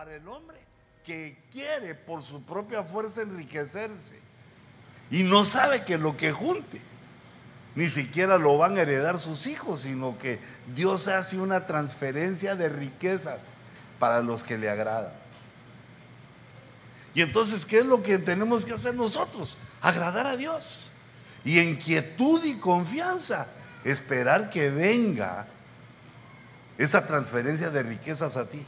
para 0.00 0.16
el 0.16 0.26
hombre 0.28 0.56
que 1.04 1.36
quiere 1.52 1.94
por 1.94 2.22
su 2.22 2.42
propia 2.42 2.82
fuerza 2.82 3.20
enriquecerse 3.20 4.18
y 5.10 5.24
no 5.24 5.44
sabe 5.44 5.84
que 5.84 5.98
lo 5.98 6.16
que 6.16 6.32
junte 6.32 6.80
ni 7.74 7.90
siquiera 7.90 8.38
lo 8.38 8.56
van 8.56 8.78
a 8.78 8.80
heredar 8.80 9.18
sus 9.18 9.46
hijos, 9.46 9.80
sino 9.80 10.16
que 10.16 10.40
Dios 10.74 11.06
hace 11.06 11.38
una 11.38 11.66
transferencia 11.66 12.56
de 12.56 12.70
riquezas 12.70 13.42
para 13.98 14.22
los 14.22 14.42
que 14.42 14.56
le 14.56 14.70
agradan. 14.70 15.12
Y 17.12 17.20
entonces, 17.20 17.66
¿qué 17.66 17.80
es 17.80 17.84
lo 17.84 18.02
que 18.02 18.16
tenemos 18.16 18.64
que 18.64 18.72
hacer 18.72 18.94
nosotros? 18.94 19.58
Agradar 19.82 20.26
a 20.26 20.38
Dios. 20.38 20.92
Y 21.44 21.58
en 21.58 21.76
quietud 21.76 22.42
y 22.42 22.54
confianza, 22.54 23.48
esperar 23.84 24.48
que 24.48 24.70
venga 24.70 25.46
esa 26.78 27.04
transferencia 27.04 27.68
de 27.68 27.82
riquezas 27.82 28.38
a 28.38 28.48
ti. 28.48 28.64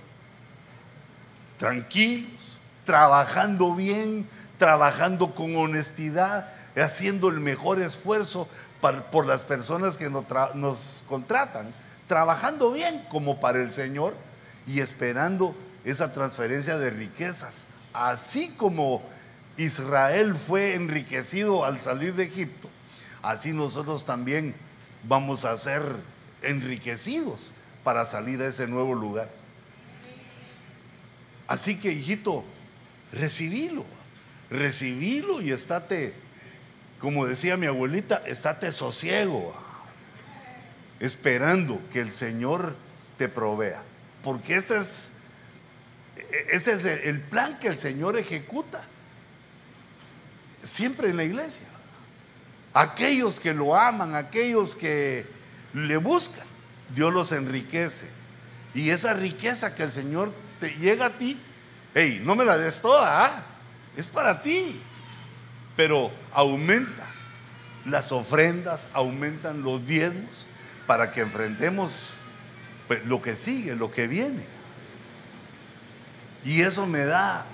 Tranquilos, 1.63 2.59
trabajando 2.85 3.77
bien, 3.77 4.29
trabajando 4.59 5.33
con 5.33 5.55
honestidad, 5.55 6.53
haciendo 6.75 7.29
el 7.29 7.39
mejor 7.39 7.81
esfuerzo 7.81 8.49
por 9.13 9.27
las 9.27 9.45
personas 9.45 9.97
que 9.97 10.11
nos 10.11 11.05
contratan, 11.09 11.73
trabajando 12.09 12.73
bien 12.73 13.07
como 13.09 13.39
para 13.39 13.63
el 13.63 13.71
Señor 13.71 14.17
y 14.67 14.81
esperando 14.81 15.55
esa 15.85 16.13
transferencia 16.13 16.79
de 16.79 16.91
riquezas. 16.91 17.67
Así 17.93 18.49
como 18.57 19.01
Israel 19.57 20.35
fue 20.35 20.75
enriquecido 20.75 21.65
al 21.65 21.79
salir 21.79 22.17
de 22.17 22.25
Egipto, 22.25 22.69
así 23.23 23.53
nosotros 23.53 24.05
también 24.05 24.57
vamos 25.05 25.45
a 25.45 25.57
ser 25.57 25.85
enriquecidos 26.43 27.53
para 27.85 28.05
salir 28.05 28.43
a 28.43 28.49
ese 28.49 28.67
nuevo 28.67 28.97
lugar. 28.97 29.42
Así 31.53 31.77
que, 31.77 31.93
hijito, 31.93 32.45
recibilo, 33.13 33.85
recibilo 34.49 35.43
y 35.43 35.53
estate 35.53 36.15
como 36.99 37.27
decía 37.27 37.57
mi 37.57 37.67
abuelita, 37.67 38.23
estate 38.27 38.71
sosiego, 38.71 39.53
esperando 41.01 41.83
que 41.93 42.01
el 42.01 42.13
Señor 42.13 42.77
te 43.19 43.29
provea. 43.29 43.83
Porque 44.23 44.55
ese 44.55 44.79
es, 44.79 45.11
ese 46.53 46.75
es 46.75 46.85
el 46.85 47.21
plan 47.21 47.59
que 47.59 47.67
el 47.67 47.79
Señor 47.81 48.17
ejecuta 48.17 48.85
siempre 50.63 51.09
en 51.09 51.17
la 51.17 51.25
iglesia. 51.25 51.67
Aquellos 52.73 53.41
que 53.41 53.53
lo 53.53 53.75
aman, 53.75 54.15
aquellos 54.15 54.77
que 54.77 55.27
le 55.75 55.97
buscan, 55.97 56.47
Dios 56.95 57.13
los 57.13 57.33
enriquece. 57.33 58.09
Y 58.75 58.91
esa 58.91 59.13
riqueza 59.13 59.75
que 59.75 59.83
el 59.83 59.91
Señor 59.91 60.33
te 60.61 60.71
llega 60.77 61.07
a 61.07 61.19
ti, 61.19 61.37
hey, 61.95 62.21
no 62.25 62.35
me 62.35 62.45
la 62.45 62.57
des 62.57 62.81
toda, 62.81 63.27
¿ah? 63.27 63.45
es 63.97 64.09
para 64.09 64.43
ti 64.43 64.81
pero 65.77 66.11
aumenta 66.33 67.07
las 67.85 68.13
ofrendas, 68.13 68.89
aumentan 68.93 69.63
los 69.63 69.87
diezmos 69.87 70.47
para 70.87 71.11
que 71.13 71.21
enfrentemos 71.21 72.15
pues, 72.89 73.05
lo 73.07 73.23
que 73.23 73.37
sigue, 73.37 73.75
lo 73.75 73.91
que 73.91 74.07
viene. 74.07 74.45
Y 76.45 76.63
eso 76.63 76.87
me 76.87 77.05
da 77.05 77.47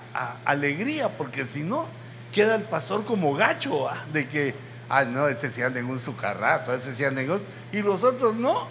alegría, 0.45 1.09
porque 1.09 1.47
si 1.47 1.63
no, 1.63 1.85
queda 2.33 2.55
el 2.55 2.63
pastor 2.63 3.05
como 3.05 3.33
gacho, 3.33 3.87
de 4.11 4.27
que, 4.27 4.55
ah, 4.89 5.05
no, 5.05 5.27
ese 5.27 5.51
sí 5.51 5.61
anda 5.61 5.79
en 5.79 5.85
un 5.85 5.99
sucarrazo, 5.99 6.73
ese 6.73 6.95
sí 6.95 7.03
anda 7.05 7.21
en 7.21 7.31
y 7.71 7.81
los 7.81 8.03
otros 8.03 8.35
no. 8.35 8.67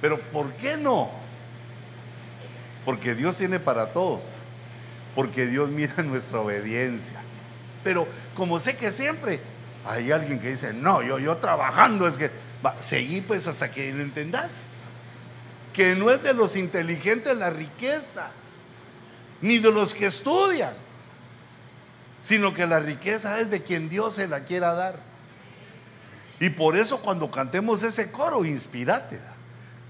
Pero 0.00 0.20
¿por 0.20 0.52
qué 0.54 0.76
no? 0.76 1.10
Porque 2.84 3.14
Dios 3.14 3.36
tiene 3.36 3.58
para 3.58 3.92
todos, 3.92 4.22
porque 5.14 5.46
Dios 5.46 5.70
mira 5.70 6.02
nuestra 6.02 6.40
obediencia 6.40 7.20
pero 7.84 8.08
como 8.34 8.58
sé 8.58 8.74
que 8.74 8.90
siempre 8.90 9.38
hay 9.86 10.10
alguien 10.10 10.40
que 10.40 10.52
dice, 10.52 10.72
no, 10.72 11.02
yo, 11.02 11.18
yo 11.18 11.36
trabajando 11.36 12.08
es 12.08 12.16
que, 12.16 12.30
va, 12.64 12.82
seguí 12.82 13.20
pues 13.20 13.46
hasta 13.46 13.70
que 13.70 13.90
entendás. 13.90 14.66
Que 15.74 15.94
no 15.94 16.10
es 16.10 16.22
de 16.22 16.32
los 16.32 16.56
inteligentes 16.56 17.36
la 17.36 17.50
riqueza, 17.50 18.30
ni 19.42 19.58
de 19.58 19.70
los 19.70 19.94
que 19.94 20.06
estudian, 20.06 20.72
sino 22.22 22.54
que 22.54 22.64
la 22.64 22.80
riqueza 22.80 23.38
es 23.40 23.50
de 23.50 23.62
quien 23.62 23.90
Dios 23.90 24.14
se 24.14 24.26
la 24.26 24.44
quiera 24.44 24.72
dar. 24.72 24.98
Y 26.40 26.50
por 26.50 26.76
eso 26.76 27.00
cuando 27.00 27.30
cantemos 27.30 27.82
ese 27.82 28.10
coro, 28.10 28.44
inspirate. 28.44 29.20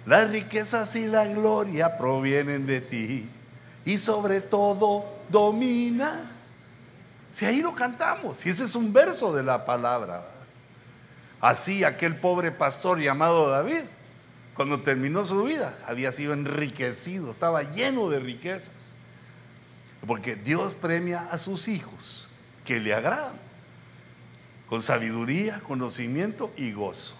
Las 0.06 0.28
riquezas 0.30 0.96
y 0.96 1.06
la 1.06 1.26
gloria 1.26 1.96
provienen 1.96 2.66
de 2.66 2.80
ti. 2.80 3.30
Y 3.84 3.98
sobre 3.98 4.40
todo 4.40 5.13
dominas 5.30 6.50
si 7.34 7.46
ahí 7.46 7.62
lo 7.62 7.74
cantamos, 7.74 8.36
si 8.36 8.50
ese 8.50 8.62
es 8.62 8.76
un 8.76 8.92
verso 8.92 9.32
de 9.32 9.42
la 9.42 9.64
palabra. 9.64 10.24
Así 11.40 11.82
aquel 11.82 12.14
pobre 12.14 12.52
pastor 12.52 13.00
llamado 13.00 13.50
David, 13.50 13.82
cuando 14.54 14.82
terminó 14.82 15.24
su 15.24 15.42
vida, 15.42 15.76
había 15.84 16.12
sido 16.12 16.32
enriquecido, 16.32 17.32
estaba 17.32 17.64
lleno 17.64 18.08
de 18.08 18.20
riquezas. 18.20 18.70
Porque 20.06 20.36
Dios 20.36 20.74
premia 20.74 21.28
a 21.28 21.38
sus 21.38 21.66
hijos 21.66 22.28
que 22.64 22.78
le 22.78 22.94
agradan, 22.94 23.34
con 24.68 24.80
sabiduría, 24.80 25.60
conocimiento 25.66 26.52
y 26.56 26.70
gozo. 26.70 27.16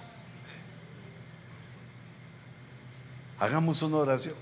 Hagamos 3.40 3.82
una 3.82 3.96
oración. 3.96 4.36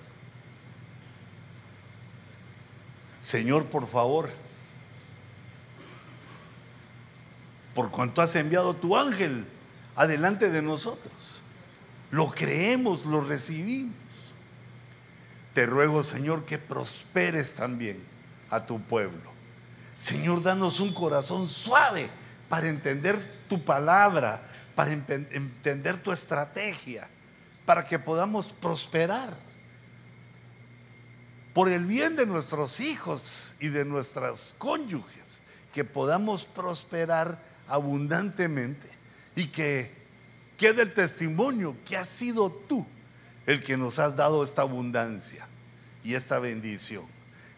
Señor, 3.22 3.66
por 3.66 3.86
favor, 3.86 4.30
por 7.72 7.92
cuanto 7.92 8.20
has 8.20 8.34
enviado 8.34 8.74
tu 8.74 8.96
ángel 8.96 9.46
adelante 9.94 10.50
de 10.50 10.60
nosotros. 10.60 11.40
Lo 12.10 12.30
creemos, 12.32 13.06
lo 13.06 13.20
recibimos. 13.20 14.34
Te 15.54 15.66
ruego, 15.66 16.02
Señor, 16.02 16.44
que 16.44 16.58
prosperes 16.58 17.54
también 17.54 18.04
a 18.50 18.66
tu 18.66 18.80
pueblo. 18.80 19.30
Señor, 19.98 20.42
danos 20.42 20.80
un 20.80 20.92
corazón 20.92 21.46
suave 21.46 22.10
para 22.48 22.68
entender 22.68 23.44
tu 23.48 23.64
palabra, 23.64 24.42
para 24.74 24.92
entender 24.92 26.00
tu 26.00 26.10
estrategia, 26.10 27.08
para 27.64 27.84
que 27.84 28.00
podamos 28.00 28.50
prosperar 28.50 29.51
por 31.54 31.68
el 31.68 31.84
bien 31.84 32.16
de 32.16 32.26
nuestros 32.26 32.80
hijos 32.80 33.54
y 33.60 33.68
de 33.68 33.84
nuestras 33.84 34.56
cónyuges, 34.58 35.42
que 35.72 35.84
podamos 35.84 36.44
prosperar 36.44 37.42
abundantemente 37.68 38.88
y 39.34 39.48
que 39.48 39.90
quede 40.56 40.82
el 40.82 40.94
testimonio 40.94 41.76
que 41.84 41.96
has 41.96 42.08
sido 42.08 42.50
tú 42.50 42.86
el 43.46 43.62
que 43.62 43.76
nos 43.76 43.98
has 43.98 44.14
dado 44.14 44.44
esta 44.44 44.62
abundancia 44.62 45.46
y 46.04 46.14
esta 46.14 46.38
bendición. 46.38 47.04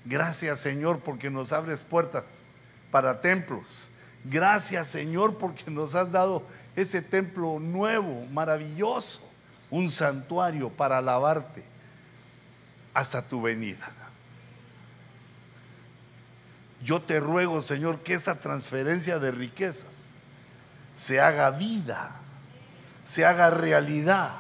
Gracias 0.04 0.60
Señor 0.60 1.00
porque 1.00 1.30
nos 1.30 1.52
abres 1.52 1.82
puertas 1.82 2.42
para 2.90 3.20
templos. 3.20 3.90
Gracias 4.24 4.88
Señor 4.88 5.38
porque 5.38 5.70
nos 5.70 5.94
has 5.94 6.10
dado 6.10 6.44
ese 6.74 7.02
templo 7.02 7.58
nuevo, 7.60 8.24
maravilloso, 8.26 9.22
un 9.70 9.90
santuario 9.90 10.70
para 10.70 10.98
alabarte 10.98 11.73
hasta 12.94 13.22
tu 13.22 13.42
venida. 13.42 13.92
Yo 16.82 17.02
te 17.02 17.18
ruego, 17.18 17.60
Señor, 17.60 18.00
que 18.00 18.14
esa 18.14 18.40
transferencia 18.40 19.18
de 19.18 19.32
riquezas 19.32 20.10
se 20.96 21.20
haga 21.20 21.50
vida, 21.50 22.12
se 23.04 23.24
haga 23.24 23.50
realidad 23.50 24.34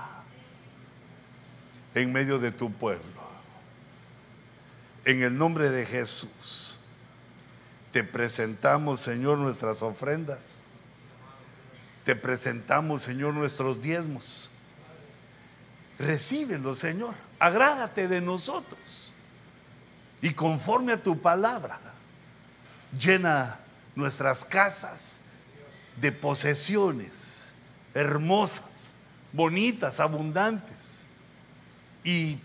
en 1.94 2.12
medio 2.12 2.38
de 2.38 2.52
tu 2.52 2.72
pueblo. 2.72 3.02
En 5.04 5.22
el 5.22 5.36
nombre 5.36 5.70
de 5.70 5.84
Jesús, 5.84 6.78
te 7.92 8.04
presentamos, 8.04 9.00
Señor, 9.00 9.38
nuestras 9.38 9.82
ofrendas. 9.82 10.64
Te 12.04 12.14
presentamos, 12.16 13.02
Señor, 13.02 13.34
nuestros 13.34 13.80
diezmos. 13.80 14.50
Recíbelo, 15.98 16.74
Señor. 16.74 17.14
Agrádate 17.38 18.08
de 18.08 18.20
nosotros. 18.20 19.14
Y 20.20 20.32
conforme 20.32 20.94
a 20.94 21.02
tu 21.02 21.20
palabra, 21.20 21.78
llena 22.98 23.60
nuestras 23.94 24.44
casas 24.44 25.20
de 25.96 26.10
posesiones 26.10 27.44
hermosas, 27.94 28.92
bonitas, 29.32 30.00
abundantes, 30.00 31.06
y 32.02 32.38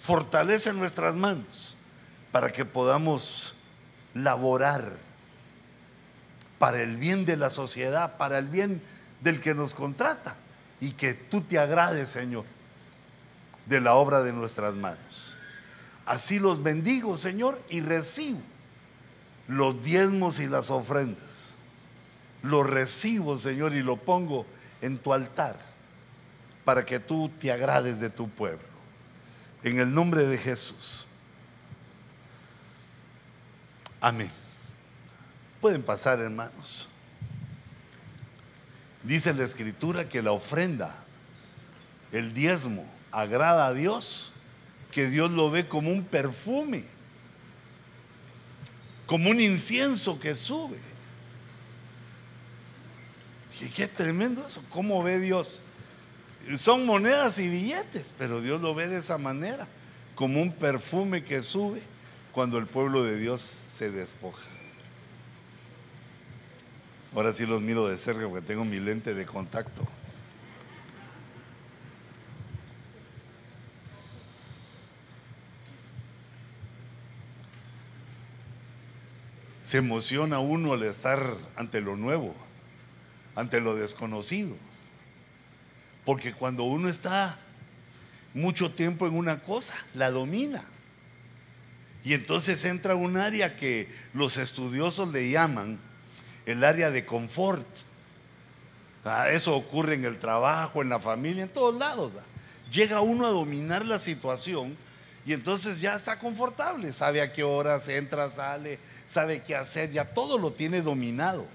fortalece 0.00 0.72
nuestras 0.72 1.16
manos 1.16 1.76
para 2.32 2.50
que 2.50 2.64
podamos 2.64 3.54
laborar 4.12 4.96
para 6.58 6.82
el 6.82 6.96
bien 6.96 7.24
de 7.24 7.36
la 7.36 7.50
sociedad, 7.50 8.16
para 8.16 8.38
el 8.38 8.48
bien 8.48 8.82
del 9.20 9.40
que 9.40 9.54
nos 9.54 9.74
contrata, 9.74 10.36
y 10.80 10.92
que 10.92 11.14
tú 11.14 11.40
te 11.40 11.58
agrades, 11.58 12.10
Señor, 12.10 12.44
de 13.66 13.80
la 13.80 13.94
obra 13.94 14.22
de 14.22 14.32
nuestras 14.32 14.74
manos. 14.74 15.36
Así 16.06 16.38
los 16.38 16.62
bendigo, 16.62 17.16
Señor, 17.16 17.60
y 17.68 17.80
recibo 17.80 18.40
los 19.48 19.82
diezmos 19.82 20.40
y 20.40 20.46
las 20.46 20.70
ofrendas. 20.70 21.54
Los 22.42 22.66
recibo, 22.66 23.38
Señor, 23.38 23.74
y 23.74 23.82
lo 23.82 23.96
pongo 23.96 24.46
en 24.80 24.98
tu 24.98 25.12
altar 25.12 25.58
para 26.64 26.84
que 26.84 27.00
tú 27.00 27.30
te 27.40 27.50
agrades 27.50 28.00
de 28.00 28.10
tu 28.10 28.28
pueblo. 28.28 28.66
En 29.62 29.78
el 29.80 29.92
nombre 29.92 30.26
de 30.26 30.38
Jesús. 30.38 31.06
Amén. 34.00 34.30
Pueden 35.60 35.82
pasar, 35.82 36.20
hermanos. 36.20 36.88
Dice 39.02 39.32
la 39.34 39.44
escritura 39.44 40.08
que 40.08 40.22
la 40.22 40.32
ofrenda, 40.32 40.96
el 42.12 42.34
diezmo, 42.34 42.86
agrada 43.16 43.68
a 43.68 43.72
Dios, 43.72 44.34
que 44.92 45.08
Dios 45.08 45.30
lo 45.30 45.50
ve 45.50 45.66
como 45.66 45.90
un 45.90 46.04
perfume, 46.04 46.84
como 49.06 49.30
un 49.30 49.40
incienso 49.40 50.20
que 50.20 50.34
sube. 50.34 50.76
Qué 53.74 53.88
tremendo 53.88 54.46
eso, 54.46 54.62
¿cómo 54.68 55.02
ve 55.02 55.18
Dios? 55.18 55.62
Son 56.58 56.84
monedas 56.84 57.38
y 57.38 57.48
billetes, 57.48 58.14
pero 58.18 58.42
Dios 58.42 58.60
lo 58.60 58.74
ve 58.74 58.86
de 58.86 58.98
esa 58.98 59.16
manera, 59.16 59.66
como 60.14 60.42
un 60.42 60.52
perfume 60.52 61.24
que 61.24 61.42
sube 61.42 61.80
cuando 62.32 62.58
el 62.58 62.66
pueblo 62.66 63.02
de 63.02 63.18
Dios 63.18 63.62
se 63.70 63.90
despoja. 63.90 64.44
Ahora 67.14 67.32
sí 67.32 67.46
los 67.46 67.62
miro 67.62 67.88
de 67.88 67.96
cerca 67.96 68.28
porque 68.28 68.46
tengo 68.46 68.66
mi 68.66 68.78
lente 68.78 69.14
de 69.14 69.24
contacto. 69.24 69.88
Se 79.66 79.78
emociona 79.78 80.38
uno 80.38 80.74
al 80.74 80.84
estar 80.84 81.36
ante 81.56 81.80
lo 81.80 81.96
nuevo, 81.96 82.36
ante 83.34 83.60
lo 83.60 83.74
desconocido. 83.74 84.54
Porque 86.04 86.32
cuando 86.32 86.62
uno 86.62 86.88
está 86.88 87.36
mucho 88.32 88.70
tiempo 88.70 89.08
en 89.08 89.16
una 89.16 89.42
cosa, 89.42 89.74
la 89.92 90.12
domina. 90.12 90.62
Y 92.04 92.14
entonces 92.14 92.64
entra 92.64 92.94
un 92.94 93.16
área 93.16 93.56
que 93.56 93.88
los 94.14 94.36
estudiosos 94.36 95.12
le 95.12 95.30
llaman 95.30 95.80
el 96.46 96.62
área 96.62 96.92
de 96.92 97.04
confort. 97.04 97.66
Ah, 99.04 99.30
eso 99.32 99.56
ocurre 99.56 99.94
en 99.94 100.04
el 100.04 100.20
trabajo, 100.20 100.80
en 100.80 100.90
la 100.90 101.00
familia, 101.00 101.42
en 101.42 101.48
todos 101.48 101.74
lados. 101.76 102.12
Llega 102.70 103.00
uno 103.00 103.26
a 103.26 103.30
dominar 103.30 103.84
la 103.84 103.98
situación 103.98 104.76
y 105.26 105.32
entonces 105.32 105.80
ya 105.80 105.96
está 105.96 106.20
confortable, 106.20 106.92
sabe 106.92 107.20
a 107.20 107.32
qué 107.32 107.42
horas 107.42 107.88
entra, 107.88 108.30
sale, 108.30 108.78
sabe 109.10 109.42
qué 109.42 109.54
hacer, 109.56 109.92
ya 109.92 110.04
todo 110.04 110.38
lo 110.38 110.52
tiene 110.52 110.82
dominado. 110.82 111.46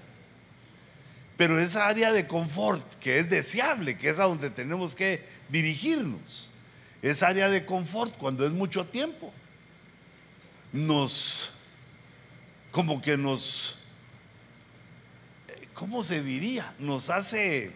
Pero 1.36 1.58
esa 1.58 1.88
área 1.88 2.12
de 2.12 2.26
confort, 2.26 2.84
que 2.98 3.18
es 3.18 3.28
deseable, 3.28 3.96
que 3.96 4.10
es 4.10 4.18
a 4.18 4.24
donde 4.24 4.50
tenemos 4.50 4.94
que 4.94 5.24
dirigirnos, 5.48 6.50
esa 7.00 7.28
área 7.28 7.48
de 7.48 7.64
confort, 7.64 8.16
cuando 8.16 8.46
es 8.46 8.52
mucho 8.52 8.86
tiempo, 8.86 9.32
nos, 10.72 11.50
como 12.70 13.02
que 13.02 13.16
nos 13.16 13.76
¿cómo 15.82 16.04
se 16.04 16.22
diría? 16.22 16.72
Nos 16.78 17.10
hace 17.10 17.72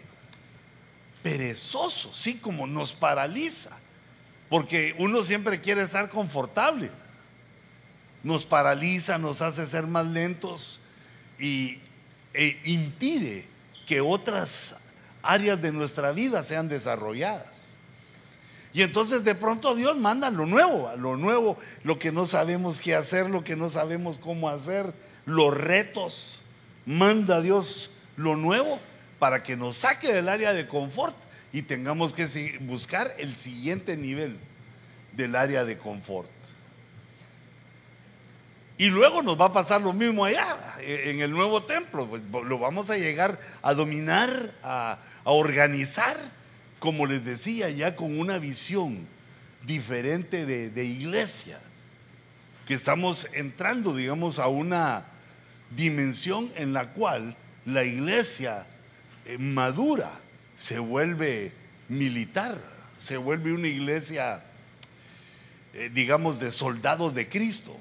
perezosos, 1.24 2.16
sí, 2.16 2.36
como 2.36 2.64
nos 2.64 2.92
paraliza, 2.92 3.76
porque 4.48 4.94
uno 4.98 5.24
siempre 5.24 5.60
quiere 5.60 5.82
estar 5.82 6.08
confortable. 6.08 6.92
Nos 8.26 8.44
paraliza, 8.44 9.18
nos 9.18 9.40
hace 9.40 9.68
ser 9.68 9.86
más 9.86 10.04
lentos 10.04 10.80
y 11.38 11.78
e 12.34 12.58
impide 12.64 13.46
que 13.86 14.00
otras 14.00 14.74
áreas 15.22 15.62
de 15.62 15.70
nuestra 15.70 16.10
vida 16.10 16.42
sean 16.42 16.68
desarrolladas. 16.68 17.76
Y 18.72 18.82
entonces 18.82 19.22
de 19.22 19.36
pronto 19.36 19.76
Dios 19.76 19.96
manda 19.96 20.28
lo 20.30 20.44
nuevo, 20.44 20.90
lo 20.96 21.16
nuevo, 21.16 21.56
lo 21.84 22.00
que 22.00 22.10
no 22.10 22.26
sabemos 22.26 22.80
qué 22.80 22.96
hacer, 22.96 23.30
lo 23.30 23.44
que 23.44 23.54
no 23.54 23.68
sabemos 23.68 24.18
cómo 24.18 24.48
hacer, 24.48 24.92
los 25.24 25.56
retos 25.56 26.42
manda 26.84 27.40
Dios 27.40 27.92
lo 28.16 28.34
nuevo 28.34 28.80
para 29.20 29.44
que 29.44 29.56
nos 29.56 29.76
saque 29.76 30.12
del 30.12 30.28
área 30.28 30.52
de 30.52 30.66
confort 30.66 31.14
y 31.52 31.62
tengamos 31.62 32.12
que 32.12 32.58
buscar 32.62 33.14
el 33.18 33.36
siguiente 33.36 33.96
nivel 33.96 34.36
del 35.12 35.36
área 35.36 35.64
de 35.64 35.78
confort. 35.78 36.35
Y 38.78 38.90
luego 38.90 39.22
nos 39.22 39.40
va 39.40 39.46
a 39.46 39.52
pasar 39.52 39.80
lo 39.80 39.92
mismo 39.92 40.24
allá, 40.24 40.76
en 40.80 41.20
el 41.20 41.30
nuevo 41.30 41.64
templo. 41.64 42.08
Pues 42.08 42.22
lo 42.30 42.58
vamos 42.58 42.90
a 42.90 42.98
llegar 42.98 43.40
a 43.62 43.72
dominar, 43.72 44.54
a, 44.62 44.98
organizar, 45.24 46.18
como 46.78 47.06
les 47.06 47.24
decía, 47.24 47.70
ya 47.70 47.96
con 47.96 48.18
una 48.18 48.38
visión 48.38 49.06
diferente 49.64 50.44
de 50.44 50.84
iglesia. 50.84 51.60
Que 52.66 52.74
estamos 52.74 53.28
entrando, 53.32 53.94
digamos, 53.94 54.38
a 54.38 54.48
una 54.48 55.06
dimensión 55.70 56.52
en 56.56 56.72
la 56.72 56.92
cual 56.92 57.36
la 57.64 57.84
iglesia 57.84 58.66
eh, 59.24 59.38
madura 59.38 60.12
se 60.56 60.78
vuelve 60.78 61.52
militar, 61.88 62.58
se 62.96 63.16
vuelve 63.16 63.52
una 63.52 63.68
iglesia, 63.68 64.42
eh, 65.74 65.90
digamos, 65.92 66.38
de 66.38 66.50
soldados 66.50 67.14
de 67.14 67.28
Cristo. 67.28 67.76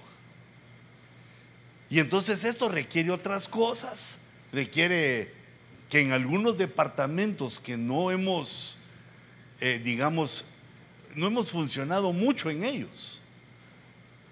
Y 1.89 1.99
entonces 1.99 2.43
esto 2.43 2.69
requiere 2.69 3.11
otras 3.11 3.47
cosas, 3.47 4.19
requiere 4.51 5.31
que 5.89 6.01
en 6.01 6.11
algunos 6.11 6.57
departamentos 6.57 7.59
que 7.59 7.77
no 7.77 8.11
hemos, 8.11 8.77
eh, 9.59 9.79
digamos, 9.83 10.45
no 11.15 11.27
hemos 11.27 11.51
funcionado 11.51 12.11
mucho 12.11 12.49
en 12.49 12.63
ellos, 12.63 13.21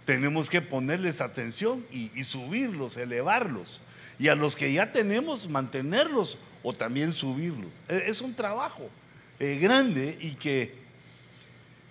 tenemos 0.06 0.50
que 0.50 0.62
ponerles 0.62 1.22
atención 1.22 1.86
y, 1.92 2.24
subirlos, 2.24 2.98
elevarlos. 2.98 3.82
Y 4.20 4.28
a 4.28 4.36
los 4.36 4.56
que 4.56 4.74
ya 4.74 4.92
tenemos, 4.92 5.48
mantenerlos 5.48 6.38
o 6.62 6.74
también 6.74 7.14
subirlos. 7.14 7.72
E, 7.88 8.04
es 8.08 8.22
un 8.22 8.34
trabajo 8.34 8.90
eh, 9.40 9.58
grande 9.62 10.18
y 10.20 10.32
que 10.32 10.76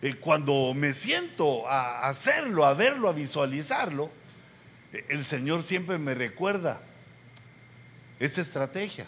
eh, 0.03 0.15
cuando 0.15 0.75
me 0.75 0.93
siento 0.93 1.67
a 1.67 2.09
hacerlo, 2.09 2.67
a 2.67 2.75
verlo, 2.75 3.09
a 3.09 3.13
visualizarlo, 3.13 4.11
el 5.09 5.25
Señor 5.25 5.63
siempre 5.63 5.99
me 5.99 6.15
recuerda 6.15 6.81
esa 8.19 8.41
estrategia. 8.41 9.07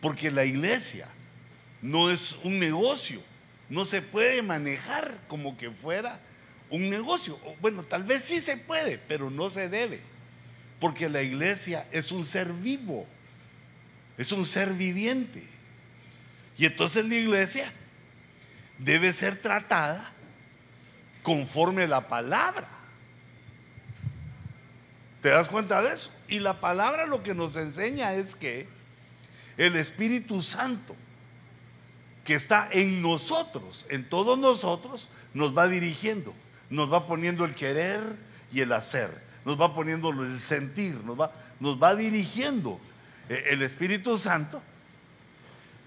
Porque 0.00 0.30
la 0.30 0.44
iglesia 0.44 1.08
no 1.82 2.10
es 2.10 2.38
un 2.42 2.58
negocio, 2.58 3.22
no 3.68 3.84
se 3.84 4.02
puede 4.02 4.42
manejar 4.42 5.18
como 5.28 5.56
que 5.56 5.70
fuera 5.70 6.20
un 6.70 6.88
negocio. 6.88 7.38
Bueno, 7.60 7.82
tal 7.82 8.04
vez 8.04 8.22
sí 8.24 8.40
se 8.40 8.56
puede, 8.56 8.98
pero 8.98 9.30
no 9.30 9.50
se 9.50 9.68
debe. 9.68 10.00
Porque 10.78 11.08
la 11.08 11.22
iglesia 11.22 11.86
es 11.92 12.10
un 12.10 12.24
ser 12.24 12.52
vivo, 12.52 13.06
es 14.16 14.32
un 14.32 14.46
ser 14.46 14.72
viviente. 14.72 15.46
Y 16.56 16.64
entonces 16.64 17.04
la 17.04 17.14
iglesia 17.14 17.70
debe 18.78 19.12
ser 19.12 19.40
tratada 19.40 20.12
conforme 21.22 21.84
a 21.84 21.88
la 21.88 22.08
palabra. 22.08 22.79
¿Te 25.22 25.28
das 25.28 25.48
cuenta 25.48 25.82
de 25.82 25.94
eso? 25.94 26.10
Y 26.28 26.38
la 26.38 26.60
palabra 26.60 27.06
lo 27.06 27.22
que 27.22 27.34
nos 27.34 27.56
enseña 27.56 28.14
es 28.14 28.36
que 28.36 28.68
el 29.56 29.76
Espíritu 29.76 30.40
Santo 30.42 30.96
que 32.24 32.34
está 32.34 32.68
en 32.70 33.02
nosotros, 33.02 33.86
en 33.88 34.08
todos 34.08 34.38
nosotros, 34.38 35.08
nos 35.34 35.56
va 35.56 35.66
dirigiendo 35.66 36.34
nos 36.70 36.90
va 36.90 37.06
poniendo 37.06 37.44
el 37.44 37.54
querer 37.54 38.16
y 38.52 38.60
el 38.60 38.72
hacer, 38.72 39.10
nos 39.44 39.60
va 39.60 39.74
poniendo 39.74 40.10
el 40.10 40.40
sentir, 40.40 40.94
nos 41.04 41.20
va, 41.20 41.32
nos 41.58 41.82
va 41.82 41.94
dirigiendo 41.94 42.80
eh, 43.28 43.44
el 43.50 43.62
Espíritu 43.62 44.16
Santo, 44.16 44.62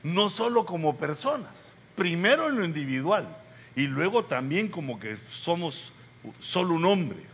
no 0.04 0.30
solo 0.30 0.66
como 0.66 0.98
personas, 0.98 1.78
primero 1.96 2.50
en 2.50 2.58
lo 2.58 2.66
individual 2.66 3.36
y 3.76 3.88
luego 3.88 4.26
también 4.26 4.68
como 4.68 5.00
que 5.00 5.18
somos 5.30 5.94
solo 6.40 6.76
un 6.76 6.86
hombre. 6.86 7.33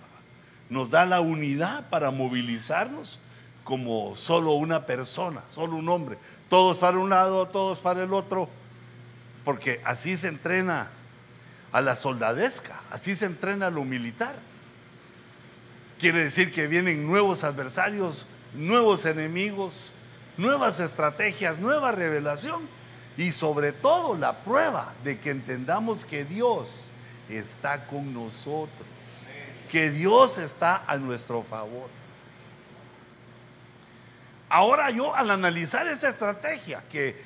Nos 0.69 0.89
da 0.89 1.05
la 1.05 1.21
unidad 1.21 1.89
para 1.89 2.11
movilizarnos 2.11 3.19
como 3.63 4.15
solo 4.15 4.53
una 4.53 4.85
persona, 4.85 5.43
solo 5.49 5.75
un 5.75 5.89
hombre. 5.89 6.17
Todos 6.49 6.77
para 6.77 6.97
un 6.97 7.09
lado, 7.09 7.47
todos 7.47 7.79
para 7.79 8.03
el 8.03 8.13
otro, 8.13 8.49
porque 9.45 9.81
así 9.85 10.17
se 10.17 10.27
entrena 10.27 10.89
a 11.71 11.81
la 11.81 11.95
soldadesca, 11.95 12.81
así 12.89 13.15
se 13.15 13.25
entrena 13.25 13.69
lo 13.69 13.83
militar. 13.83 14.35
Quiere 15.99 16.23
decir 16.23 16.51
que 16.51 16.67
vienen 16.67 17.05
nuevos 17.05 17.43
adversarios, 17.43 18.25
nuevos 18.53 19.05
enemigos, 19.05 19.91
nuevas 20.37 20.79
estrategias, 20.79 21.59
nueva 21.59 21.91
revelación 21.91 22.61
y 23.17 23.31
sobre 23.31 23.73
todo 23.73 24.15
la 24.15 24.43
prueba 24.43 24.93
de 25.03 25.19
que 25.19 25.29
entendamos 25.29 26.05
que 26.05 26.23
Dios 26.23 26.85
está 27.27 27.85
con 27.85 28.13
nosotros, 28.13 28.87
que 29.69 29.91
Dios 29.91 30.37
está 30.37 30.83
a 30.87 30.97
nuestro 30.97 31.43
favor. 31.43 31.89
Ahora 34.49 34.89
yo 34.89 35.15
al 35.15 35.29
analizar 35.29 35.87
esta 35.87 36.09
estrategia, 36.09 36.83
que 36.89 37.21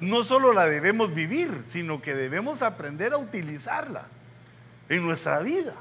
no 0.00 0.22
solo 0.22 0.52
la 0.52 0.66
debemos 0.66 1.14
vivir, 1.14 1.62
sino 1.64 2.02
que 2.02 2.14
debemos 2.14 2.62
aprender 2.62 3.14
a 3.14 3.18
utilizarla 3.18 4.06
en 4.88 5.02
nuestra 5.02 5.40
vida, 5.40 5.74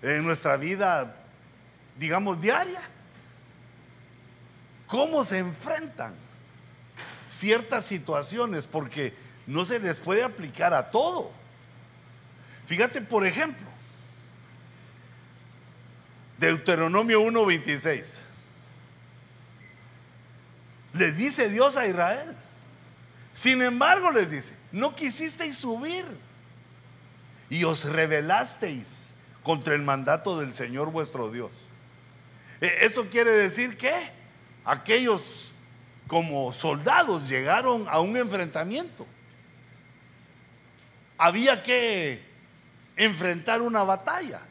en 0.00 0.24
nuestra 0.24 0.56
vida, 0.56 1.16
digamos, 1.98 2.40
diaria. 2.40 2.80
¿Cómo 4.86 5.24
se 5.24 5.38
enfrentan 5.38 6.14
ciertas 7.26 7.84
situaciones? 7.84 8.64
Porque 8.64 9.14
no 9.46 9.64
se 9.64 9.78
les 9.80 9.98
puede 9.98 10.22
aplicar 10.22 10.72
a 10.72 10.90
todo. 10.90 11.30
Fíjate, 12.66 13.02
por 13.02 13.26
ejemplo, 13.26 13.73
Deuteronomio 16.44 17.22
1.26. 17.22 18.22
Le 20.92 21.12
dice 21.12 21.48
Dios 21.48 21.76
a 21.76 21.86
Israel, 21.86 22.36
sin 23.32 23.62
embargo, 23.62 24.10
les 24.10 24.30
dice, 24.30 24.54
no 24.70 24.94
quisisteis 24.94 25.56
subir 25.56 26.04
y 27.50 27.64
os 27.64 27.84
rebelasteis 27.84 29.12
contra 29.42 29.74
el 29.74 29.82
mandato 29.82 30.38
del 30.38 30.52
Señor 30.52 30.92
vuestro 30.92 31.30
Dios. 31.30 31.70
E, 32.60 32.84
eso 32.84 33.08
quiere 33.08 33.32
decir 33.32 33.76
que 33.76 33.92
aquellos 34.64 35.52
como 36.06 36.52
soldados 36.52 37.28
llegaron 37.28 37.86
a 37.88 38.00
un 38.00 38.16
enfrentamiento. 38.16 39.06
Había 41.16 41.62
que 41.62 42.22
enfrentar 42.96 43.62
una 43.62 43.82
batalla. 43.82 44.42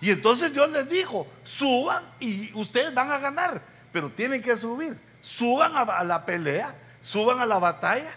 Y 0.00 0.10
entonces 0.10 0.52
Dios 0.52 0.70
les 0.70 0.88
dijo, 0.88 1.26
suban 1.44 2.04
y 2.20 2.52
ustedes 2.54 2.94
van 2.94 3.10
a 3.10 3.18
ganar, 3.18 3.62
pero 3.92 4.10
tienen 4.10 4.40
que 4.40 4.56
subir. 4.56 4.98
Suban 5.20 5.72
a, 5.76 6.04
la 6.04 6.24
pelea 6.24 6.76
suban 7.00 7.40
a 7.40 7.46
la 7.46 7.58
batalla 7.58 8.10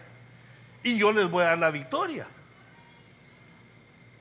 y 0.83 0.97
yo 0.97 1.11
les 1.11 1.29
voy 1.29 1.43
a 1.43 1.47
dar 1.47 1.57
la 1.57 1.71
victoria. 1.71 2.27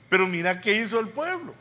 Pero 0.09 0.27
mira 0.27 0.61
qué 0.61 0.75
hizo 0.75 0.99
el 0.99 1.09
pueblo. 1.09 1.55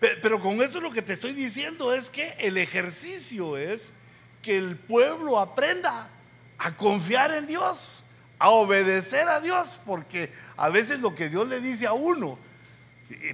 Pero 0.00 0.40
con 0.40 0.62
esto 0.62 0.80
lo 0.80 0.90
que 0.90 1.02
te 1.02 1.12
estoy 1.12 1.34
diciendo 1.34 1.92
es 1.92 2.08
que 2.08 2.34
el 2.38 2.56
ejercicio 2.56 3.58
es 3.58 3.92
que 4.40 4.56
el 4.56 4.76
pueblo 4.76 5.38
aprenda 5.38 6.08
a 6.56 6.74
confiar 6.74 7.32
en 7.34 7.46
Dios, 7.46 8.04
a 8.38 8.48
obedecer 8.48 9.28
a 9.28 9.40
Dios, 9.40 9.80
porque 9.84 10.32
a 10.56 10.70
veces 10.70 11.00
lo 11.00 11.14
que 11.14 11.28
Dios 11.28 11.46
le 11.48 11.60
dice 11.60 11.86
a 11.86 11.92
uno 11.92 12.38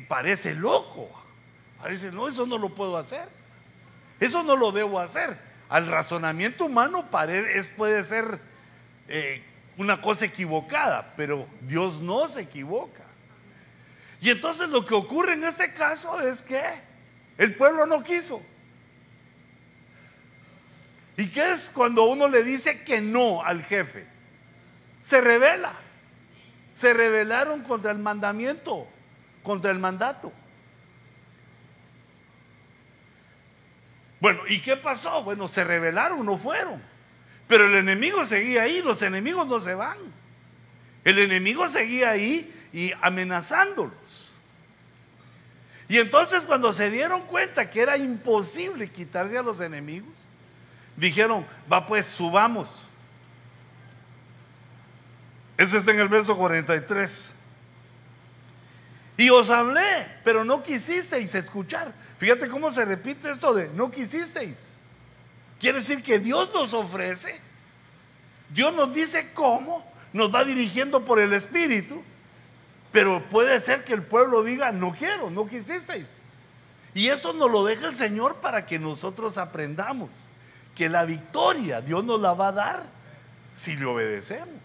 parece 0.09 0.54
loco. 0.54 1.11
Parece, 1.78 2.11
no, 2.11 2.28
eso 2.28 2.47
no 2.47 2.59
lo 2.59 2.75
puedo 2.75 2.97
hacer. 2.97 3.28
Eso 4.18 4.42
no 4.42 4.56
lo 4.56 4.73
debo 4.73 4.99
hacer 4.99 5.38
al 5.68 5.87
razonamiento 5.87 6.66
humano 6.66 7.09
puede 7.11 8.04
ser 8.04 8.40
eh, 9.09 9.42
una 9.76 10.00
cosa 10.00 10.25
equivocada, 10.25 11.14
pero 11.16 11.47
Dios 11.62 12.00
no 12.00 12.28
se 12.28 12.42
equivoca. 12.42 13.02
Y 14.21 14.30
entonces 14.30 14.68
lo 14.68 14.87
que 14.87 14.95
ocurre 14.95 15.35
en 15.35 15.45
este 15.45 15.73
caso 15.73 16.21
es 16.21 16.42
que 16.42 16.62
el 17.37 17.54
pueblo 17.56 17.87
no 17.87 18.02
quiso. 18.02 18.40
¿Y 21.16 21.28
qué 21.28 21.52
es 21.52 21.71
cuando 21.71 22.04
uno 22.04 22.28
le 22.28 22.42
dice 22.42 22.83
que 22.83 23.00
no 23.00 23.42
al 23.42 23.62
jefe? 23.62 24.06
Se 25.02 25.21
revela. 25.21 25.73
Se 26.75 26.92
rebelaron 26.92 27.62
contra 27.62 27.90
el 27.90 27.99
mandamiento, 27.99 28.87
contra 29.47 29.71
el 29.71 29.79
mandato. 29.79 30.33
Bueno, 34.21 34.41
¿y 34.49 34.61
qué 34.61 34.76
pasó? 34.76 35.23
Bueno, 35.23 35.47
se 35.47 35.62
rebelaron, 35.62 36.26
no 36.26 36.37
fueron. 36.37 36.83
Pero 37.47 37.67
el 37.67 37.76
enemigo 37.76 38.25
seguía 38.25 38.62
ahí, 38.62 38.83
los 38.83 39.03
enemigos 39.03 39.47
no 39.47 39.61
se 39.61 39.76
van. 39.76 39.99
El 41.05 41.21
enemigo 41.21 41.69
seguía 41.69 42.11
ahí 42.11 42.53
y 42.73 42.93
amenazándolos. 43.00 44.35
Y 45.87 45.99
entonces 45.99 46.45
cuando 46.45 46.73
se 46.73 46.91
dieron 46.91 47.21
cuenta 47.23 47.71
que 47.71 47.83
era 47.83 47.97
imposible 47.97 48.91
quitarse 48.91 49.38
a 49.38 49.43
los 49.43 49.61
enemigos, 49.61 50.26
dijeron, 50.97 51.47
va 51.73 51.87
pues, 51.87 52.07
subamos. 52.07 52.91
Ese 55.57 55.79
está 55.79 55.93
en 55.93 56.00
el 56.00 56.09
verso 56.09 56.37
43. 56.37 57.36
Y 59.16 59.30
os 59.30 59.49
hablé, 59.49 60.06
pero 60.23 60.44
no 60.44 60.62
quisisteis 60.62 61.35
escuchar. 61.35 61.92
Fíjate 62.18 62.49
cómo 62.49 62.70
se 62.70 62.85
repite 62.85 63.30
esto 63.30 63.54
de 63.54 63.68
no 63.68 63.90
quisisteis. 63.90 64.78
Quiere 65.58 65.78
decir 65.78 66.02
que 66.02 66.18
Dios 66.18 66.50
nos 66.52 66.75
ofrece, 66.75 67.40
Dios 68.50 68.75
nos 68.75 68.92
dice 68.92 69.32
cómo, 69.32 69.90
nos 70.12 70.35
va 70.35 70.44
dirigiendo 70.44 71.04
por 71.04 71.18
el 71.18 71.32
Espíritu, 71.32 72.02
pero 72.92 73.26
puede 73.28 73.61
ser 73.61 73.85
que 73.85 73.94
el 73.94 74.02
pueblo 74.02 74.42
diga, 74.42 74.70
no 74.70 74.94
quiero, 74.94 75.30
no 75.30 75.46
quisisteis. 75.46 76.23
Y 76.94 77.08
esto 77.08 77.32
nos 77.32 77.50
lo 77.50 77.64
deja 77.64 77.88
el 77.88 77.94
Señor 77.94 78.37
para 78.37 78.66
que 78.66 78.78
nosotros 78.78 79.38
aprendamos 79.38 80.11
que 80.75 80.88
la 80.88 81.04
victoria 81.04 81.80
Dios 81.80 82.04
nos 82.04 82.20
la 82.20 82.35
va 82.35 82.49
a 82.49 82.52
dar 82.52 82.87
si 83.54 83.76
le 83.76 83.87
obedecemos. 83.87 84.61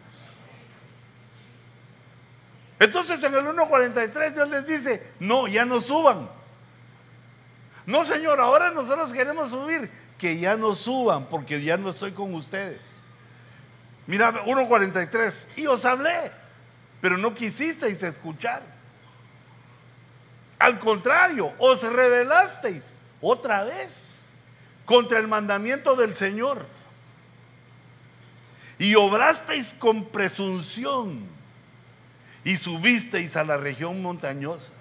Entonces 2.81 3.23
en 3.23 3.35
el 3.35 3.45
1.43 3.45 4.33
Dios 4.33 4.49
les 4.49 4.65
dice, 4.65 5.13
no, 5.19 5.47
ya 5.47 5.65
no 5.65 5.79
suban. 5.79 6.27
No, 7.85 8.03
Señor, 8.03 8.39
ahora 8.39 8.71
nosotros 8.71 9.13
queremos 9.13 9.51
subir. 9.51 9.87
Que 10.17 10.39
ya 10.39 10.57
no 10.57 10.73
suban 10.73 11.27
porque 11.27 11.61
ya 11.61 11.77
no 11.77 11.89
estoy 11.91 12.11
con 12.11 12.33
ustedes. 12.33 12.95
Mira, 14.07 14.43
1.43. 14.45 15.47
Y 15.57 15.67
os 15.67 15.85
hablé, 15.85 16.31
pero 17.01 17.19
no 17.19 17.35
quisisteis 17.35 18.01
escuchar. 18.01 18.63
Al 20.57 20.79
contrario, 20.79 21.53
os 21.59 21.83
rebelasteis 21.83 22.95
otra 23.21 23.63
vez 23.63 24.23
contra 24.85 25.19
el 25.19 25.27
mandamiento 25.27 25.95
del 25.95 26.15
Señor. 26.15 26.65
Y 28.79 28.95
obrasteis 28.95 29.75
con 29.75 30.05
presunción 30.05 31.40
y 32.43 32.55
subisteis 32.55 33.35
a 33.35 33.43
la 33.43 33.57
región 33.57 34.01
montañosa. 34.01 34.73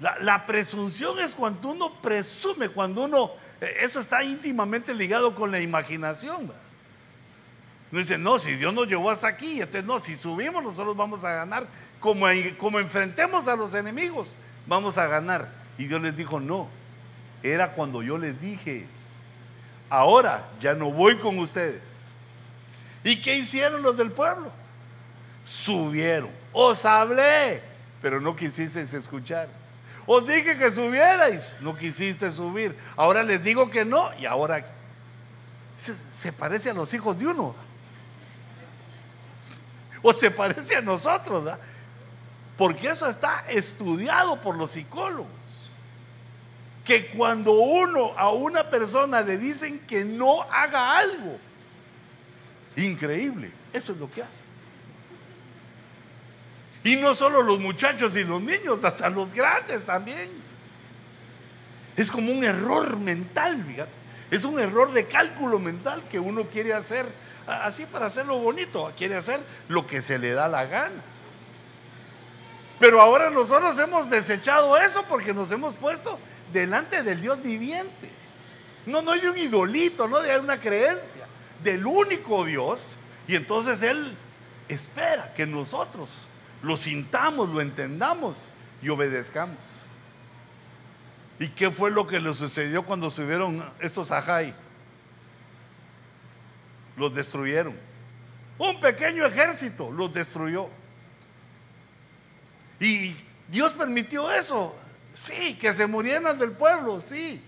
La, 0.00 0.46
presunción 0.46 1.18
es 1.18 1.34
cuando 1.34 1.68
uno 1.68 2.00
presume, 2.00 2.70
cuando 2.70 3.04
uno, 3.04 3.32
eh, 3.60 3.76
eso 3.80 4.00
está 4.00 4.24
íntimamente 4.24 4.94
ligado 4.94 5.34
con 5.34 5.50
la 5.50 5.60
imaginación. 5.60 6.50
No 7.90 7.98
dice, 7.98 8.16
no, 8.16 8.38
si 8.38 8.54
Dios 8.54 8.72
nos 8.72 8.88
llevó 8.88 9.10
hasta 9.10 9.28
aquí, 9.28 9.60
entonces 9.60 9.84
no, 9.84 9.98
si 9.98 10.14
subimos 10.14 10.62
nosotros 10.62 10.96
vamos 10.96 11.22
a 11.24 11.32
ganar, 11.32 11.66
como, 11.98 12.26
como 12.56 12.78
enfrentemos 12.78 13.46
a 13.46 13.56
los 13.56 13.74
enemigos, 13.74 14.34
vamos 14.66 14.96
a 14.96 15.06
ganar. 15.06 15.50
Y 15.76 15.84
Dios 15.84 16.00
les 16.00 16.16
dijo, 16.16 16.40
no, 16.40 16.70
era 17.42 17.72
cuando 17.72 18.02
yo 18.02 18.16
les 18.16 18.40
dije, 18.40 18.86
ahora 19.90 20.48
ya 20.60 20.72
no 20.72 20.90
voy 20.90 21.16
con 21.16 21.38
ustedes. 21.38 22.08
¿Y 23.04 23.20
qué 23.20 23.36
hicieron 23.36 23.82
los 23.82 23.98
del 23.98 24.12
pueblo? 24.12 24.50
Subieron. 25.44 26.30
Os 26.52 26.84
hablé, 26.84 27.62
pero 28.00 28.20
no 28.20 28.34
quisisteis 28.34 28.92
escuchar. 28.94 29.48
Os 30.06 30.26
dije 30.26 30.56
que 30.56 30.70
subierais, 30.70 31.56
no 31.60 31.76
quisiste 31.76 32.30
subir. 32.30 32.76
Ahora 32.96 33.22
les 33.22 33.42
digo 33.42 33.70
que 33.70 33.84
no 33.84 34.10
y 34.18 34.26
ahora 34.26 34.66
se, 35.76 36.32
parece 36.32 36.70
a 36.70 36.74
los 36.74 36.92
hijos 36.92 37.18
de 37.18 37.26
uno. 37.26 37.54
O 40.02 40.12
se 40.12 40.30
parece 40.30 40.76
a 40.76 40.80
nosotros, 40.80 41.48
porque 42.56 42.88
eso 42.88 43.08
está 43.08 43.44
estudiado 43.48 44.40
por 44.40 44.56
los 44.56 44.72
psicólogos. 44.72 45.28
Que 46.84 47.08
cuando 47.08 47.52
uno 47.52 48.18
a 48.18 48.30
una 48.30 48.68
persona 48.68 49.20
le 49.20 49.36
dicen 49.36 49.78
que 49.80 50.04
no 50.04 50.42
haga 50.42 50.98
algo, 50.98 51.38
increíble, 52.76 53.52
eso 53.72 53.92
es 53.92 53.98
lo 53.98 54.10
que 54.10 54.22
hace. 54.22 54.49
Y 56.82 56.96
no 56.96 57.14
solo 57.14 57.42
los 57.42 57.58
muchachos 57.58 58.16
y 58.16 58.24
los 58.24 58.40
niños, 58.40 58.84
hasta 58.84 59.08
los 59.08 59.32
grandes 59.32 59.84
también. 59.84 60.30
Es 61.96 62.10
como 62.10 62.32
un 62.32 62.42
error 62.42 62.98
mental, 62.98 63.62
fíjate. 63.66 64.00
Es 64.30 64.44
un 64.44 64.58
error 64.58 64.92
de 64.92 65.06
cálculo 65.06 65.58
mental 65.58 66.02
que 66.08 66.18
uno 66.18 66.46
quiere 66.46 66.72
hacer 66.72 67.06
así 67.46 67.84
para 67.84 68.06
hacerlo 68.06 68.38
bonito, 68.38 68.92
quiere 68.96 69.16
hacer 69.16 69.40
lo 69.68 69.86
que 69.86 70.02
se 70.02 70.18
le 70.18 70.32
da 70.32 70.48
la 70.48 70.64
gana. 70.66 71.02
Pero 72.78 73.02
ahora 73.02 73.28
nosotros 73.28 73.78
hemos 73.78 74.08
desechado 74.08 74.76
eso 74.78 75.04
porque 75.08 75.34
nos 75.34 75.50
hemos 75.52 75.74
puesto 75.74 76.18
delante 76.52 77.02
del 77.02 77.20
Dios 77.20 77.42
viviente. 77.42 78.10
No, 78.86 79.02
no 79.02 79.12
hay 79.12 79.26
un 79.26 79.36
idolito, 79.36 80.08
no 80.08 80.20
de 80.20 80.38
una 80.38 80.58
creencia, 80.58 81.26
del 81.62 81.84
único 81.84 82.44
Dios. 82.44 82.96
Y 83.28 83.34
entonces 83.34 83.82
Él 83.82 84.16
espera 84.68 85.34
que 85.34 85.46
nosotros 85.46 86.29
lo 86.62 86.76
sintamos, 86.76 87.48
lo 87.50 87.60
entendamos 87.60 88.52
y 88.82 88.88
obedezcamos. 88.88 89.58
¿Y 91.38 91.48
qué 91.48 91.70
fue 91.70 91.90
lo 91.90 92.06
que 92.06 92.20
le 92.20 92.34
sucedió 92.34 92.84
cuando 92.84 93.08
subieron 93.08 93.64
estos 93.80 94.12
ajay? 94.12 94.54
Los 96.96 97.14
destruyeron. 97.14 97.74
Un 98.58 98.78
pequeño 98.78 99.24
ejército 99.24 99.90
los 99.90 100.12
destruyó. 100.12 100.68
Y 102.78 103.16
Dios 103.48 103.72
permitió 103.72 104.30
eso. 104.30 104.76
Sí, 105.12 105.56
que 105.58 105.72
se 105.72 105.86
murieran 105.86 106.38
del 106.38 106.52
pueblo, 106.52 107.00
sí. 107.00 107.42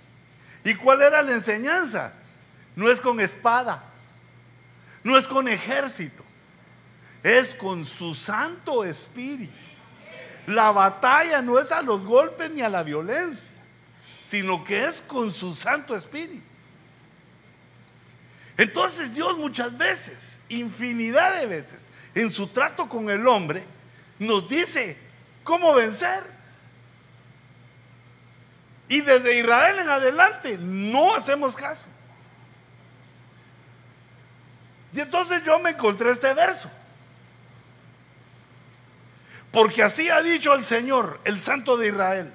¿Y 0.65 0.75
cuál 0.75 1.03
era 1.03 1.23
la 1.23 1.33
enseñanza? 1.33 2.13
No 2.75 2.91
es 2.91 3.01
con 3.01 3.21
espada, 3.21 3.85
no 5.05 5.17
es 5.17 5.29
con 5.29 5.49
ejército, 5.49 6.25
es 7.23 7.55
con 7.55 7.85
su 7.85 8.15
Santo 8.15 8.85
Espíritu. 8.85 9.53
La 10.47 10.73
batalla 10.73 11.41
no 11.41 11.59
es 11.59 11.71
a 11.71 11.83
los 11.83 12.05
golpes 12.05 12.51
ni 12.51 12.63
a 12.63 12.69
la 12.69 12.83
violencia, 12.83 13.53
sino 14.23 14.65
que 14.65 14.85
es 14.85 15.01
con 15.01 15.31
su 15.31 15.55
Santo 15.55 15.95
Espíritu. 15.95 16.43
Entonces 18.57 19.15
Dios 19.15 19.39
muchas 19.39 19.77
veces, 19.77 20.39
infinidad 20.49 21.39
de 21.39 21.47
veces, 21.47 21.91
en 22.15 22.29
su 22.29 22.49
trato 22.49 22.89
con 22.89 23.09
el 23.09 23.27
hombre, 23.27 23.65
nos 24.19 24.49
dice 24.49 24.97
cómo 25.45 25.75
vencer. 25.75 26.25
Y 28.89 29.01
desde 29.01 29.39
Israel 29.39 29.79
en 29.79 29.89
adelante 29.89 30.59
no 30.59 31.15
hacemos 31.15 31.57
caso. 31.57 31.87
Y 34.93 35.01
entonces 35.01 35.43
yo 35.45 35.59
me 35.59 35.71
encontré 35.71 36.11
este 36.11 36.35
verso. 36.35 36.71
Porque 39.53 39.83
así 39.83 40.09
ha 40.09 40.23
dicho 40.23 40.55
el 40.55 40.65
Señor, 40.65 41.21
el 41.25 41.39
Santo 41.39 41.77
de 41.77 41.89
Israel. 41.89 42.33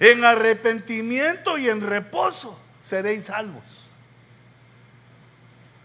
En 0.00 0.24
arrepentimiento 0.24 1.58
y 1.58 1.68
en 1.68 1.82
reposo 1.82 2.58
seréis 2.80 3.26
salvos. 3.26 3.94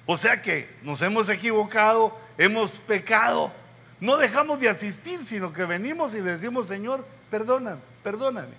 O 0.05 0.17
sea 0.17 0.41
que 0.41 0.69
nos 0.83 1.01
hemos 1.01 1.29
equivocado, 1.29 2.17
hemos 2.37 2.79
pecado, 2.79 3.51
no 3.99 4.17
dejamos 4.17 4.59
de 4.59 4.69
asistir, 4.69 5.25
sino 5.25 5.51
que 5.51 5.65
venimos 5.65 6.13
y 6.15 6.21
le 6.21 6.31
decimos, 6.31 6.67
Señor, 6.67 7.05
perdóname, 7.29 7.81
perdóname, 8.03 8.53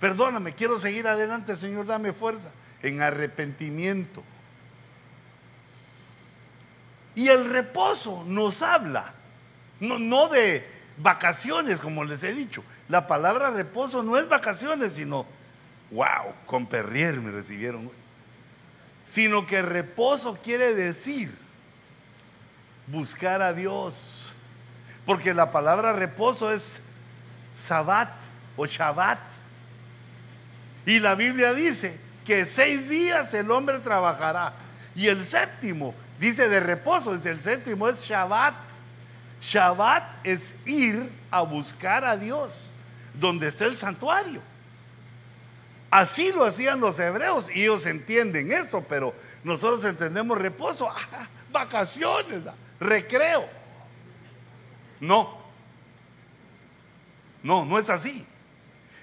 perdóname, 0.00 0.54
quiero 0.54 0.78
seguir 0.78 1.06
adelante, 1.06 1.54
Señor, 1.56 1.86
dame 1.86 2.12
fuerza, 2.12 2.50
en 2.82 3.02
arrepentimiento. 3.02 4.22
Y 7.14 7.28
el 7.28 7.48
reposo 7.48 8.24
nos 8.26 8.62
habla 8.62 9.12
no, 9.84 10.28
de 10.28 10.66
vacaciones, 10.98 11.80
como 11.80 12.04
les 12.04 12.22
he 12.22 12.32
dicho. 12.32 12.62
La 12.88 13.06
palabra 13.06 13.50
reposo 13.50 14.02
no 14.02 14.16
es 14.16 14.28
vacaciones, 14.28 14.94
sino, 14.94 15.26
wow, 15.90 16.34
con 16.46 16.66
perrier 16.66 17.14
me 17.16 17.30
recibieron. 17.30 17.90
Sino 19.04 19.46
que 19.46 19.62
reposo 19.62 20.38
quiere 20.42 20.74
decir 20.74 21.34
buscar 22.86 23.42
a 23.42 23.52
Dios. 23.52 24.32
Porque 25.06 25.34
la 25.34 25.50
palabra 25.50 25.92
reposo 25.92 26.50
es 26.52 26.80
Sabbat 27.56 28.10
o 28.56 28.66
Shabbat. 28.66 29.18
Y 30.86 31.00
la 31.00 31.14
Biblia 31.14 31.52
dice 31.52 31.98
que 32.24 32.46
seis 32.46 32.88
días 32.88 33.32
el 33.34 33.50
hombre 33.50 33.78
trabajará. 33.80 34.54
Y 34.94 35.08
el 35.08 35.24
séptimo 35.24 35.94
dice 36.18 36.48
de 36.48 36.60
reposo, 36.60 37.14
es 37.14 37.26
el 37.26 37.40
séptimo 37.40 37.88
es 37.88 38.02
Shabbat. 38.02 38.54
Shabbat 39.44 40.24
es 40.24 40.56
ir 40.64 41.12
a 41.30 41.42
buscar 41.42 42.02
a 42.02 42.16
Dios, 42.16 42.70
donde 43.12 43.48
está 43.48 43.66
el 43.66 43.76
santuario. 43.76 44.40
Así 45.90 46.32
lo 46.32 46.44
hacían 46.44 46.80
los 46.80 46.98
hebreos 46.98 47.50
y 47.54 47.62
ellos 47.62 47.84
entienden 47.84 48.50
esto, 48.50 48.82
pero 48.88 49.14
nosotros 49.44 49.84
entendemos 49.84 50.38
reposo, 50.38 50.88
ah, 51.12 51.28
vacaciones, 51.52 52.42
recreo. 52.80 53.46
No, 54.98 55.38
no, 57.42 57.66
no 57.66 57.78
es 57.78 57.90
así. 57.90 58.26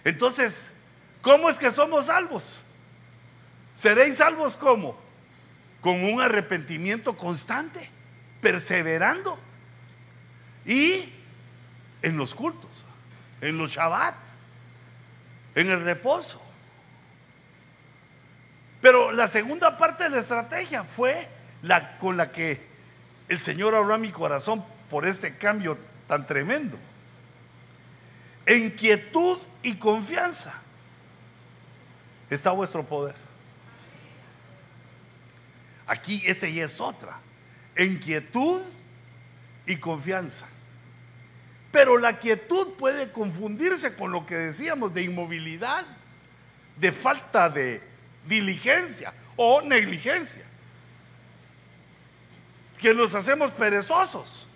Entonces, 0.03 0.73
¿cómo 1.21 1.49
es 1.49 1.59
que 1.59 1.69
somos 1.69 2.07
salvos? 2.07 2.63
¿Seréis 3.75 4.17
salvos 4.17 4.57
cómo? 4.57 4.99
Con 5.81 6.03
un 6.03 6.19
arrepentimiento 6.19 7.15
constante, 7.15 7.87
perseverando 8.41 9.37
y 10.65 11.11
en 12.01 12.17
los 12.17 12.33
cultos, 12.33 12.85
en 13.41 13.57
los 13.57 13.71
Shabbat, 13.71 14.15
en 15.55 15.69
el 15.69 15.83
reposo. 15.83 16.41
Pero 18.81 19.11
la 19.11 19.27
segunda 19.27 19.77
parte 19.77 20.05
de 20.05 20.09
la 20.09 20.19
estrategia 20.19 20.83
fue 20.83 21.27
la 21.61 21.97
con 21.97 22.17
la 22.17 22.31
que 22.31 22.61
el 23.29 23.39
Señor 23.39 23.75
habló 23.75 23.93
a 23.93 23.97
mi 23.97 24.09
corazón 24.09 24.65
por 24.89 25.05
este 25.05 25.37
cambio 25.37 25.77
tan 26.07 26.25
tremendo. 26.25 26.77
En 28.45 28.71
quietud 28.71 29.39
y 29.61 29.75
confianza 29.75 30.53
está 32.29 32.51
vuestro 32.51 32.83
poder. 32.83 33.15
Aquí 35.85 36.23
este 36.25 36.51
ya 36.51 36.65
es 36.65 36.81
otra. 36.81 37.19
En 37.75 37.99
quietud 37.99 38.61
y 39.65 39.75
confianza. 39.77 40.47
Pero 41.71 41.97
la 41.97 42.19
quietud 42.19 42.73
puede 42.73 43.11
confundirse 43.11 43.95
con 43.95 44.11
lo 44.11 44.25
que 44.25 44.35
decíamos 44.35 44.93
de 44.93 45.03
inmovilidad, 45.03 45.85
de 46.75 46.91
falta 46.91 47.49
de 47.49 47.81
diligencia 48.25 49.13
o 49.37 49.61
negligencia. 49.61 50.45
Que 52.77 52.93
nos 52.93 53.15
hacemos 53.15 53.51
perezosos. 53.51 54.47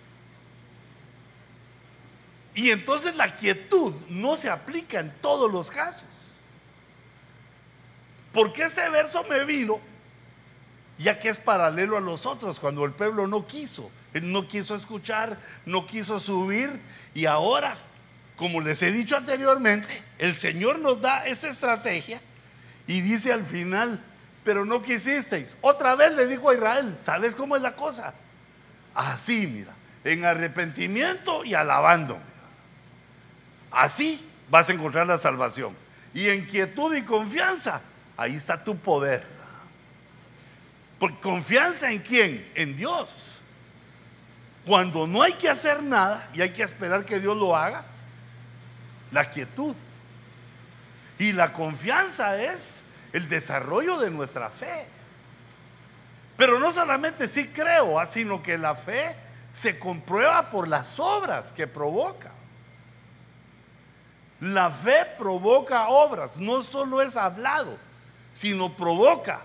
Y 2.54 2.70
entonces 2.70 3.14
la 3.16 3.34
quietud 3.36 3.94
no 4.08 4.36
se 4.36 4.50
aplica 4.50 5.00
en 5.00 5.14
todos 5.20 5.50
los 5.50 5.70
casos. 5.70 6.08
Porque 8.32 8.64
este 8.64 8.86
verso 8.90 9.24
me 9.24 9.44
vino, 9.44 9.80
ya 10.98 11.18
que 11.18 11.30
es 11.30 11.38
paralelo 11.38 11.96
a 11.96 12.00
los 12.00 12.26
otros, 12.26 12.60
cuando 12.60 12.84
el 12.84 12.92
pueblo 12.92 13.26
no 13.26 13.46
quiso 13.46 13.90
no 14.22 14.48
quiso 14.48 14.74
escuchar, 14.74 15.38
no 15.64 15.86
quiso 15.86 16.20
subir 16.20 16.80
y 17.14 17.26
ahora, 17.26 17.76
como 18.36 18.60
les 18.60 18.82
he 18.82 18.92
dicho 18.92 19.16
anteriormente, 19.16 20.02
el 20.18 20.34
Señor 20.34 20.78
nos 20.78 21.00
da 21.00 21.26
esta 21.26 21.48
estrategia 21.48 22.20
y 22.86 23.00
dice 23.00 23.32
al 23.32 23.44
final, 23.44 24.02
pero 24.44 24.64
no 24.64 24.82
quisisteis. 24.82 25.56
Otra 25.60 25.96
vez 25.96 26.12
le 26.14 26.26
dijo 26.26 26.50
a 26.50 26.54
Israel, 26.54 26.96
¿sabes 26.98 27.34
cómo 27.34 27.56
es 27.56 27.62
la 27.62 27.74
cosa? 27.74 28.14
Así, 28.94 29.46
mira, 29.46 29.72
en 30.04 30.24
arrepentimiento 30.24 31.44
y 31.44 31.54
alabando. 31.54 32.18
Así 33.70 34.24
vas 34.48 34.68
a 34.68 34.72
encontrar 34.72 35.06
la 35.06 35.18
salvación. 35.18 35.76
Y 36.14 36.28
en 36.28 36.46
quietud 36.46 36.94
y 36.94 37.02
confianza, 37.02 37.82
ahí 38.16 38.36
está 38.36 38.62
tu 38.62 38.78
poder. 38.78 39.24
Por 40.98 41.20
confianza 41.20 41.90
en 41.90 41.98
quién? 41.98 42.50
En 42.54 42.76
Dios. 42.76 43.35
Cuando 44.66 45.06
no 45.06 45.22
hay 45.22 45.34
que 45.34 45.48
hacer 45.48 45.80
nada 45.82 46.28
y 46.34 46.42
hay 46.42 46.50
que 46.50 46.64
esperar 46.64 47.04
que 47.04 47.20
Dios 47.20 47.36
lo 47.36 47.54
haga, 47.54 47.84
la 49.12 49.30
quietud. 49.30 49.76
Y 51.18 51.32
la 51.32 51.52
confianza 51.52 52.42
es 52.42 52.84
el 53.12 53.28
desarrollo 53.28 53.98
de 53.98 54.10
nuestra 54.10 54.50
fe. 54.50 54.86
Pero 56.36 56.58
no 56.58 56.72
solamente 56.72 57.28
sí 57.28 57.46
creo, 57.46 57.98
ah, 58.00 58.06
sino 58.06 58.42
que 58.42 58.58
la 58.58 58.74
fe 58.74 59.14
se 59.54 59.78
comprueba 59.78 60.50
por 60.50 60.66
las 60.66 60.98
obras 60.98 61.52
que 61.52 61.68
provoca. 61.68 62.32
La 64.40 64.70
fe 64.70 65.06
provoca 65.16 65.88
obras, 65.88 66.38
no 66.38 66.60
solo 66.60 67.00
es 67.00 67.16
hablado, 67.16 67.78
sino 68.34 68.76
provoca 68.76 69.40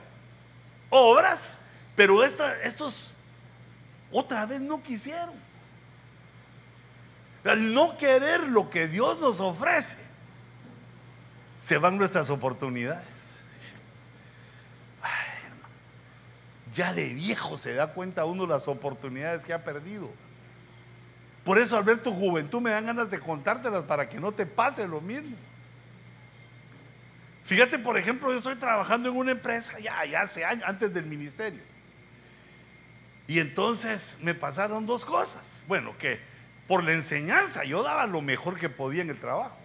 obras, 0.90 1.60
pero 1.96 2.24
estos 2.26 3.14
otra 4.12 4.46
vez 4.46 4.62
no 4.62 4.82
quisieron. 4.82 5.36
Al 7.44 7.74
no 7.74 7.98
querer 7.98 8.48
lo 8.50 8.70
que 8.70 8.88
Dios 8.88 9.20
nos 9.20 9.40
ofrece, 9.40 9.98
se 11.60 11.78
van 11.78 11.98
nuestras 11.98 12.30
oportunidades. 12.30 13.22
ya 16.74 16.94
de 16.94 17.14
viejo 17.14 17.58
se 17.58 17.74
da 17.74 17.88
cuenta 17.88 18.26
uno 18.26 18.48
las 18.48 18.68
oportunidades 18.68 19.44
que 19.44 19.54
ha 19.54 19.64
perdido. 19.64 20.10
Por 21.44 21.58
eso 21.58 21.78
al 21.78 21.84
ver 21.84 22.02
tu 22.02 22.14
juventud 22.14 22.62
me 22.62 22.72
dan 22.72 22.86
ganas 22.86 23.10
de 23.10 23.20
contártelas 23.20 23.84
para 23.84 24.08
que 24.08 24.20
no 24.20 24.32
te 24.32 24.46
pase 24.46 24.88
lo 24.88 25.02
mismo. 25.02 25.36
Fíjate, 27.44 27.80
por 27.80 27.98
ejemplo, 27.98 28.32
yo 28.32 28.38
estoy 28.38 28.56
trabajando 28.56 29.10
en 29.10 29.18
una 29.18 29.32
empresa 29.32 29.78
ya, 29.80 30.06
ya 30.06 30.22
hace 30.22 30.46
años, 30.46 30.64
antes 30.68 30.94
del 30.94 31.06
ministerio. 31.06 31.62
Y 33.32 33.40
entonces 33.40 34.18
me 34.22 34.36
pasaron 34.36 34.86
dos 34.86 35.06
cosas. 35.06 35.64
Bueno, 35.66 35.98
que 35.98 36.20
por 36.68 36.84
la 36.84 36.92
enseñanza 36.92 37.64
yo 37.64 37.82
daba 37.82 38.06
lo 38.06 38.22
mejor 38.22 38.60
que 38.60 38.68
podía 38.68 39.04
en 39.04 39.10
el 39.10 39.22
trabajo. 39.22 39.58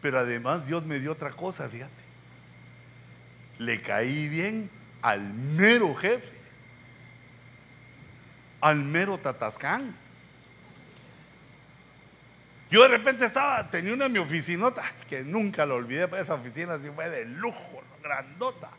Pero 0.00 0.20
además 0.20 0.66
Dios 0.66 0.86
me 0.86 0.98
dio 0.98 1.12
otra 1.12 1.28
cosa, 1.32 1.68
fíjate. 1.68 1.92
Le 3.58 3.82
caí 3.82 4.30
bien 4.30 4.70
al 5.02 5.34
mero 5.34 5.94
jefe, 5.94 6.32
al 8.62 8.76
mero 8.76 9.18
tatascán. 9.18 9.94
Yo 12.70 12.80
de 12.80 12.88
repente 12.88 13.26
estaba, 13.26 13.68
tenía 13.68 13.92
una 13.92 14.06
en 14.06 14.12
mi 14.12 14.20
oficinota, 14.20 14.84
que 15.06 15.22
nunca 15.22 15.66
lo 15.66 15.74
olvidé, 15.74 16.08
esa 16.18 16.32
oficina 16.32 16.72
así 16.72 16.88
fue 16.94 17.10
de 17.10 17.26
lujo, 17.26 17.82
grandota, 18.02 18.70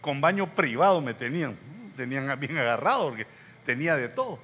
con 0.00 0.20
baño 0.20 0.52
privado 0.56 1.00
me 1.00 1.14
tenían, 1.14 1.56
tenían 1.96 2.38
bien 2.40 2.58
agarrado 2.58 3.10
porque 3.10 3.26
tenía 3.64 3.96
de 3.96 4.08
todo. 4.08 4.38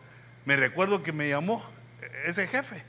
Me 0.44 0.56
recuerdo 0.56 1.02
que 1.02 1.12
me 1.12 1.28
llamó 1.28 1.64
ese 2.24 2.46
jefe 2.46 2.82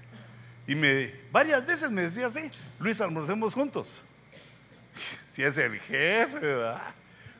y 0.67 0.75
me 0.75 1.13
varias 1.31 1.65
veces 1.65 1.91
me 1.91 2.03
decía 2.03 2.27
así, 2.27 2.49
Luis, 2.79 2.99
almorcemos 3.01 3.53
juntos. 3.53 4.03
Si 5.31 5.41
es 5.41 5.57
el 5.57 5.79
jefe, 5.79 6.39
¿verdad? 6.39 6.93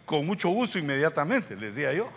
con 0.05 0.25
mucho 0.25 0.49
gusto 0.49 0.77
inmediatamente, 0.77 1.55
le 1.55 1.67
decía 1.67 1.93
yo. 1.93 2.11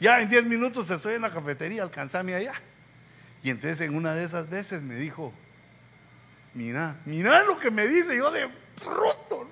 Ya 0.00 0.20
en 0.20 0.28
10 0.28 0.44
minutos 0.44 0.88
estoy 0.90 1.14
en 1.14 1.22
la 1.22 1.32
cafetería, 1.32 1.82
alcanzame 1.82 2.34
allá. 2.34 2.54
Y 3.42 3.50
entonces 3.50 3.80
en 3.80 3.96
una 3.96 4.14
de 4.14 4.24
esas 4.24 4.48
veces 4.48 4.82
me 4.82 4.94
dijo, 4.94 5.32
mira, 6.54 7.00
mira 7.04 7.42
lo 7.42 7.58
que 7.58 7.70
me 7.70 7.88
dice 7.88 8.16
yo 8.16 8.30
de 8.30 8.48
bruto. 8.80 9.48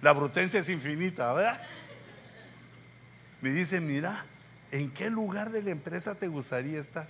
La, 0.00 0.12
brutencia 0.12 0.60
es 0.60 0.68
infinita, 0.68 1.32
¿verdad? 1.34 1.62
Me 3.40 3.50
dice, 3.50 3.80
mira, 3.80 4.24
¿en 4.70 4.90
qué 4.90 5.10
lugar 5.10 5.50
de 5.50 5.62
la 5.62 5.70
empresa 5.70 6.14
te 6.14 6.28
gustaría 6.28 6.80
estar? 6.80 7.06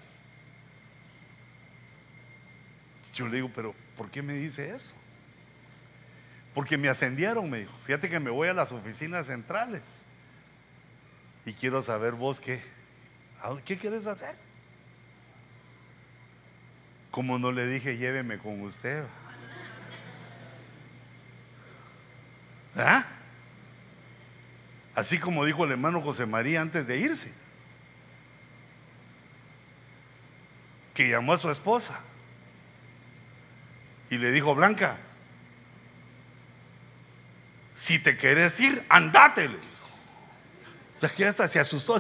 Yo 3.14 3.28
le 3.28 3.36
digo, 3.36 3.50
pero 3.54 3.74
¿por 3.96 4.10
qué 4.10 4.22
me 4.22 4.34
dice 4.34 4.74
eso? 4.74 4.94
Porque 6.54 6.76
me 6.76 6.88
ascendieron, 6.88 7.48
me 7.48 7.60
dijo. 7.60 7.72
Fíjate 7.84 8.10
que 8.10 8.20
me 8.20 8.30
voy 8.30 8.48
a 8.48 8.54
las 8.54 8.72
oficinas 8.72 9.26
centrales. 9.26 10.02
Y 11.44 11.52
quiero 11.52 11.82
saber 11.82 12.12
vos 12.12 12.40
qué. 12.40 12.60
¿Qué 13.64 13.78
quieres 13.78 14.06
hacer? 14.06 14.34
Como 17.10 17.38
no 17.38 17.52
le 17.52 17.66
dije, 17.66 17.96
lléveme 17.96 18.38
con 18.38 18.60
usted. 18.62 19.04
¿Ah? 22.76 23.06
Así 24.96 25.18
como 25.18 25.44
dijo 25.44 25.66
el 25.66 25.72
hermano 25.72 26.00
José 26.00 26.24
María 26.24 26.62
antes 26.62 26.86
de 26.86 26.96
irse. 26.96 27.32
Que 30.94 31.10
llamó 31.10 31.34
a 31.34 31.36
su 31.36 31.50
esposa. 31.50 32.00
Y 34.08 34.16
le 34.16 34.32
dijo, 34.32 34.54
Blanca, 34.54 34.96
si 37.74 37.98
te 37.98 38.16
quieres 38.16 38.58
ir, 38.58 38.84
andate, 38.88 39.42
le 39.42 39.58
dijo. 39.58 39.88
La 41.00 41.10
que 41.10 41.26
hasta 41.26 41.46
se 41.46 41.60
asustó. 41.60 41.96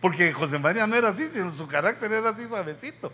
Porque 0.00 0.32
José 0.32 0.58
María 0.58 0.86
no 0.86 0.96
era 0.96 1.08
así, 1.08 1.28
sino 1.28 1.50
su 1.50 1.68
carácter 1.68 2.10
era 2.10 2.30
así 2.30 2.46
suavecito. 2.46 3.12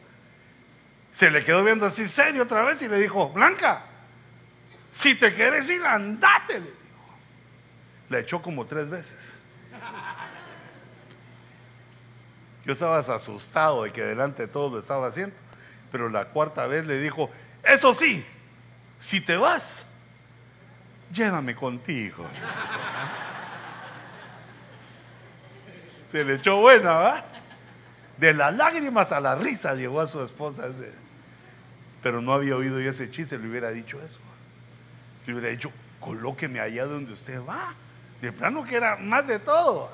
Se 1.12 1.32
le 1.32 1.44
quedó 1.44 1.64
viendo 1.64 1.84
así 1.84 2.06
serio 2.06 2.44
otra 2.44 2.62
vez 2.62 2.80
y 2.80 2.86
le 2.86 2.98
dijo, 2.98 3.30
Blanca, 3.30 3.86
si 4.92 5.16
te 5.16 5.34
quieres 5.34 5.68
ir, 5.68 5.84
andate, 5.84 6.62
Le 8.08 8.20
echó 8.20 8.40
como 8.40 8.66
tres 8.66 8.88
veces. 8.88 9.38
Yo 12.64 12.72
estaba 12.72 12.98
asustado 12.98 13.84
de 13.84 13.92
que 13.92 14.02
delante 14.02 14.42
de 14.42 14.48
todo 14.48 14.70
lo 14.74 14.78
estaba 14.78 15.06
haciendo, 15.06 15.34
pero 15.90 16.08
la 16.08 16.26
cuarta 16.26 16.66
vez 16.66 16.86
le 16.86 16.98
dijo, 16.98 17.30
eso 17.62 17.94
sí, 17.94 18.24
si 18.98 19.20
te 19.20 19.36
vas, 19.36 19.86
llévame 21.12 21.54
contigo. 21.54 22.26
Se 26.10 26.24
le 26.24 26.34
echó 26.34 26.56
buena, 26.56 26.92
¿va? 26.92 27.24
De 28.16 28.34
las 28.34 28.54
lágrimas 28.54 29.12
a 29.12 29.20
la 29.20 29.34
risa 29.34 29.74
llegó 29.74 30.00
a 30.00 30.06
su 30.06 30.22
esposa. 30.22 30.70
Pero 32.02 32.20
no 32.20 32.32
había 32.32 32.56
oído 32.56 32.78
ese 32.78 33.10
chiste, 33.10 33.38
le 33.38 33.48
hubiera 33.48 33.70
dicho 33.70 34.00
eso. 34.00 34.20
Le 35.26 35.32
hubiera 35.32 35.48
dicho, 35.48 35.70
colóqueme 36.00 36.60
allá 36.60 36.86
donde 36.86 37.12
usted 37.12 37.40
va. 37.42 37.74
De 38.20 38.32
plano 38.32 38.64
que 38.64 38.76
era 38.76 38.96
más 38.96 39.26
de 39.26 39.38
todo. 39.38 39.90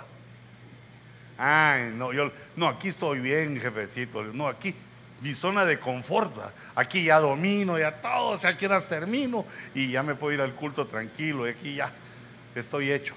Ay, 1.37 1.93
no, 1.95 2.13
yo, 2.13 2.31
no, 2.57 2.69
aquí 2.69 2.89
estoy 2.89 3.19
bien, 3.19 3.61
jefecito. 3.61 4.23
No, 4.23 4.47
aquí 4.47 4.75
mi 5.21 5.35
zona 5.35 5.65
de 5.65 5.79
confort. 5.79 6.37
Aquí 6.75 7.05
ya 7.05 7.19
domino, 7.19 7.79
ya 7.79 8.01
todo, 8.01 8.31
o 8.31 8.39
sea, 8.39 8.57
quieras 8.57 8.87
termino 8.89 9.45
y 9.75 9.91
ya 9.91 10.03
me 10.03 10.15
puedo 10.15 10.35
ir 10.35 10.41
al 10.41 10.55
culto 10.55 10.87
tranquilo 10.87 11.47
y 11.47 11.51
aquí 11.51 11.75
ya 11.75 11.93
estoy 12.55 12.93
hecho. 12.93 13.15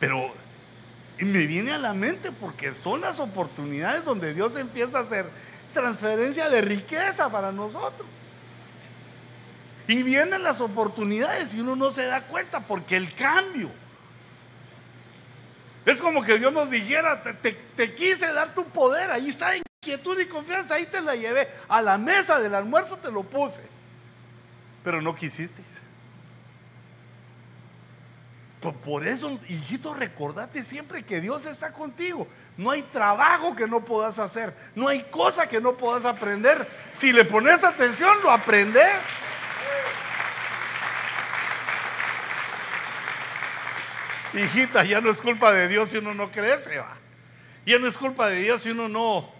Pero 0.00 0.34
me 1.18 1.46
viene 1.46 1.72
a 1.72 1.78
la 1.78 1.94
mente 1.94 2.32
porque 2.32 2.74
son 2.74 3.00
las 3.00 3.20
oportunidades 3.20 4.04
donde 4.04 4.34
Dios 4.34 4.56
empieza 4.56 4.98
a 4.98 5.02
hacer 5.02 5.26
transferencia 5.72 6.50
de 6.50 6.60
riqueza 6.60 7.30
para 7.30 7.52
nosotros. 7.52 8.08
Y 9.86 10.02
vienen 10.02 10.42
las 10.42 10.60
oportunidades 10.60 11.54
y 11.54 11.60
uno 11.60 11.76
no 11.76 11.90
se 11.90 12.06
da 12.06 12.22
cuenta 12.22 12.60
porque 12.60 12.96
el 12.96 13.14
cambio. 13.14 13.70
Es 15.84 16.00
como 16.00 16.22
que 16.22 16.38
Dios 16.38 16.52
nos 16.52 16.70
dijera, 16.70 17.22
te, 17.22 17.94
quise 17.94 18.32
dar 18.32 18.54
tu 18.54 18.64
poder, 18.64 19.10
ahí 19.10 19.28
está 19.28 19.52
inquietud 19.56 20.18
y 20.18 20.26
confianza, 20.26 20.76
ahí 20.76 20.86
te 20.86 21.00
la 21.02 21.14
llevé. 21.14 21.48
A 21.68 21.82
la 21.82 21.98
mesa 21.98 22.38
del 22.38 22.54
almuerzo 22.54 22.96
te 22.96 23.12
lo 23.12 23.22
puse. 23.22 23.60
Pero 24.82 25.02
no 25.02 25.14
quisisteis. 25.14 25.84
Por 28.72 29.06
eso, 29.06 29.38
hijito, 29.48 29.92
recordate 29.92 30.64
siempre 30.64 31.02
que 31.02 31.20
Dios 31.20 31.44
está 31.44 31.72
contigo. 31.72 32.26
No 32.56 32.70
hay 32.70 32.82
trabajo 32.82 33.54
que 33.54 33.66
no 33.66 33.84
puedas 33.84 34.18
hacer. 34.18 34.54
No 34.74 34.88
hay 34.88 35.02
cosa 35.02 35.46
que 35.46 35.60
no 35.60 35.76
puedas 35.76 36.06
aprender. 36.06 36.66
Si 36.94 37.12
le 37.12 37.26
pones 37.26 37.62
atención, 37.62 38.16
lo 38.22 38.30
aprendes. 38.30 38.90
Hijita, 44.34 44.84
ya 44.84 45.00
no 45.00 45.10
es 45.10 45.20
culpa 45.20 45.52
de 45.52 45.68
Dios 45.68 45.90
si 45.90 45.98
uno 45.98 46.12
no 46.12 46.30
crece. 46.30 46.78
¿va? 46.78 46.96
Ya 47.64 47.78
no 47.78 47.86
es 47.86 47.96
culpa 47.96 48.28
de 48.28 48.36
Dios 48.36 48.62
si 48.62 48.70
uno 48.70 48.88
no 48.88 49.32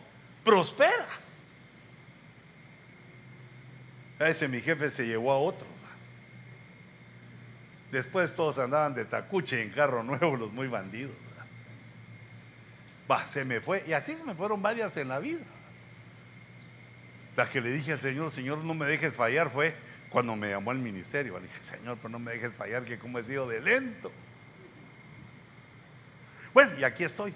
prospera. 0.45 1.09
Ese 4.21 4.47
mi 4.47 4.61
jefe 4.61 4.91
se 4.91 5.07
llevó 5.07 5.33
a 5.33 5.39
otro. 5.39 5.67
Después 7.91 8.35
todos 8.35 8.59
andaban 8.59 8.95
de 8.95 9.05
tacuche 9.05 9.63
en 9.63 9.71
carro 9.71 10.03
nuevo, 10.03 10.37
los 10.37 10.53
muy 10.53 10.69
bandidos. 10.69 11.17
Va, 13.11 13.27
se 13.27 13.45
me 13.45 13.61
fue. 13.61 13.85
Y 13.87 13.93
así 13.93 14.15
se 14.15 14.25
me 14.25 14.35
fueron 14.35 14.63
varias 14.63 14.97
en 14.97 15.09
la 15.09 15.19
vida. 15.19 15.45
La 17.37 17.49
que 17.51 17.61
le 17.61 17.71
dije 17.71 17.93
al 17.93 18.01
Señor, 18.01 18.31
Señor, 18.31 18.59
no 18.59 18.75
me 18.75 18.87
dejes 18.87 19.17
fallar, 19.17 19.51
fue 19.51 19.75
cuando 20.15 20.37
me 20.37 20.49
llamó 20.49 20.71
al 20.71 20.79
ministerio. 20.79 21.41
Le 21.41 21.49
dije, 21.49 21.61
Señor, 21.61 21.99
pero 21.99 22.11
no 22.11 22.21
me 22.21 22.31
dejes 22.31 22.55
fallar, 22.55 22.85
que 22.85 23.01
como 23.01 23.19
he 23.19 23.25
sido 23.25 23.49
de 23.49 23.61
lento. 23.61 24.13
Bueno, 26.53 26.71
y 26.79 26.85
aquí 26.85 27.03
estoy. 27.03 27.35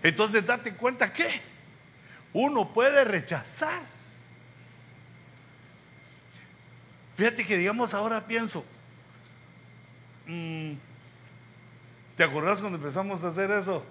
Entonces, 0.00 0.46
date 0.46 0.74
cuenta 0.74 1.12
que 1.12 1.28
uno 2.32 2.72
puede 2.72 3.04
rechazar. 3.04 3.82
Fíjate 7.16 7.44
que 7.44 7.58
digamos 7.58 7.92
ahora 7.94 8.24
pienso, 8.28 8.64
Mm. 10.26 10.74
¿Te 12.16 12.22
acordás 12.22 12.60
cuando 12.60 12.78
empezamos 12.78 13.24
a 13.24 13.28
hacer 13.28 13.50
eso? 13.50 13.84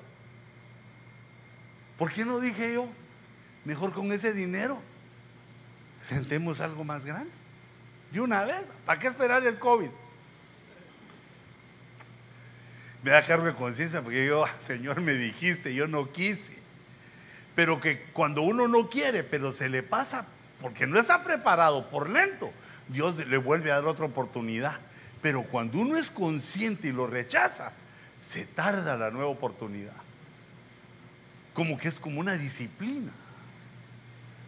¿Por 1.98 2.14
qué 2.14 2.24
no 2.24 2.40
dije 2.40 2.74
yo? 2.74 2.88
Mejor 3.66 3.92
con 3.92 4.14
ese 4.14 4.32
dinero, 4.32 4.80
rentemos 6.10 6.62
algo 6.62 6.86
más 6.86 7.06
grande. 7.06 7.41
De 8.12 8.20
una 8.20 8.44
vez, 8.44 8.66
¿para 8.86 9.00
qué 9.00 9.08
esperar 9.08 9.46
el 9.46 9.58
COVID? 9.58 9.90
Me 13.04 13.12
da 13.12 13.26
cargo 13.26 13.46
de 13.46 13.56
conciencia 13.56 14.02
porque 14.02 14.26
yo, 14.26 14.46
ah, 14.46 14.54
Señor, 14.60 15.02
me 15.02 15.14
dijiste, 15.14 15.74
yo 15.74 15.88
no 15.88 16.12
quise. 16.12 16.54
Pero 17.56 17.80
que 17.80 18.04
cuando 18.14 18.42
uno 18.42 18.68
no 18.68 18.90
quiere, 18.90 19.24
pero 19.24 19.52
se 19.52 19.70
le 19.70 19.82
pasa 19.82 20.26
porque 20.62 20.86
no 20.86 21.00
está 21.00 21.24
preparado 21.24 21.90
por 21.90 22.10
lento, 22.10 22.52
Dios 22.88 23.16
le 23.16 23.38
vuelve 23.38 23.72
a 23.72 23.76
dar 23.76 23.86
otra 23.86 24.06
oportunidad. 24.06 24.78
Pero 25.22 25.44
cuando 25.44 25.80
uno 25.80 25.98
es 25.98 26.12
consciente 26.12 26.90
y 26.90 26.92
lo 26.92 27.08
rechaza, 27.08 27.74
se 28.22 28.46
tarda 28.46 28.98
la 28.98 29.10
nueva 29.10 29.30
oportunidad. 29.30 29.96
Como 31.54 31.78
que 31.78 31.88
es 31.88 32.00
como 32.00 32.20
una 32.20 32.38
disciplina. 32.38 33.12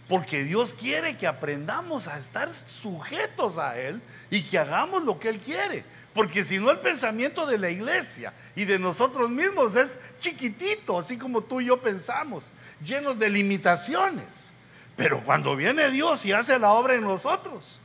Porque 0.07 0.43
Dios 0.43 0.73
quiere 0.73 1.17
que 1.17 1.27
aprendamos 1.27 2.07
a 2.07 2.17
estar 2.17 2.51
sujetos 2.51 3.57
a 3.57 3.79
Él 3.79 4.01
y 4.29 4.43
que 4.43 4.59
hagamos 4.59 5.03
lo 5.03 5.17
que 5.17 5.29
Él 5.29 5.39
quiere. 5.39 5.85
Porque 6.13 6.43
si 6.43 6.59
no 6.59 6.71
el 6.71 6.79
pensamiento 6.79 7.45
de 7.45 7.57
la 7.57 7.69
iglesia 7.69 8.33
y 8.55 8.65
de 8.65 8.77
nosotros 8.77 9.29
mismos 9.29 9.75
es 9.75 9.97
chiquitito, 10.19 10.99
así 10.99 11.17
como 11.17 11.41
tú 11.41 11.61
y 11.61 11.67
yo 11.67 11.81
pensamos, 11.81 12.51
llenos 12.83 13.17
de 13.17 13.29
limitaciones. 13.29 14.53
Pero 14.97 15.23
cuando 15.23 15.55
viene 15.55 15.89
Dios 15.89 16.25
y 16.25 16.33
hace 16.33 16.59
la 16.59 16.73
obra 16.73 16.95
en 16.95 17.01
nosotros, 17.01 17.79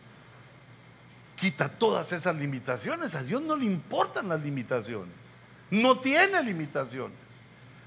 quita 1.36 1.68
todas 1.68 2.12
esas 2.12 2.34
limitaciones. 2.36 3.14
A 3.14 3.22
Dios 3.22 3.40
no 3.40 3.56
le 3.56 3.64
importan 3.64 4.28
las 4.28 4.40
limitaciones. 4.42 5.36
No 5.70 6.00
tiene 6.00 6.42
limitaciones. 6.42 7.42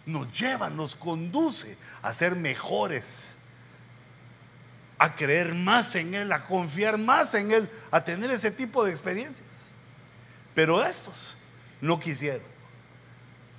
Nos 0.05 0.31
lleva, 0.39 0.69
nos 0.69 0.95
conduce 0.95 1.77
a 2.01 2.13
ser 2.13 2.35
mejores 2.35 3.35
a 5.01 5.15
creer 5.15 5.55
más 5.55 5.95
en 5.95 6.13
Él, 6.13 6.31
a 6.31 6.43
confiar 6.43 6.95
más 6.95 7.33
en 7.33 7.49
Él, 7.51 7.67
a 7.89 8.03
tener 8.03 8.29
ese 8.29 8.51
tipo 8.51 8.83
de 8.83 8.91
experiencias. 8.91 9.71
Pero 10.53 10.85
estos 10.85 11.35
no 11.81 11.99
quisieron. 11.99 12.45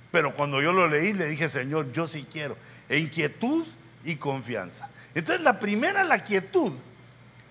Pero 0.09 0.33
cuando 0.33 0.61
yo 0.61 0.71
lo 0.71 0.87
leí, 0.87 1.11
le 1.11 1.27
dije, 1.27 1.49
Señor, 1.49 1.91
yo 1.91 2.07
sí 2.07 2.25
quiero. 2.31 2.55
inquietud 2.89 3.67
y 4.05 4.15
confianza. 4.15 4.89
Entonces, 5.13 5.43
la 5.43 5.59
primera, 5.59 6.05
la 6.05 6.23
quietud, 6.23 6.71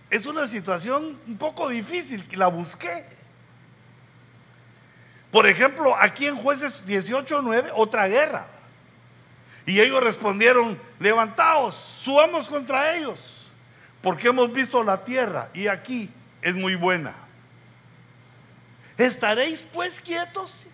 es 0.08 0.24
una 0.24 0.46
situación 0.46 1.18
un 1.26 1.36
poco 1.36 1.68
difícil, 1.68 2.26
que 2.26 2.38
la 2.38 2.46
busqué. 2.46 3.04
Por 5.30 5.46
ejemplo, 5.46 5.94
aquí 6.00 6.26
en 6.26 6.36
Jueces 6.36 6.86
18:9, 6.86 7.70
otra 7.74 8.08
guerra. 8.08 8.46
Y 9.66 9.80
ellos 9.80 10.02
respondieron, 10.02 10.78
levantaos, 10.98 11.74
subamos 11.74 12.48
contra 12.48 12.96
ellos 12.96 13.31
porque 14.02 14.28
hemos 14.28 14.52
visto 14.52 14.82
la 14.82 15.04
tierra 15.04 15.48
y 15.54 15.68
aquí 15.68 16.10
es 16.42 16.54
muy 16.54 16.74
buena. 16.74 17.14
¿Estaréis 18.98 19.62
pues 19.62 20.00
quietos? 20.00 20.66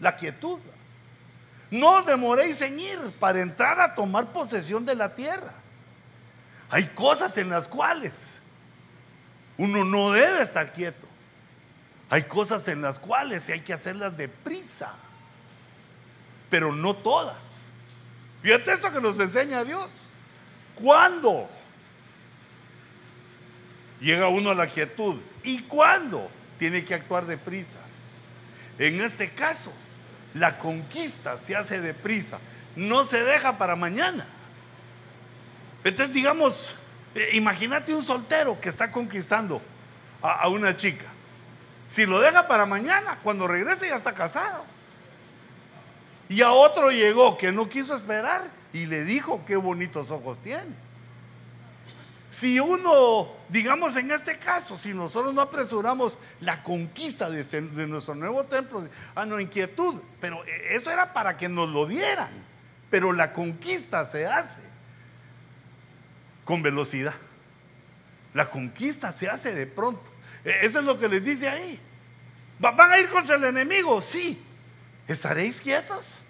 La 0.00 0.16
quietud. 0.16 0.58
No 1.70 2.02
demoréis 2.02 2.60
en 2.60 2.78
ir 2.78 2.98
para 3.18 3.40
entrar 3.40 3.80
a 3.80 3.94
tomar 3.94 4.32
posesión 4.32 4.84
de 4.84 4.94
la 4.94 5.14
tierra. 5.14 5.52
Hay 6.68 6.86
cosas 6.88 7.36
en 7.38 7.48
las 7.48 7.68
cuales 7.68 8.40
uno 9.56 9.84
no 9.84 10.12
debe 10.12 10.42
estar 10.42 10.72
quieto. 10.72 11.06
Hay 12.10 12.24
cosas 12.24 12.68
en 12.68 12.82
las 12.82 12.98
cuales 12.98 13.48
hay 13.48 13.60
que 13.60 13.72
hacerlas 13.72 14.16
deprisa, 14.16 14.92
pero 16.50 16.72
no 16.72 16.94
todas. 16.94 17.68
Fíjate 18.42 18.72
eso 18.72 18.92
que 18.92 19.00
nos 19.00 19.18
enseña 19.18 19.64
Dios. 19.64 20.12
¿Cuándo? 20.76 21.48
Llega 24.00 24.28
uno 24.28 24.50
a 24.50 24.54
la 24.54 24.66
quietud. 24.66 25.20
¿Y 25.42 25.62
cuándo? 25.62 26.30
Tiene 26.58 26.84
que 26.84 26.94
actuar 26.94 27.26
deprisa. 27.26 27.78
En 28.78 29.00
este 29.00 29.30
caso, 29.30 29.72
la 30.34 30.58
conquista 30.58 31.38
se 31.38 31.56
hace 31.56 31.80
deprisa, 31.80 32.38
no 32.74 33.04
se 33.04 33.22
deja 33.22 33.56
para 33.58 33.76
mañana. 33.76 34.26
Entonces, 35.84 36.14
digamos, 36.14 36.74
eh, 37.14 37.30
imagínate 37.32 37.94
un 37.94 38.02
soltero 38.02 38.60
que 38.60 38.68
está 38.68 38.90
conquistando 38.90 39.62
a, 40.22 40.32
a 40.42 40.48
una 40.48 40.76
chica. 40.76 41.06
Si 41.88 42.04
lo 42.04 42.20
deja 42.20 42.48
para 42.48 42.66
mañana, 42.66 43.18
cuando 43.22 43.46
regrese 43.46 43.88
ya 43.88 43.96
está 43.96 44.12
casado. 44.12 44.64
Y 46.28 46.42
a 46.42 46.50
otro 46.50 46.90
llegó 46.90 47.38
que 47.38 47.52
no 47.52 47.68
quiso 47.68 47.94
esperar 47.94 48.50
y 48.72 48.86
le 48.86 49.04
dijo 49.04 49.44
qué 49.46 49.56
bonitos 49.56 50.10
ojos 50.10 50.40
tiene. 50.40 50.74
Si 52.36 52.60
uno, 52.60 53.32
digamos 53.48 53.96
en 53.96 54.10
este 54.10 54.38
caso, 54.38 54.76
si 54.76 54.92
nosotros 54.92 55.32
no 55.32 55.40
apresuramos 55.40 56.18
la 56.40 56.62
conquista 56.62 57.30
de, 57.30 57.40
este, 57.40 57.62
nuestro 57.62 58.14
nuevo 58.14 58.44
templo, 58.44 58.86
ah, 59.14 59.24
no, 59.24 59.40
inquietud, 59.40 60.02
pero 60.20 60.44
eso 60.68 60.90
era 60.90 61.14
para 61.14 61.38
que 61.38 61.48
nos 61.48 61.66
lo 61.70 61.86
dieran, 61.86 62.28
pero 62.90 63.14
la 63.14 63.32
conquista 63.32 64.04
se 64.04 64.26
hace 64.26 64.60
con 66.44 66.60
velocidad. 66.60 67.14
La 68.34 68.50
conquista 68.50 69.14
se 69.14 69.30
hace 69.30 69.54
de 69.54 69.66
pronto. 69.66 70.04
E, 70.44 70.58
eso 70.60 70.80
es 70.80 70.84
lo 70.84 70.98
que 70.98 71.08
les 71.08 71.24
dice 71.24 71.48
ahí. 71.48 71.80
¿Van 72.58 72.78
a 72.78 72.98
ir 72.98 73.08
contra 73.08 73.36
el 73.36 73.44
enemigo? 73.44 73.98
Sí. 74.02 74.44
¿Estaréis 75.08 75.58
quietos? 75.58 76.22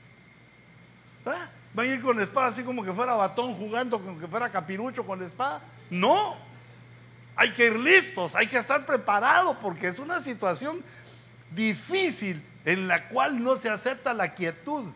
¿Van 1.25 1.85
a 1.85 1.85
ir 1.85 2.01
con 2.01 2.17
la 2.17 2.23
espada 2.23 2.47
así 2.47 2.63
como 2.63 2.85
que 2.85 2.93
fuera 2.93 3.15
batón 3.15 3.55
jugando, 3.55 4.01
como 4.01 4.21
que 4.21 4.29
fuera 4.29 4.49
capirucho 4.53 5.05
con 5.05 5.19
la 5.19 5.27
espada? 5.27 5.61
No, 5.91 6.37
hay 7.37 7.53
que 7.53 7.67
ir 7.67 7.79
listos, 7.79 8.35
hay 8.35 8.47
que 8.47 8.59
estar 8.59 8.85
preparados 8.87 9.57
porque 9.59 9.89
es 9.89 9.99
una 9.99 10.21
situación 10.21 10.83
difícil 11.51 12.43
en 12.65 12.89
la 12.89 13.09
cual 13.09 13.43
no 13.43 13.57
se 13.57 13.71
acepta 13.71 14.13
la 14.15 14.35
quietud. 14.35 14.87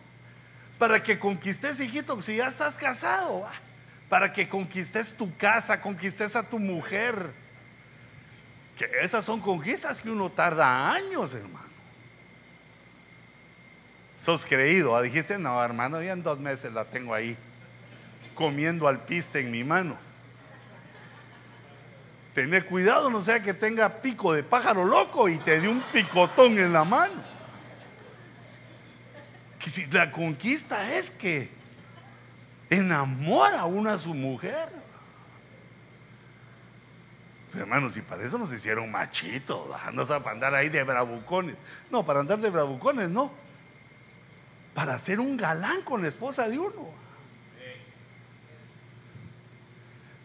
Para 0.79 1.03
que 1.03 1.19
conquistes, 1.19 1.79
hijito, 1.81 2.21
si 2.23 2.37
ya 2.37 2.49
estás 2.49 2.79
casado, 2.79 3.47
para 4.09 4.33
que 4.33 4.49
conquistes 4.49 5.15
tu 5.15 5.37
casa, 5.37 5.81
conquistes 5.81 6.35
a 6.35 6.43
tu 6.43 6.59
mujer. 6.59 7.33
Que 8.77 8.91
esas 9.03 9.25
son 9.25 9.41
conquistas 9.41 10.01
que 10.01 10.11
uno 10.11 10.31
tarda 10.31 10.91
años, 10.91 11.35
hermano. 11.35 11.69
Sos 14.19 14.45
creído, 14.45 14.97
ah, 14.97 15.03
dijiste, 15.03 15.39
no, 15.39 15.63
hermano, 15.63 16.03
ya 16.03 16.13
en 16.13 16.23
dos 16.23 16.39
meses 16.39 16.73
la 16.73 16.85
tengo 16.85 17.15
ahí, 17.15 17.37
comiendo 18.35 18.89
al 18.89 19.05
piste 19.05 19.41
en 19.41 19.51
mi 19.51 19.65
mano. 19.65 19.97
Tener 22.35 22.67
cuidado, 22.67 23.11
no 23.11 23.21
sea 23.21 23.43
que 23.43 23.55
tenga 23.55 24.01
pico 24.01 24.33
de 24.33 24.45
pájaro 24.45 24.85
loco 24.85 25.29
y 25.29 25.39
te 25.39 25.61
dé 25.61 25.69
un 25.69 25.83
picotón 25.93 26.59
en 26.59 26.73
la 26.73 26.85
mano. 26.85 27.25
Que 29.59 29.69
si 29.69 29.87
la 29.87 30.13
conquista 30.13 30.95
es 30.95 31.11
que 31.11 31.51
enamora 32.71 33.61
a 33.61 33.67
una 33.67 33.95
a 33.95 33.99
su 33.99 34.15
mujer. 34.15 34.71
hermanos, 37.53 37.97
y 37.97 38.03
para 38.03 38.23
eso 38.23 38.39
nos 38.39 38.53
hicieron 38.53 38.91
machitos, 38.93 39.67
no 39.93 40.07
para 40.07 40.31
andar 40.31 40.55
ahí 40.55 40.69
de 40.69 40.85
bravucones. 40.85 41.57
No, 41.91 42.07
para 42.07 42.21
andar 42.21 42.39
de 42.39 42.51
bravucones, 42.51 43.11
no. 43.11 43.33
Para 44.73 44.97
ser 44.99 45.19
un 45.19 45.37
galán 45.37 45.83
con 45.83 46.01
la 46.01 46.07
esposa 46.07 46.49
de 46.49 46.61
uno. 46.61 47.00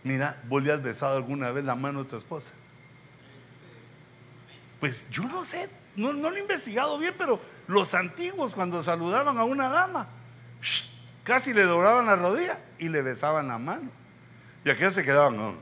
Mira, 0.06 0.39
¿vos 0.48 0.62
le 0.62 0.72
has 0.72 0.84
besado 0.84 1.18
alguna 1.18 1.52
vez 1.52 1.65
la 1.65 1.74
mano 1.74 2.04
de 2.04 2.10
tu 2.12 2.15
esposa? 2.15 2.54
Pues 4.80 5.10
yo 5.10 5.24
no 5.24 5.44
sé, 5.44 5.68
no, 5.96 6.13
lo 6.13 6.32
he 6.36 6.41
investigado 6.41 7.00
bien, 7.00 7.15
pero 7.18 7.41
los 7.65 7.91
antiguos 7.96 8.54
cuando 8.54 8.84
saludaban 8.84 9.36
a 9.36 9.44
una 9.44 9.68
dama, 9.68 10.08
casi 11.24 11.56
le 11.56 11.63
doblaban 11.63 12.06
la 12.06 12.15
rodilla 12.15 12.60
y 12.78 12.88
le 12.88 13.02
besaban 13.02 13.48
la 13.48 13.58
mano. 13.58 13.89
Y 14.63 14.70
aquellos 14.70 14.94
se 14.94 15.04
quedaban. 15.04 15.56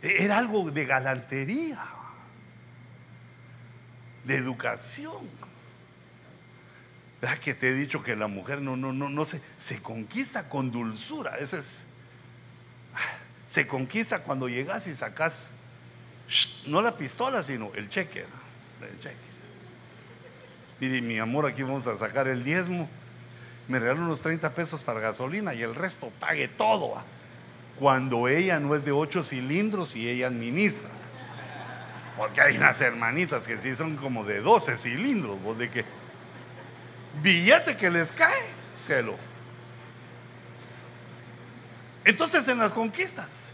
Era 0.00 0.38
algo 0.38 0.70
de 0.70 0.86
galantería, 0.86 1.84
de 4.24 4.34
educación 4.34 5.28
que 7.42 7.54
te 7.54 7.68
he 7.68 7.74
dicho 7.74 8.02
que 8.02 8.14
la 8.16 8.28
mujer 8.28 8.60
no, 8.60 8.76
no, 8.76 8.92
no, 8.92 9.08
no 9.08 9.24
se, 9.24 9.40
se 9.58 9.80
conquista 9.82 10.48
con 10.48 10.70
dulzura? 10.70 11.36
Ese 11.38 11.58
es. 11.58 11.86
Se 13.46 13.66
conquista 13.66 14.22
cuando 14.22 14.48
llegas 14.48 14.86
y 14.86 14.94
sacas 14.94 15.50
no 16.66 16.82
la 16.82 16.96
pistola, 16.96 17.42
sino 17.42 17.72
el 17.74 17.88
cheque. 17.88 18.24
El 18.82 18.98
cheque. 18.98 19.16
Mire, 20.80 21.00
mi 21.00 21.18
amor, 21.18 21.46
aquí 21.46 21.62
vamos 21.62 21.86
a 21.86 21.96
sacar 21.96 22.28
el 22.28 22.44
diezmo. 22.44 22.88
Me 23.68 23.78
regaló 23.78 24.02
unos 24.02 24.22
30 24.22 24.54
pesos 24.54 24.82
para 24.82 25.00
gasolina 25.00 25.54
y 25.54 25.62
el 25.62 25.74
resto 25.74 26.12
pague 26.20 26.48
todo. 26.48 26.94
Cuando 27.78 28.28
ella 28.28 28.60
no 28.60 28.74
es 28.74 28.84
de 28.84 28.92
8 28.92 29.24
cilindros 29.24 29.96
y 29.96 30.08
ella 30.08 30.26
administra. 30.26 30.90
Porque 32.16 32.40
hay 32.40 32.56
unas 32.56 32.80
hermanitas 32.80 33.42
que 33.42 33.58
sí 33.58 33.76
son 33.76 33.96
como 33.96 34.24
de 34.24 34.40
12 34.40 34.76
cilindros. 34.76 35.40
¿Vos 35.42 35.58
de 35.58 35.70
qué? 35.70 35.84
Billete 37.22 37.76
que 37.76 37.90
les 37.90 38.12
cae, 38.12 38.50
celo. 38.76 39.16
Entonces 42.04 42.46
en 42.48 42.58
las 42.58 42.72
conquistas, 42.72 43.48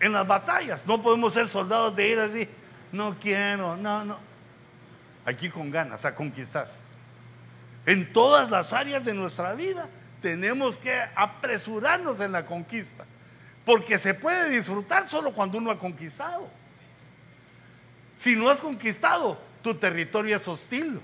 en 0.00 0.12
las 0.12 0.26
batallas, 0.26 0.86
no 0.86 1.00
podemos 1.00 1.32
ser 1.32 1.48
soldados 1.48 1.96
de 1.96 2.08
ir 2.08 2.18
así, 2.18 2.48
no 2.92 3.18
quiero, 3.18 3.76
no, 3.76 4.04
no. 4.04 4.18
Aquí 5.24 5.48
con 5.48 5.70
ganas 5.70 6.04
a 6.04 6.14
conquistar. 6.14 6.70
En 7.86 8.12
todas 8.12 8.50
las 8.50 8.72
áreas 8.72 9.04
de 9.04 9.14
nuestra 9.14 9.54
vida 9.54 9.88
tenemos 10.20 10.78
que 10.78 11.02
apresurarnos 11.14 12.20
en 12.20 12.32
la 12.32 12.46
conquista, 12.46 13.04
porque 13.64 13.98
se 13.98 14.14
puede 14.14 14.50
disfrutar 14.50 15.08
solo 15.08 15.32
cuando 15.32 15.58
uno 15.58 15.70
ha 15.70 15.78
conquistado. 15.78 16.48
Si 18.16 18.36
no 18.36 18.50
has 18.50 18.60
conquistado, 18.60 19.38
tu 19.62 19.74
territorio 19.74 20.36
es 20.36 20.46
hostil. 20.46 21.00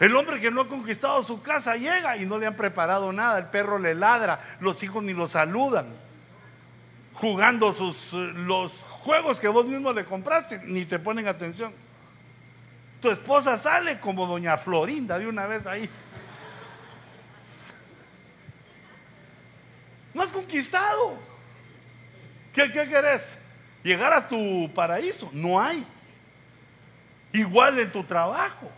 El 0.00 0.14
hombre 0.16 0.40
que 0.40 0.50
no 0.50 0.62
ha 0.62 0.68
conquistado 0.68 1.22
su 1.22 1.40
casa 1.40 1.76
llega 1.76 2.16
y 2.16 2.26
no 2.26 2.38
le 2.38 2.46
han 2.46 2.56
preparado 2.56 3.12
nada. 3.12 3.38
El 3.38 3.46
perro 3.46 3.78
le 3.78 3.94
ladra, 3.94 4.40
los 4.60 4.82
hijos 4.82 5.02
ni 5.02 5.12
lo 5.12 5.28
saludan. 5.28 5.86
Jugando 7.14 7.72
sus, 7.72 8.12
los 8.12 8.82
juegos 8.82 9.38
que 9.38 9.46
vos 9.46 9.66
mismo 9.66 9.92
le 9.92 10.04
compraste, 10.04 10.60
ni 10.64 10.84
te 10.84 10.98
ponen 10.98 11.28
atención. 11.28 11.72
Tu 13.00 13.10
esposa 13.10 13.56
sale 13.56 14.00
como 14.00 14.26
doña 14.26 14.56
Florinda 14.56 15.18
de 15.18 15.28
una 15.28 15.46
vez 15.46 15.66
ahí. 15.66 15.88
No 20.12 20.22
has 20.22 20.32
conquistado. 20.32 21.18
¿Qué, 22.52 22.70
qué 22.70 22.88
querés? 22.88 23.38
Llegar 23.82 24.12
a 24.12 24.26
tu 24.26 24.72
paraíso. 24.72 25.28
No 25.32 25.60
hay. 25.60 25.84
Igual 27.32 27.78
en 27.78 27.92
tu 27.92 28.02
trabajo. 28.04 28.70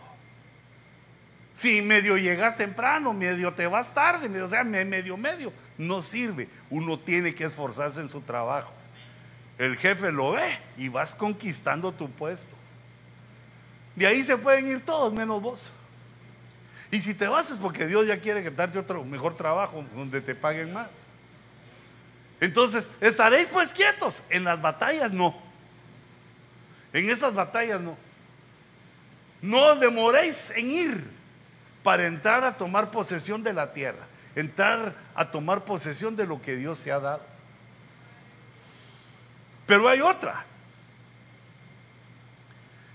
Si 1.57 1.81
medio 1.81 2.17
llegas 2.17 2.55
temprano, 2.55 3.15
medio 3.15 3.51
te 3.51 3.65
vas 3.65 3.91
tarde, 3.91 4.29
medio, 4.29 4.45
o 4.45 4.47
sea, 4.47 4.63
medio, 4.63 5.17
medio, 5.17 5.51
no 5.79 6.03
sirve. 6.03 6.47
Uno 6.69 6.99
tiene 6.99 7.33
que 7.33 7.45
esforzarse 7.45 7.99
en 7.99 8.09
su 8.09 8.21
trabajo. 8.21 8.71
El 9.57 9.75
jefe 9.75 10.11
lo 10.11 10.33
ve 10.33 10.47
y 10.77 10.87
vas 10.87 11.15
conquistando 11.15 11.91
tu 11.91 12.11
puesto. 12.11 12.55
De 13.95 14.05
ahí 14.05 14.21
se 14.21 14.37
pueden 14.37 14.67
ir 14.67 14.85
todos 14.85 15.11
menos 15.11 15.41
vos. 15.41 15.73
Y 16.91 16.99
si 16.99 17.15
te 17.15 17.27
vas 17.27 17.49
es 17.49 17.57
porque 17.57 17.87
Dios 17.87 18.05
ya 18.05 18.21
quiere 18.21 18.47
darte 18.51 18.77
otro 18.77 19.03
mejor 19.03 19.35
trabajo 19.35 19.83
donde 19.95 20.21
te 20.21 20.35
paguen 20.35 20.71
más. 20.71 21.07
Entonces, 22.39 22.87
estaréis 23.01 23.49
pues 23.49 23.73
quietos. 23.73 24.21
En 24.29 24.43
las 24.43 24.61
batallas 24.61 25.11
no. 25.11 25.35
En 26.93 27.09
esas 27.09 27.33
batallas 27.33 27.81
no. 27.81 27.97
No 29.41 29.71
os 29.71 29.79
demoréis 29.79 30.51
en 30.51 30.69
ir 30.69 31.16
para 31.87 32.05
entrar 32.05 32.43
a 32.43 32.57
tomar 32.57 32.91
posesión 32.91 33.41
de 33.41 33.53
la 33.53 33.71
tierra, 33.71 34.05
entrar 34.35 34.93
a 35.15 35.31
tomar 35.31 35.63
posesión 35.63 36.17
de 36.17 36.27
lo 36.27 36.41
que 36.41 36.57
Dios 36.57 36.79
se 36.79 36.91
ha 36.91 36.99
dado. 36.99 37.21
Pero 39.65 39.87
hay 39.87 40.01
otra. 40.01 40.43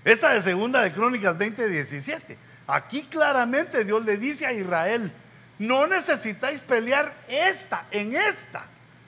Esta 0.05 0.35
de 0.35 0.43
segunda 0.43 0.83
de 0.83 0.93
Crónicas 0.93 1.35
20:17. 1.35 2.37
Aquí 2.67 3.01
claramente 3.05 3.83
Dios 3.83 4.05
le 4.05 4.15
dice 4.15 4.45
a 4.45 4.53
Israel, 4.53 5.11
no 5.57 5.87
necesitáis 5.87 6.61
pelear 6.61 7.15
esta, 7.27 7.87
en 7.89 8.15
esta. 8.15 8.67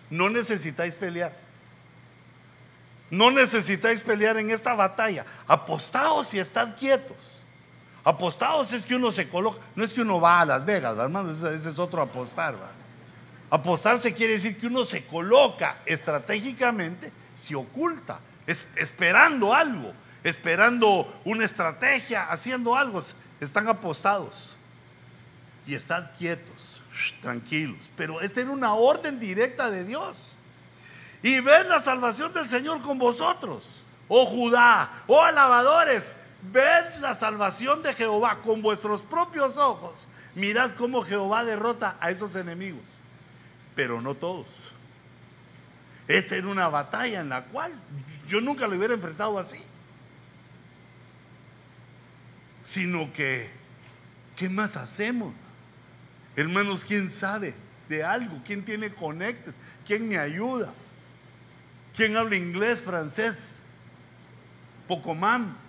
No 0.09 0.31
necesitáis 0.31 0.95
pelear. 0.95 1.31
No 3.11 3.29
necesitáis 3.29 4.01
pelear 4.01 4.37
en 4.37 4.49
esta 4.49 4.73
batalla. 4.73 5.27
Apostaos 5.45 6.33
y 6.33 6.39
estad 6.39 6.75
quietos. 6.75 7.44
Apostados 8.05 8.71
es 8.71 8.85
que 8.85 8.95
uno 8.95 9.11
se 9.11 9.27
coloca, 9.27 9.59
no 9.75 9.83
es 9.83 9.91
que 9.91 10.01
uno 10.01 10.21
va 10.21 10.41
a 10.41 10.45
Las 10.45 10.63
Vegas, 10.63 10.95
hermano, 10.95 11.31
ese, 11.31 11.55
es 11.55 11.79
otro 11.79 12.03
apostar. 12.03 12.53
¿va? 12.53 12.69
Apostarse 13.49 14.13
quiere 14.13 14.33
decir 14.33 14.59
que 14.59 14.67
uno 14.67 14.85
se 14.85 15.07
coloca 15.07 15.77
estratégicamente, 15.87 17.11
se 17.33 17.55
oculta, 17.55 18.19
esperando 18.45 19.55
algo, 19.55 19.91
esperando 20.23 21.19
una 21.25 21.45
estrategia, 21.45 22.29
haciendo 22.29 22.75
algo. 22.75 23.03
Están 23.39 23.67
apostados 23.67 24.55
y 25.65 25.73
están 25.73 26.11
quietos, 26.15 26.83
tranquilos. 27.23 27.89
Pero 27.97 28.21
esta 28.21 28.41
era 28.41 28.51
una 28.51 28.75
orden 28.75 29.19
directa 29.19 29.71
de 29.71 29.83
Dios. 29.83 30.37
Y 31.23 31.39
ven 31.39 31.69
la 31.69 31.81
salvación 31.81 32.31
del 32.33 32.47
Señor 32.47 32.83
con 32.83 32.99
vosotros, 32.99 33.83
oh 34.07 34.27
Judá, 34.27 34.91
oh 35.07 35.23
alabadores 35.23 36.15
Ved 36.51 36.99
la 36.99 37.15
salvación 37.15 37.81
de 37.81 37.93
Jehová 37.93 38.39
con 38.41 38.61
vuestros 38.61 39.01
propios 39.01 39.57
ojos. 39.57 40.07
Mirad 40.35 40.71
cómo 40.75 41.03
Jehová 41.03 41.43
derrota 41.43 41.97
a 41.99 42.11
esos 42.11 42.35
enemigos. 42.35 42.99
Pero 43.75 44.01
no 44.01 44.15
todos. 44.15 44.73
Esta 46.07 46.35
era 46.35 46.47
una 46.47 46.67
batalla 46.67 47.21
en 47.21 47.29
la 47.29 47.45
cual 47.45 47.73
yo 48.27 48.41
nunca 48.41 48.67
lo 48.67 48.77
hubiera 48.77 48.93
enfrentado 48.93 49.39
así. 49.39 49.59
Sino 52.63 53.11
que, 53.13 53.49
¿qué 54.35 54.49
más 54.49 54.77
hacemos? 54.77 55.33
Hermanos, 56.35 56.83
¿quién 56.83 57.09
sabe 57.09 57.53
de 57.87 58.03
algo? 58.03 58.41
¿Quién 58.45 58.63
tiene 58.65 58.93
conectes? 58.93 59.53
¿Quién 59.85 60.07
me 60.07 60.17
ayuda? 60.17 60.73
¿Quién 61.95 62.17
habla 62.17 62.35
inglés, 62.35 62.81
francés? 62.81 63.59
Pocomán 64.87 65.64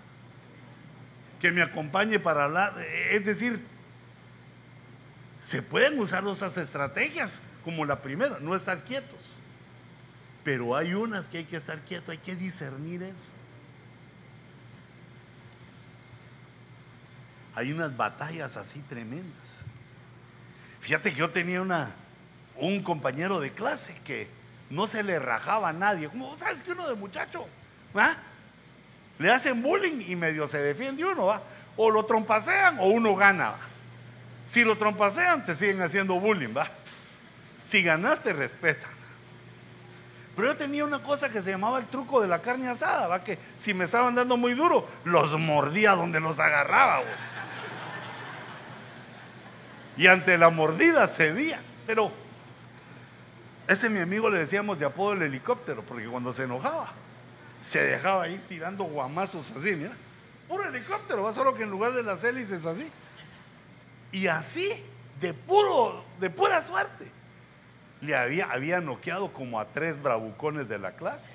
que 1.46 1.52
me 1.52 1.62
acompañe 1.62 2.18
para 2.18 2.44
hablar. 2.44 2.74
Es 3.10 3.24
decir, 3.24 3.64
se 5.40 5.62
pueden 5.62 5.96
usar 6.00 6.26
esas 6.26 6.56
estrategias 6.56 7.40
como 7.64 7.84
la 7.84 8.02
primera, 8.02 8.38
no 8.40 8.56
estar 8.56 8.82
quietos. 8.82 9.20
Pero 10.42 10.74
hay 10.74 10.94
unas 10.94 11.28
que 11.28 11.38
hay 11.38 11.44
que 11.44 11.56
estar 11.56 11.78
quietos, 11.82 12.08
hay 12.08 12.18
que 12.18 12.34
discernir 12.34 13.04
eso. 13.04 13.30
Hay 17.54 17.72
unas 17.72 17.96
batallas 17.96 18.56
así 18.56 18.80
tremendas. 18.80 19.62
Fíjate 20.80 21.12
que 21.12 21.20
yo 21.20 21.30
tenía 21.30 21.62
una, 21.62 21.94
un 22.56 22.82
compañero 22.82 23.38
de 23.38 23.52
clase 23.52 24.00
que 24.04 24.28
no 24.68 24.88
se 24.88 25.04
le 25.04 25.20
rajaba 25.20 25.68
a 25.68 25.72
nadie. 25.72 26.08
Como, 26.08 26.36
¿sabes 26.36 26.64
que 26.64 26.72
uno 26.72 26.88
de 26.88 26.96
muchacho? 26.96 27.46
¿ah? 27.94 28.16
Le 29.18 29.30
hacen 29.30 29.62
bullying 29.62 30.04
y 30.06 30.16
medio 30.16 30.46
se 30.46 30.58
defiende 30.58 31.04
uno, 31.04 31.26
¿va? 31.26 31.42
O 31.76 31.90
lo 31.90 32.04
trompasean 32.04 32.78
o 32.78 32.86
uno 32.86 33.14
gana. 33.16 33.54
Si 34.46 34.64
lo 34.64 34.76
trompasean, 34.76 35.44
te 35.44 35.54
siguen 35.54 35.82
haciendo 35.82 36.20
bullying, 36.20 36.54
¿va? 36.56 36.66
Si 37.62 37.82
ganaste, 37.82 38.32
respeta. 38.32 38.86
Pero 40.36 40.48
yo 40.48 40.56
tenía 40.56 40.84
una 40.84 41.02
cosa 41.02 41.30
que 41.30 41.40
se 41.40 41.50
llamaba 41.50 41.78
el 41.78 41.86
truco 41.86 42.20
de 42.20 42.28
la 42.28 42.42
carne 42.42 42.68
asada, 42.68 43.06
¿va? 43.06 43.24
Que 43.24 43.38
si 43.58 43.72
me 43.72 43.86
estaban 43.86 44.14
dando 44.14 44.36
muy 44.36 44.52
duro, 44.52 44.86
los 45.04 45.38
mordía 45.38 45.92
donde 45.92 46.20
los 46.20 46.38
agarrábamos. 46.38 47.06
Y 49.96 50.06
ante 50.06 50.36
la 50.36 50.50
mordida 50.50 51.08
cedía. 51.08 51.60
Pero 51.86 52.12
ese 53.66 53.88
mi 53.88 53.98
amigo 53.98 54.28
le 54.28 54.40
decíamos 54.40 54.78
de 54.78 54.84
apodo 54.84 55.14
el 55.14 55.22
helicóptero, 55.22 55.82
porque 55.82 56.06
cuando 56.06 56.34
se 56.34 56.44
enojaba, 56.44 56.92
se 57.62 57.82
dejaba 57.82 58.28
ir 58.28 58.40
tirando 58.48 58.84
guamazos 58.84 59.50
así, 59.50 59.74
mira. 59.76 59.92
Puro 60.48 60.68
helicóptero, 60.68 61.22
va 61.22 61.32
solo 61.32 61.54
que 61.54 61.64
en 61.64 61.70
lugar 61.70 61.92
de 61.92 62.02
las 62.02 62.22
hélices 62.22 62.64
así. 62.64 62.90
Y 64.12 64.28
así, 64.28 64.84
de 65.20 65.34
puro, 65.34 66.04
de 66.20 66.30
pura 66.30 66.60
suerte, 66.60 67.10
le 68.00 68.14
había, 68.14 68.46
había 68.46 68.80
noqueado 68.80 69.32
como 69.32 69.58
a 69.58 69.66
tres 69.66 70.00
bravucones 70.00 70.68
de 70.68 70.78
la 70.78 70.92
clase. 70.92 71.30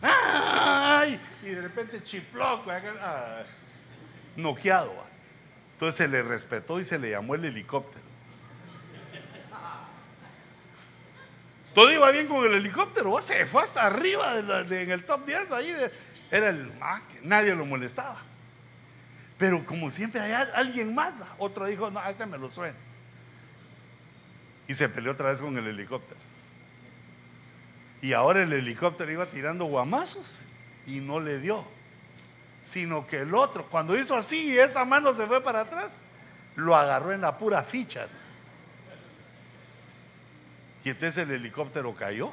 ¡Ay! 0.00 1.20
Y 1.42 1.50
de 1.50 1.60
repente 1.60 2.02
chiploco, 2.02 2.70
noqueado. 4.36 4.92
Entonces 5.72 5.96
se 5.96 6.08
le 6.08 6.22
respetó 6.22 6.80
y 6.80 6.84
se 6.84 6.98
le 6.98 7.10
llamó 7.10 7.34
el 7.34 7.44
helicóptero. 7.44 8.03
Todo 11.74 11.92
iba 11.92 12.10
bien 12.12 12.28
con 12.28 12.44
el 12.46 12.54
helicóptero, 12.54 13.20
se 13.20 13.44
fue 13.46 13.62
hasta 13.62 13.82
arriba 13.82 14.38
en 14.38 14.90
el 14.90 15.04
top 15.04 15.26
10, 15.26 15.50
ahí 15.50 15.74
era 16.30 16.50
el, 16.50 16.72
ah, 16.80 17.02
nadie 17.22 17.54
lo 17.54 17.64
molestaba. 17.64 18.18
Pero 19.36 19.66
como 19.66 19.90
siempre 19.90 20.20
hay 20.20 20.32
alguien 20.54 20.94
más, 20.94 21.12
otro 21.38 21.66
dijo, 21.66 21.90
no, 21.90 22.04
ese 22.08 22.26
me 22.26 22.38
lo 22.38 22.48
suena. 22.48 22.76
Y 24.68 24.74
se 24.74 24.88
peleó 24.88 25.12
otra 25.12 25.30
vez 25.30 25.40
con 25.40 25.56
el 25.58 25.66
helicóptero. 25.66 26.20
Y 28.00 28.12
ahora 28.12 28.42
el 28.42 28.52
helicóptero 28.52 29.10
iba 29.10 29.26
tirando 29.26 29.64
guamazos 29.64 30.42
y 30.86 31.00
no 31.00 31.20
le 31.20 31.38
dio. 31.38 31.64
Sino 32.62 33.06
que 33.06 33.20
el 33.20 33.34
otro, 33.34 33.66
cuando 33.66 33.98
hizo 33.98 34.14
así 34.14 34.52
y 34.52 34.58
esa 34.58 34.84
mano 34.84 35.12
se 35.12 35.26
fue 35.26 35.42
para 35.42 35.60
atrás, 35.60 36.00
lo 36.54 36.76
agarró 36.76 37.12
en 37.12 37.20
la 37.20 37.36
pura 37.36 37.62
ficha. 37.62 38.06
Y 40.84 40.90
entonces 40.90 41.26
el 41.26 41.30
helicóptero 41.30 41.94
cayó. 41.96 42.30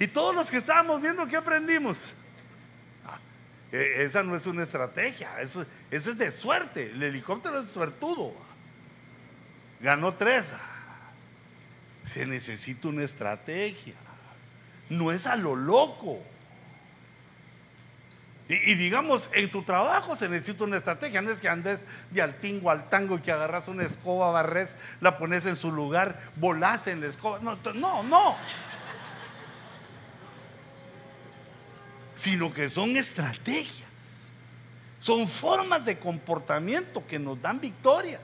Y 0.00 0.08
todos 0.08 0.34
los 0.34 0.50
que 0.50 0.56
estábamos 0.56 1.00
viendo, 1.00 1.26
¿qué 1.26 1.36
aprendimos? 1.36 1.98
Ah, 3.06 3.18
e, 3.70 4.04
esa 4.04 4.22
no 4.22 4.34
es 4.34 4.46
una 4.46 4.62
estrategia, 4.62 5.40
eso, 5.40 5.64
eso 5.90 6.10
es 6.10 6.18
de 6.18 6.30
suerte. 6.30 6.90
El 6.90 7.02
helicóptero 7.02 7.60
es 7.60 7.70
suertudo. 7.70 8.34
Ganó 9.80 10.14
tres. 10.14 10.54
Se 12.02 12.26
necesita 12.26 12.88
una 12.88 13.02
estrategia. 13.02 13.94
No 14.88 15.12
es 15.12 15.26
a 15.26 15.36
lo 15.36 15.54
loco. 15.54 16.22
Y, 18.46 18.74
digamos, 18.74 19.30
en 19.32 19.50
tu 19.50 19.62
trabajo 19.62 20.16
se 20.16 20.28
necesita 20.28 20.64
una 20.64 20.76
estrategia, 20.76 21.22
no 21.22 21.30
es 21.30 21.40
que 21.40 21.48
andes 21.48 21.86
de 22.10 22.20
al 22.20 22.34
tingo 22.40 22.70
al 22.70 22.90
tango 22.90 23.16
y 23.16 23.20
que 23.20 23.32
agarras 23.32 23.68
una 23.68 23.84
escoba, 23.84 24.30
barres, 24.32 24.76
la 25.00 25.16
pones 25.16 25.46
en 25.46 25.56
su 25.56 25.72
lugar, 25.72 26.18
volás 26.36 26.86
en 26.86 27.00
la 27.00 27.06
escoba. 27.06 27.38
No, 27.40 27.56
no, 27.74 28.02
no. 28.02 28.36
sino 32.14 32.52
que 32.52 32.68
son 32.68 32.96
estrategias. 32.96 33.84
Son 34.98 35.28
formas 35.28 35.84
de 35.84 35.98
comportamiento 35.98 37.06
que 37.06 37.18
nos 37.18 37.40
dan 37.40 37.60
victorias. 37.60 38.20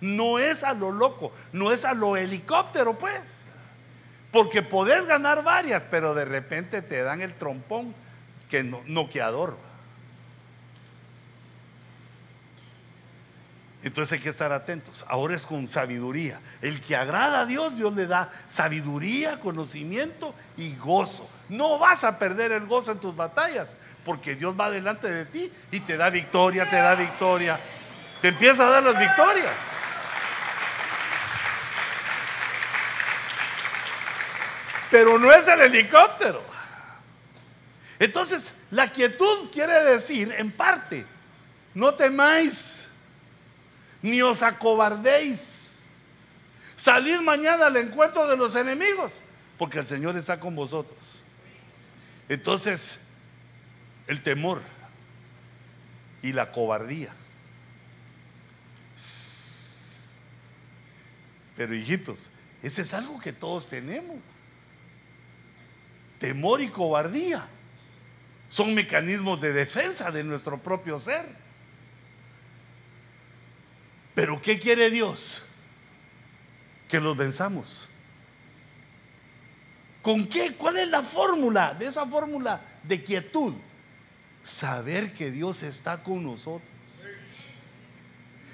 No 0.00 0.38
es 0.38 0.62
a 0.62 0.74
lo 0.74 0.90
loco, 0.90 1.32
no 1.52 1.72
es 1.72 1.84
a 1.84 1.94
lo 1.94 2.16
helicóptero, 2.16 2.98
pues. 2.98 3.44
Porque 4.30 4.62
podés 4.62 5.06
ganar 5.06 5.42
varias, 5.42 5.86
pero 5.90 6.14
de 6.14 6.24
repente 6.24 6.82
te 6.82 7.02
dan 7.02 7.20
el 7.20 7.34
trompón 7.34 7.94
que 8.50 8.62
no, 8.62 8.82
noqueador. 8.86 9.56
Entonces 13.82 14.12
hay 14.12 14.18
que 14.18 14.28
estar 14.28 14.52
atentos. 14.52 15.06
Ahora 15.08 15.34
es 15.34 15.46
con 15.46 15.66
sabiduría. 15.66 16.40
El 16.60 16.82
que 16.82 16.96
agrada 16.96 17.40
a 17.40 17.46
Dios, 17.46 17.74
Dios 17.76 17.94
le 17.94 18.06
da 18.06 18.30
sabiduría, 18.48 19.40
conocimiento 19.40 20.34
y 20.58 20.76
gozo. 20.76 21.26
No 21.48 21.78
vas 21.78 22.04
a 22.04 22.18
perder 22.18 22.52
el 22.52 22.66
gozo 22.66 22.92
en 22.92 22.98
tus 22.98 23.16
batallas, 23.16 23.78
porque 24.04 24.34
Dios 24.34 24.54
va 24.58 24.70
delante 24.70 25.08
de 25.08 25.24
ti 25.24 25.50
y 25.70 25.80
te 25.80 25.96
da 25.96 26.10
victoria, 26.10 26.68
te 26.68 26.76
da 26.76 26.94
victoria. 26.94 27.58
Te 28.20 28.28
empieza 28.28 28.66
a 28.66 28.70
dar 28.70 28.82
las 28.82 28.98
victorias. 28.98 29.54
Pero 34.90 35.18
no 35.18 35.32
es 35.32 35.48
el 35.48 35.60
helicóptero. 35.60 36.49
Entonces, 38.00 38.56
la 38.70 38.90
quietud 38.90 39.50
quiere 39.52 39.84
decir, 39.84 40.34
en 40.38 40.50
parte, 40.50 41.04
no 41.74 41.94
temáis 41.94 42.88
ni 44.00 44.22
os 44.22 44.42
acobardéis. 44.42 45.76
Salid 46.76 47.20
mañana 47.20 47.66
al 47.66 47.76
encuentro 47.76 48.26
de 48.26 48.38
los 48.38 48.56
enemigos, 48.56 49.12
porque 49.58 49.80
el 49.80 49.86
Señor 49.86 50.16
está 50.16 50.40
con 50.40 50.56
vosotros. 50.56 51.20
Entonces, 52.26 53.00
el 54.06 54.22
temor 54.22 54.62
y 56.22 56.32
la 56.32 56.50
cobardía. 56.50 57.12
Pero 61.54 61.74
hijitos, 61.74 62.30
ese 62.62 62.80
es 62.80 62.94
algo 62.94 63.20
que 63.20 63.34
todos 63.34 63.68
tenemos. 63.68 64.16
Temor 66.18 66.62
y 66.62 66.68
cobardía 66.70 67.46
son 68.50 68.74
mecanismos 68.74 69.40
de 69.40 69.52
defensa 69.52 70.10
de 70.10 70.24
nuestro 70.24 70.60
propio 70.60 70.98
ser. 70.98 71.24
Pero 74.12 74.42
¿qué 74.42 74.58
quiere 74.58 74.90
Dios? 74.90 75.40
Que 76.88 76.98
los 76.98 77.16
venzamos. 77.16 77.88
¿Con 80.02 80.26
qué? 80.26 80.56
¿Cuál 80.56 80.78
es 80.78 80.88
la 80.88 81.04
fórmula 81.04 81.74
de 81.74 81.86
esa 81.86 82.04
fórmula 82.04 82.60
de 82.82 83.04
quietud? 83.04 83.54
Saber 84.42 85.12
que 85.12 85.30
Dios 85.30 85.62
está 85.62 86.02
con 86.02 86.24
nosotros. 86.24 86.68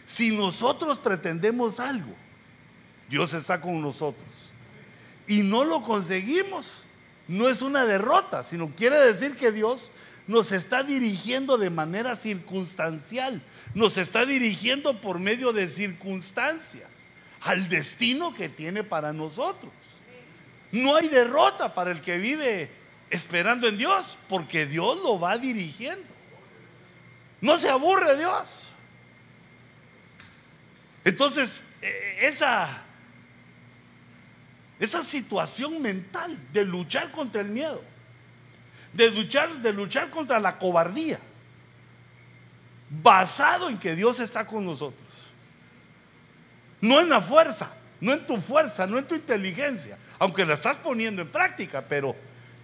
Si 0.05 0.37
nosotros 0.37 0.99
pretendemos 0.99 1.81
algo, 1.81 2.15
Dios 3.09 3.33
está 3.33 3.63
con 3.63 3.81
nosotros. 3.81 4.53
Y 5.27 5.41
no 5.41 5.65
lo 5.65 5.81
conseguimos, 5.81 6.87
no 7.29 7.49
es 7.49 7.63
una 7.63 7.85
derrota, 7.85 8.45
sino 8.45 8.75
quiere 8.75 8.99
decir 8.99 9.37
que 9.37 9.53
Dios 9.53 9.91
nos 10.27 10.53
está 10.53 10.83
dirigiendo 10.83 11.57
de 11.57 11.71
manera 11.71 12.17
circunstancial, 12.17 13.43
nos 13.75 13.97
está 13.97 14.27
dirigiendo 14.27 15.01
por 15.01 15.19
medio 15.19 15.53
de 15.53 15.69
circunstancias 15.69 16.89
al 17.41 17.69
destino 17.69 18.35
que 18.35 18.49
tiene 18.49 18.83
para 18.83 19.13
nosotros. 19.13 19.73
No 20.73 20.97
hay 20.97 21.09
derrota 21.09 21.75
para 21.75 21.93
el 21.93 22.01
que 22.01 22.19
vive 22.19 22.71
esperando 23.09 23.69
en 23.69 23.79
Dios, 23.79 24.19
porque 24.29 24.67
Dios 24.67 25.01
lo 25.03 25.19
va 25.21 25.39
dirigiendo. 25.39 26.07
No 27.41 27.57
se 27.59 27.69
aburre 27.69 28.17
Dios. 28.17 28.73
Entonces, 31.05 31.63
e, 31.81 32.27
esa, 32.27 32.83
esa 34.79 35.03
situación 35.03 35.81
mental 35.81 36.37
de 36.53 36.65
luchar 36.65 37.11
contra 37.11 37.41
el 37.41 37.49
miedo, 37.49 37.83
de 38.93 39.11
luchar, 39.11 39.63
de 39.63 39.73
luchar 39.73 40.11
contra 40.11 40.39
la 40.39 40.59
cobardía, 40.59 41.19
basado 42.91 43.69
en 43.69 43.79
que 43.79 43.97
Dios 43.97 44.21
está 44.21 44.47
con 44.47 44.65
nosotros. 44.65 45.01
No 46.81 47.01
en 47.01 47.09
la 47.09 47.23
fuerza, 47.23 47.73
no 48.01 48.13
en 48.13 48.27
tu 48.27 48.37
fuerza, 48.37 48.87
no 48.87 48.99
en 48.99 49.07
tu 49.07 49.15
inteligencia, 49.15 49.97
aunque 50.19 50.45
la 50.45 50.55
estás 50.55 50.77
poniendo 50.77 51.23
en 51.23 51.33
práctica, 51.33 51.83
pero 51.89 52.15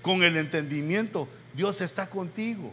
con 0.03 0.23
el 0.23 0.37
entendimiento, 0.37 1.29
Dios 1.55 1.81
está 1.81 2.11
contigo. 2.11 2.73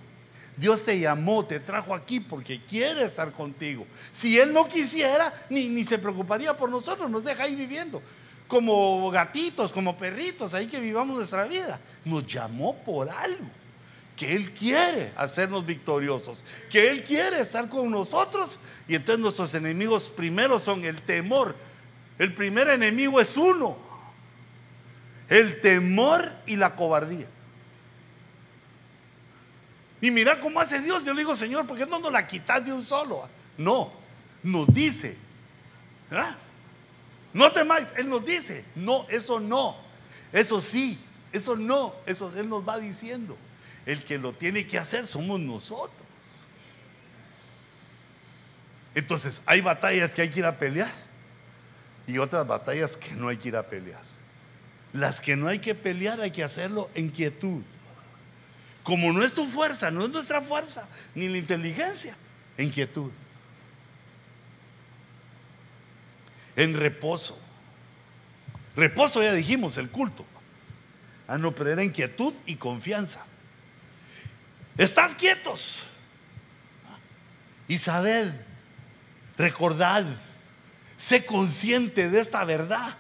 Dios 0.58 0.84
te 0.84 1.00
llamó, 1.00 1.46
te 1.46 1.62
trajo 1.62 1.96
aquí 1.96 2.20
porque 2.20 2.62
quiere 2.66 3.06
estar 3.06 3.32
contigo. 3.32 3.88
Si 4.12 4.38
Él 4.38 4.52
no 4.52 4.68
quisiera, 4.68 5.34
ni, 5.50 5.70
ni 5.70 5.86
se 5.86 5.98
preocuparía 5.98 6.58
por 6.58 6.70
nosotros, 6.70 7.10
nos 7.10 7.24
deja 7.24 7.44
ahí 7.44 7.56
viviendo 7.56 8.02
como 8.50 9.10
gatitos, 9.12 9.72
como 9.72 9.95
perritos, 9.95 10.54
ahí 10.54 10.68
que 10.68 10.80
vivamos 10.80 11.16
nuestra 11.16 11.45
vida. 11.45 11.80
Nos 12.04 12.26
llamó 12.28 12.76
por 12.84 13.08
algo, 13.08 13.45
que 14.18 14.36
Él 14.36 14.52
quiere 14.52 15.14
hacernos 15.16 15.66
victoriosos, 15.66 16.43
que 16.70 16.89
Él 16.89 17.04
quiere 17.04 17.39
estar 17.39 17.70
con 17.70 17.89
nosotros. 17.91 18.60
Y 18.88 18.95
entonces 18.95 19.22
nuestros 19.22 19.54
enemigos 19.54 20.10
primero 20.10 20.58
son 20.58 20.84
el 20.84 21.02
temor. 21.04 21.56
El 22.18 22.34
primer 22.34 22.68
enemigo 22.70 23.22
es 23.22 23.38
uno, 23.38 23.78
el 25.30 25.62
temor 25.62 26.34
y 26.47 26.56
la 26.56 26.76
cobardía. 26.76 27.28
Y 30.02 30.10
mira 30.10 30.39
cómo 30.39 30.60
hace 30.60 30.80
Dios. 30.82 31.06
Yo 31.06 31.14
le 31.14 31.22
digo, 31.22 31.36
Señor, 31.36 31.68
¿por 31.68 31.78
qué 31.78 31.86
no 31.86 32.00
nos 32.00 32.12
la 32.12 32.26
quitas 32.26 32.66
de 32.66 32.74
un 32.74 32.82
solo? 32.82 33.30
No, 33.58 33.91
nos 34.41 34.74
dice. 34.74 35.18
¿verdad? 36.10 36.36
No 37.34 37.51
temáis, 37.51 37.88
Él 37.97 38.09
nos 38.09 38.25
dice, 38.25 38.65
no, 38.75 39.05
eso 39.09 39.39
no, 39.39 39.77
eso 40.32 40.61
sí, 40.61 40.99
eso 41.32 41.55
no, 41.55 41.95
eso 42.05 42.34
Él 42.36 42.49
nos 42.49 42.67
va 42.67 42.80
diciendo. 42.80 43.38
El 43.86 44.03
que 44.03 44.17
lo 44.17 44.34
tiene 44.34 44.65
que 44.67 44.77
hacer 44.77 45.07
somos 45.07 45.39
nosotros. 45.39 46.07
Entonces, 48.95 49.41
hay 49.45 49.61
batallas 49.61 50.13
que 50.13 50.23
hay 50.23 50.30
que 50.30 50.39
ir 50.39 50.45
a 50.45 50.57
pelear 50.57 50.91
y 52.07 52.17
otras 52.17 52.45
batallas 52.45 52.97
que 52.97 53.13
no 53.13 53.27
hay 53.27 53.38
que 53.38 53.49
ir 53.49 53.55
a 53.55 53.67
pelear. 53.67 54.01
Las 54.91 55.21
que 55.21 55.36
no 55.36 55.47
hay 55.47 55.59
que 55.59 55.75
pelear 55.75 56.19
hay 56.19 56.32
que 56.32 56.43
hacerlo 56.43 56.89
en 56.95 57.09
quietud. 57.09 57.61
Como 58.84 59.13
no 59.13 59.23
es 59.23 59.34
tu 59.34 59.45
fuerza, 59.45 59.91
no 59.91 60.03
es 60.03 60.09
nuestra 60.09 60.41
fuerza, 60.41 60.88
ni 61.13 61.30
la 61.30 61.38
inteligencia, 61.38 62.15
en 62.57 62.71
quietud. 62.71 63.11
En 66.60 66.74
reposo. 66.74 67.39
Reposo 68.76 69.24
ya 69.24 69.32
dijimos, 69.32 69.78
el 69.78 69.89
culto. 69.89 70.26
Ah, 71.26 71.38
no, 71.38 71.55
pero 71.55 71.72
era 71.72 71.84
inquietud 71.84 72.34
y 72.45 72.57
confianza. 72.57 73.24
Estad 74.78 75.16
quietos 75.18 75.86
y 77.68 77.78
sabed, 77.78 78.34
recordad, 79.38 80.05
sé 80.97 81.26
consciente 81.26 82.10
de 82.10 82.20
esta 82.20 82.43
verdad. 82.43 82.97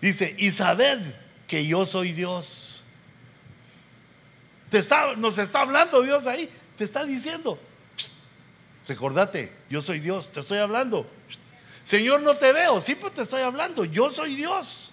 Dice, 0.00 0.34
y 0.38 0.50
sabed 0.50 1.14
que 1.46 1.66
yo 1.66 1.86
soy 1.86 2.12
Dios. 2.12 2.82
Te 4.70 4.78
está, 4.78 5.14
nos 5.14 5.38
está 5.38 5.60
hablando 5.60 6.02
Dios 6.02 6.26
ahí, 6.26 6.50
te 6.76 6.82
está 6.82 7.04
diciendo, 7.04 7.60
recordate, 8.88 9.52
yo 9.70 9.80
soy 9.80 10.00
Dios, 10.00 10.32
te 10.32 10.40
estoy 10.40 10.58
hablando. 10.58 11.08
Señor, 11.86 12.20
no 12.20 12.36
te 12.36 12.52
veo. 12.52 12.80
Sí, 12.80 12.96
pues 12.96 13.14
te 13.14 13.22
estoy 13.22 13.42
hablando. 13.42 13.84
Yo 13.84 14.10
soy 14.10 14.34
Dios. 14.34 14.92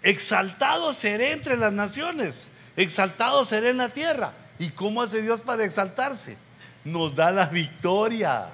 Exaltado 0.00 0.92
seré 0.92 1.32
entre 1.32 1.56
las 1.56 1.72
naciones. 1.72 2.50
Exaltado 2.76 3.44
seré 3.44 3.70
en 3.70 3.78
la 3.78 3.88
tierra. 3.88 4.32
¿Y 4.60 4.70
cómo 4.70 5.02
hace 5.02 5.22
Dios 5.22 5.40
para 5.40 5.64
exaltarse? 5.64 6.38
Nos 6.84 7.16
da 7.16 7.32
la 7.32 7.46
victoria. 7.46 8.46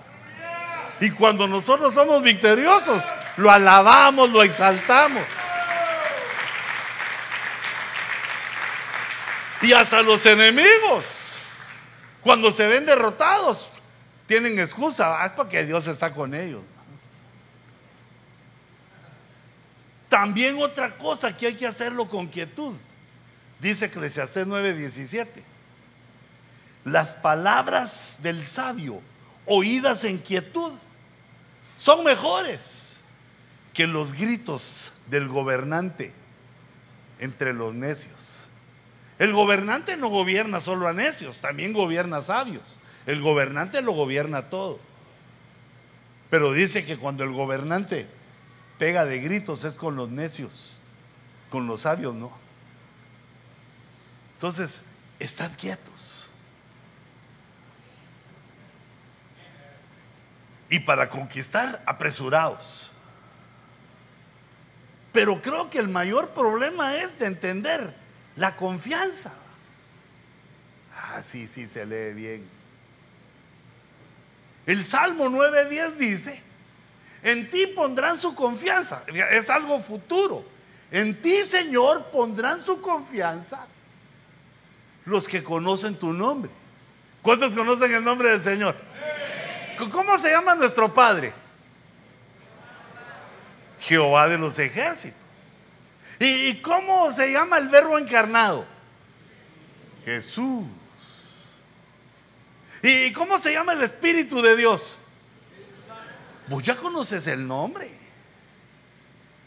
Y 1.01 1.11
cuando 1.11 1.47
nosotros 1.47 1.93
somos 1.93 2.23
victoriosos, 2.23 3.05
lo 3.37 3.51
alabamos, 3.51 4.31
lo 4.31 4.43
exaltamos. 4.43 5.27
Y 9.61 9.75
hasta 9.75 10.01
los 10.01 10.25
enemigos, 10.25 11.35
cuando 12.23 12.51
se 12.53 12.67
ven 12.67 12.87
derrotados, 12.87 13.69
tienen 14.25 14.59
excusa. 14.59 15.21
Ah, 15.21 15.27
es 15.27 15.33
porque 15.33 15.63
Dios 15.67 15.87
está 15.89 16.15
con 16.15 16.35
ellos. 16.35 16.63
También 20.11 20.61
otra 20.61 20.99
cosa 20.99 21.35
que 21.35 21.47
hay 21.47 21.55
que 21.55 21.69
hacerlo 21.69 22.09
con 22.09 22.27
quietud. 22.27 22.75
Dice 23.61 23.87
Eclesiastés 23.87 24.45
9:17. 24.45 25.45
Las 26.85 27.15
palabras 27.15 28.19
del 28.21 28.45
sabio, 28.45 29.01
oídas 29.47 30.03
en 30.05 30.19
quietud, 30.19 30.73
son 31.77 32.03
mejores 32.03 33.01
que 33.73 33.87
los 33.87 34.13
gritos 34.13 34.93
del 35.07 35.29
gobernante 35.29 36.13
entre 37.21 37.53
los 37.53 37.73
necios. 37.73 38.49
El 39.21 39.33
gobernante 39.33 39.97
no 39.97 40.09
gobierna 40.09 40.59
solo 40.59 40.89
a 40.89 40.93
necios, 40.93 41.41
también 41.41 41.73
gobierna 41.73 42.17
a 42.17 42.23
sabios. 42.23 42.81
El 43.07 43.21
gobernante 43.21 43.81
lo 43.81 43.93
gobierna 43.93 44.51
todo. 44.51 44.81
Pero 46.31 46.53
dice 46.53 46.85
que 46.85 46.97
cuando 46.99 47.23
el 47.23 47.31
gobernante 47.31 48.09
pega 48.81 49.05
de 49.05 49.21
gritos 49.21 49.65
es 49.65 49.75
con 49.75 49.95
los 49.95 50.09
necios, 50.09 50.81
con 51.51 51.67
los 51.67 51.83
sabios 51.83 52.15
no. 52.15 52.33
Entonces, 54.37 54.87
estad 55.19 55.51
quietos. 55.59 56.31
Y 60.71 60.79
para 60.79 61.11
conquistar, 61.11 61.83
apresurados. 61.85 62.91
Pero 65.13 65.43
creo 65.43 65.69
que 65.69 65.79
el 65.79 65.89
mayor 65.89 66.31
problema 66.31 66.97
es 66.97 67.19
de 67.19 67.27
entender 67.27 67.95
la 68.35 68.57
confianza. 68.57 69.35
Ah, 70.97 71.23
sí, 71.23 71.47
sí, 71.49 71.69
se 71.69 71.85
lee 71.85 72.15
bien. 72.15 72.49
El 74.65 74.83
Salmo 74.85 75.27
9.10 75.27 75.97
dice, 75.97 76.50
en 77.23 77.51
ti 77.51 77.67
pondrán 77.67 78.17
su 78.17 78.35
confianza. 78.35 79.03
Es 79.31 79.51
algo 79.51 79.79
futuro. 79.79 80.45
En 80.91 81.21
ti, 81.21 81.45
Señor, 81.45 82.07
pondrán 82.07 82.65
su 82.65 82.81
confianza 82.81 83.67
los 85.05 85.29
que 85.29 85.43
conocen 85.43 85.97
tu 85.97 86.13
nombre. 86.13 86.51
¿Cuántos 87.23 87.55
conocen 87.55 87.93
el 87.95 88.03
nombre 88.03 88.31
del 88.31 88.41
Señor? 88.41 88.75
¿Cómo 89.91 90.19
se 90.19 90.31
llama 90.31 90.55
nuestro 90.55 90.93
Padre? 90.93 91.33
Jehová 93.81 94.29
de 94.29 94.39
los 94.39 94.59
ejércitos. 94.59 95.49
¿Y 96.19 96.57
cómo 96.57 97.11
se 97.13 97.33
llama 97.33 97.57
el 97.59 97.69
verbo 97.69 97.99
encarnado? 97.99 98.67
Jesús. 100.05 100.67
¿Y 102.83 103.13
cómo 103.13 103.39
se 103.39 103.53
llama 103.53 103.73
el 103.73 103.83
Espíritu 103.83 104.43
de 104.43 104.57
Dios? 104.57 105.00
Vos 106.51 106.65
ya 106.65 106.77
conoces 106.77 107.29
el 107.29 107.47
nombre. 107.47 107.89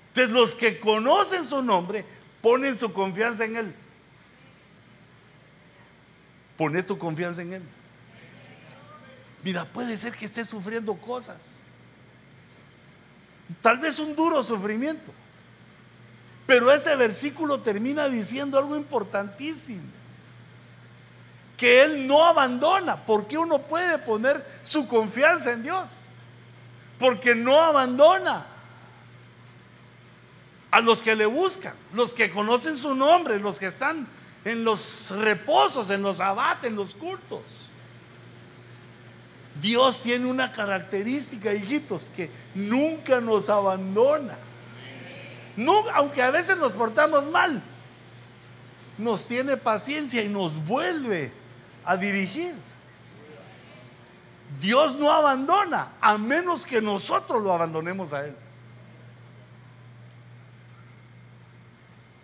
Entonces 0.07 0.33
los 0.33 0.55
que 0.55 0.79
conocen 0.79 1.43
su 1.43 1.61
nombre 1.61 2.05
ponen 2.41 2.79
su 2.79 2.93
confianza 2.93 3.43
en 3.43 3.57
Él. 3.57 3.75
Pone 6.55 6.81
tu 6.81 6.97
confianza 6.97 7.41
en 7.41 7.53
Él. 7.53 7.63
Mira, 9.43 9.65
puede 9.65 9.97
ser 9.97 10.13
que 10.15 10.27
estés 10.27 10.47
sufriendo 10.47 10.95
cosas. 10.95 11.59
Tal 13.61 13.79
vez 13.79 13.99
un 13.99 14.15
duro 14.15 14.41
sufrimiento. 14.41 15.11
Pero 16.47 16.71
este 16.71 16.95
versículo 16.95 17.59
termina 17.59 18.07
diciendo 18.07 18.57
algo 18.57 18.77
importantísimo. 18.77 19.83
Que 21.57 21.83
Él 21.83 22.07
no 22.07 22.23
abandona. 22.23 23.05
Porque 23.05 23.37
uno 23.37 23.59
puede 23.59 23.97
poner 23.97 24.45
su 24.63 24.87
confianza 24.87 25.51
en 25.51 25.63
Dios. 25.63 25.89
Porque 26.99 27.35
no 27.35 27.59
abandona 27.59 28.45
a 30.71 30.81
los 30.81 31.01
que 31.01 31.15
le 31.15 31.25
buscan, 31.25 31.75
los 31.93 32.13
que 32.13 32.31
conocen 32.31 32.75
su 32.75 32.95
nombre, 32.95 33.39
los 33.39 33.59
que 33.59 33.67
están 33.67 34.07
en 34.43 34.63
los 34.63 35.11
reposos, 35.11 35.89
en 35.89 36.01
los 36.01 36.19
abates, 36.19 36.69
en 36.69 36.75
los 36.75 36.95
cultos. 36.95 37.69
Dios 39.61 40.01
tiene 40.01 40.25
una 40.25 40.51
característica, 40.51 41.53
hijitos, 41.53 42.09
que 42.15 42.29
nunca 42.55 43.21
nos 43.21 43.49
abandona. 43.49 44.37
aunque 45.93 46.21
a 46.21 46.31
veces 46.31 46.57
nos 46.57 46.73
portamos 46.73 47.29
mal, 47.29 47.61
nos 48.97 49.27
tiene 49.27 49.57
paciencia 49.57 50.23
y 50.23 50.27
nos 50.27 50.53
vuelve 50.65 51.31
a 51.85 51.95
dirigir. 51.97 52.55
Dios 54.59 54.95
no 54.95 55.11
abandona 55.11 55.93
a 55.99 56.17
menos 56.17 56.65
que 56.65 56.81
nosotros 56.81 57.41
lo 57.41 57.53
abandonemos 57.53 58.13
a 58.13 58.25
Él. 58.25 58.35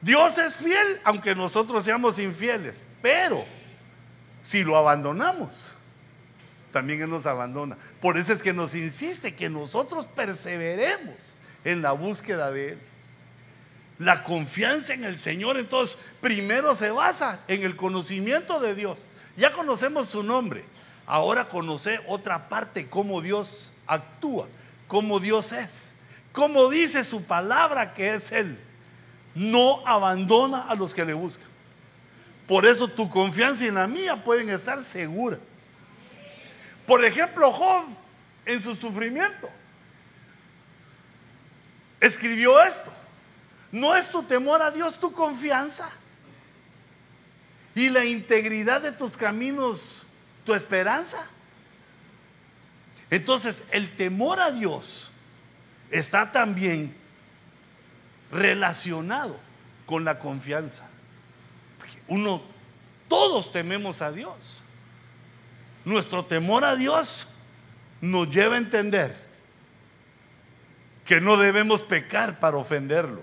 Dios 0.02 0.38
es 0.38 0.58
fiel 0.58 1.02
aunque 1.04 1.36
nosotros 1.36 1.84
seamos 1.84 2.20
infieles, 2.20 2.86
pero 3.02 3.44
si 4.42 4.64
lo 4.64 4.78
abandonamos, 4.78 5.76
también 6.72 7.02
Él 7.02 7.10
nos 7.10 7.26
abandona. 7.26 7.78
Por 8.00 8.18
eso 8.18 8.32
es 8.32 8.42
que 8.42 8.54
nos 8.54 8.76
insiste 8.76 9.36
que 9.36 9.50
nosotros 9.50 10.06
perseveremos 10.06 11.36
en 11.64 11.82
la 11.82 11.92
búsqueda 11.92 12.52
de 12.52 12.74
Él. 12.74 12.80
La 13.98 14.24
confianza 14.24 14.94
en 14.94 15.04
el 15.04 15.20
Señor 15.20 15.58
entonces 15.58 15.98
primero 16.22 16.74
se 16.74 16.90
basa 16.90 17.42
en 17.50 17.64
el 17.64 17.76
conocimiento 17.76 18.62
de 18.62 18.74
Dios. 18.76 19.10
Ya 19.36 19.52
conocemos 19.52 20.08
su 20.08 20.24
nombre. 20.24 20.64
Ahora 21.12 21.50
conoce 21.50 22.00
otra 22.08 22.48
parte, 22.48 22.88
cómo 22.88 23.20
Dios 23.20 23.74
actúa, 23.88 24.48
cómo 24.88 25.20
Dios 25.20 25.52
es, 25.52 25.96
cómo 26.32 26.70
dice 26.70 27.04
su 27.04 27.24
palabra 27.24 27.94
que 27.96 28.14
es 28.14 28.32
Él 28.32 28.60
no 29.34 29.82
abandona 29.88 30.64
a 30.64 30.76
los 30.76 30.94
que 30.94 31.06
le 31.06 31.14
buscan. 31.14 31.48
Por 32.48 32.66
eso 32.66 32.88
tu 32.88 33.10
confianza 33.10 33.66
y 33.66 33.72
la 33.72 33.88
mía 33.88 34.24
pueden 34.24 34.50
estar 34.50 34.84
seguras. 34.84 35.40
Por 36.86 37.06
ejemplo, 37.06 37.52
Job 37.52 37.86
en 38.46 38.62
su 38.62 38.76
sufrimiento 38.76 39.50
escribió 42.00 42.62
esto. 42.62 42.92
¿No 43.72 43.96
es 43.96 44.10
tu 44.10 44.24
temor 44.24 44.62
a 44.62 44.72
Dios 44.72 45.00
tu 45.00 45.12
confianza? 45.12 45.90
¿Y 47.76 47.90
la 47.90 48.04
integridad 48.04 48.82
de 48.82 48.92
tus 48.92 49.16
caminos 49.16 50.06
tu 50.50 50.56
esperanza? 50.56 51.28
Entonces, 53.12 53.64
el 53.70 53.96
temor 53.96 54.40
a 54.40 54.52
Dios 54.52 55.12
está 55.92 56.32
también 56.32 56.96
relacionado 58.32 59.40
con 59.86 60.04
la 60.04 60.18
confianza. 60.18 60.90
Uno, 62.08 62.42
todos 63.08 63.52
tememos 63.52 64.02
a 64.02 64.12
Dios. 64.12 64.64
Nuestro 65.86 66.26
temor 66.26 66.66
a 66.66 66.76
Dios 66.76 67.28
nos 68.02 68.32
lleva 68.32 68.56
a 68.56 68.58
entender 68.58 69.16
que 71.06 71.22
no 71.22 71.38
debemos 71.38 71.84
pecar 71.84 72.40
para 72.40 72.58
ofenderlo. 72.58 73.22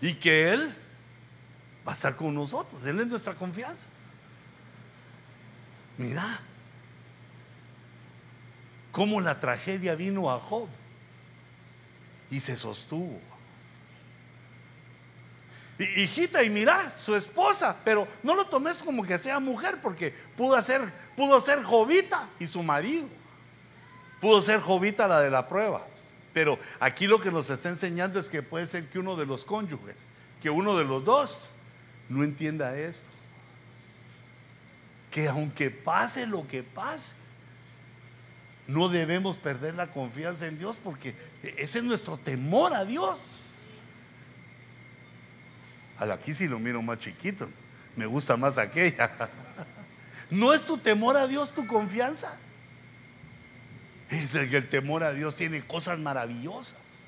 Y 0.00 0.14
que 0.14 0.54
Él 0.54 0.74
va 1.86 1.92
a 1.92 1.94
estar 1.94 2.16
con 2.16 2.34
nosotros. 2.34 2.82
Él 2.86 2.98
es 3.00 3.06
nuestra 3.08 3.34
confianza. 3.34 3.90
Mira 5.98 6.40
cómo 8.90 9.20
la 9.20 9.38
tragedia 9.38 9.94
vino 9.94 10.30
a 10.30 10.38
Job 10.38 10.68
y 12.30 12.40
se 12.40 12.56
sostuvo. 12.56 13.20
hijita, 15.78 16.44
y 16.44 16.50
mira, 16.50 16.90
su 16.90 17.16
esposa, 17.16 17.76
pero 17.84 18.06
no 18.22 18.34
lo 18.34 18.46
tomes 18.46 18.82
como 18.82 19.02
que 19.02 19.18
sea 19.18 19.40
mujer, 19.40 19.80
porque 19.82 20.14
pudo 20.36 20.60
ser, 20.62 20.92
pudo 21.16 21.40
ser 21.40 21.62
Jovita 21.62 22.28
y 22.38 22.46
su 22.46 22.62
marido. 22.62 23.08
Pudo 24.20 24.40
ser 24.40 24.60
Jovita 24.60 25.08
la 25.08 25.20
de 25.20 25.30
la 25.30 25.48
prueba. 25.48 25.84
Pero 26.32 26.58
aquí 26.78 27.06
lo 27.06 27.20
que 27.20 27.30
nos 27.30 27.50
está 27.50 27.68
enseñando 27.68 28.18
es 28.18 28.28
que 28.28 28.42
puede 28.42 28.66
ser 28.66 28.88
que 28.88 28.98
uno 28.98 29.16
de 29.16 29.26
los 29.26 29.44
cónyuges, 29.44 30.06
que 30.40 30.48
uno 30.48 30.76
de 30.76 30.84
los 30.84 31.04
dos, 31.04 31.50
no 32.08 32.22
entienda 32.22 32.76
esto. 32.76 33.11
Que 35.12 35.28
aunque 35.28 35.70
pase 35.70 36.26
lo 36.26 36.48
que 36.48 36.64
pase, 36.64 37.14
no 38.66 38.88
debemos 38.88 39.36
perder 39.36 39.74
la 39.74 39.92
confianza 39.92 40.46
en 40.46 40.58
Dios 40.58 40.78
porque 40.82 41.14
ese 41.42 41.78
es 41.78 41.84
nuestro 41.84 42.16
temor 42.16 42.74
a 42.74 42.84
Dios. 42.84 43.50
Aquí 45.98 46.34
sí 46.34 46.48
lo 46.48 46.58
miro 46.58 46.82
más 46.82 46.98
chiquito, 46.98 47.48
me 47.94 48.06
gusta 48.06 48.36
más 48.36 48.58
aquella. 48.58 49.10
¿No 50.30 50.52
es 50.52 50.64
tu 50.64 50.78
temor 50.78 51.16
a 51.16 51.26
Dios 51.26 51.52
tu 51.52 51.66
confianza? 51.66 52.38
Es 54.08 54.32
que 54.32 54.56
el 54.56 54.68
temor 54.68 55.04
a 55.04 55.12
Dios 55.12 55.36
tiene 55.36 55.64
cosas 55.64 55.98
maravillosas. 55.98 57.06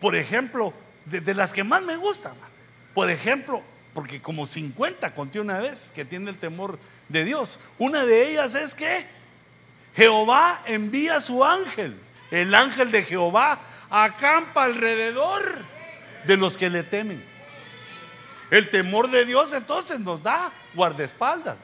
Por 0.00 0.16
ejemplo, 0.16 0.72
de, 1.04 1.20
de 1.20 1.34
las 1.34 1.52
que 1.52 1.62
más 1.62 1.82
me 1.82 1.96
gustan. 1.96 2.32
Por 2.94 3.10
ejemplo, 3.10 3.62
porque 3.96 4.20
como 4.20 4.44
50 4.44 5.14
conté 5.14 5.40
una 5.40 5.58
vez 5.58 5.90
que 5.90 6.04
tiene 6.04 6.28
el 6.28 6.36
temor 6.36 6.78
de 7.08 7.24
Dios. 7.24 7.58
Una 7.78 8.04
de 8.04 8.28
ellas 8.28 8.54
es 8.54 8.74
que 8.74 9.06
Jehová 9.94 10.60
envía 10.66 11.18
su 11.18 11.42
ángel. 11.42 11.98
El 12.30 12.54
ángel 12.54 12.90
de 12.90 13.04
Jehová 13.04 13.58
acampa 13.88 14.64
alrededor 14.64 15.40
de 16.26 16.36
los 16.36 16.58
que 16.58 16.68
le 16.68 16.82
temen. 16.82 17.24
El 18.50 18.68
temor 18.68 19.10
de 19.10 19.24
Dios 19.24 19.54
entonces 19.54 19.98
nos 19.98 20.22
da 20.22 20.52
guardaespaldas. 20.74 21.56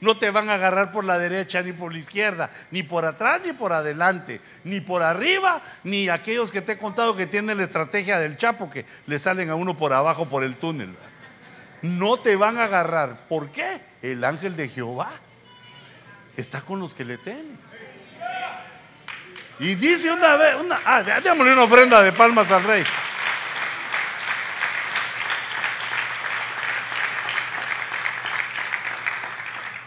No 0.00 0.18
te 0.18 0.32
van 0.32 0.50
a 0.50 0.54
agarrar 0.54 0.90
por 0.90 1.04
la 1.04 1.16
derecha 1.16 1.62
ni 1.62 1.72
por 1.72 1.92
la 1.92 2.00
izquierda, 2.00 2.50
ni 2.72 2.82
por 2.82 3.04
atrás 3.04 3.42
ni 3.44 3.52
por 3.52 3.72
adelante, 3.72 4.40
ni 4.64 4.80
por 4.80 5.04
arriba, 5.04 5.62
ni 5.84 6.08
aquellos 6.08 6.50
que 6.50 6.60
te 6.60 6.72
he 6.72 6.78
contado 6.78 7.14
que 7.14 7.28
tienen 7.28 7.56
la 7.56 7.62
estrategia 7.62 8.18
del 8.18 8.36
Chapo 8.36 8.68
que 8.68 8.84
le 9.06 9.20
salen 9.20 9.48
a 9.48 9.54
uno 9.54 9.76
por 9.76 9.92
abajo 9.92 10.28
por 10.28 10.42
el 10.42 10.56
túnel. 10.56 10.96
No 11.82 12.18
te 12.18 12.36
van 12.36 12.58
a 12.58 12.64
agarrar. 12.64 13.26
¿Por 13.28 13.50
qué? 13.50 13.80
El 14.02 14.24
ángel 14.24 14.56
de 14.56 14.68
Jehová 14.68 15.10
está 16.36 16.60
con 16.60 16.80
los 16.80 16.94
que 16.94 17.04
le 17.04 17.18
temen. 17.18 17.58
Y 19.60 19.74
dice 19.74 20.10
una 20.12 20.36
vez, 20.36 20.54
una, 20.54 20.80
ah, 20.84 21.02
démosle 21.02 21.52
una 21.52 21.64
ofrenda 21.64 22.00
de 22.00 22.12
palmas 22.12 22.50
al 22.50 22.62
rey. 22.62 22.84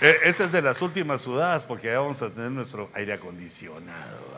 E, 0.01 0.19
esa 0.23 0.45
es 0.45 0.51
de 0.51 0.61
las 0.61 0.81
últimas 0.81 1.21
sudadas 1.21 1.63
porque 1.65 1.87
ya 1.87 1.99
vamos 1.99 2.21
a 2.21 2.29
tener 2.31 2.51
nuestro 2.51 2.89
aire 2.93 3.13
acondicionado. 3.13 4.31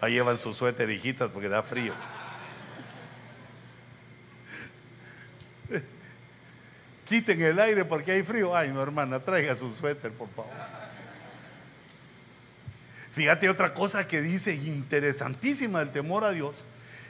Ahí 0.00 0.14
llevan 0.14 0.38
su 0.38 0.54
suéter, 0.54 0.88
hijitas, 0.88 1.30
porque 1.32 1.48
da 1.48 1.62
frío. 1.62 1.92
Quiten 7.10 7.42
el 7.42 7.58
aire 7.58 7.84
porque 7.84 8.12
hay 8.12 8.22
frío. 8.22 8.54
Ay, 8.54 8.68
no, 8.68 8.80
hermana, 8.80 9.18
traiga 9.18 9.56
su 9.56 9.68
suéter, 9.68 10.12
por 10.12 10.28
favor. 10.28 10.52
Fíjate 13.12 13.50
otra 13.50 13.74
cosa 13.74 14.06
que 14.06 14.22
dice 14.22 14.54
interesantísima 14.54 15.80
del 15.80 15.90
temor 15.90 16.22
a 16.22 16.30
Dios. 16.30 16.64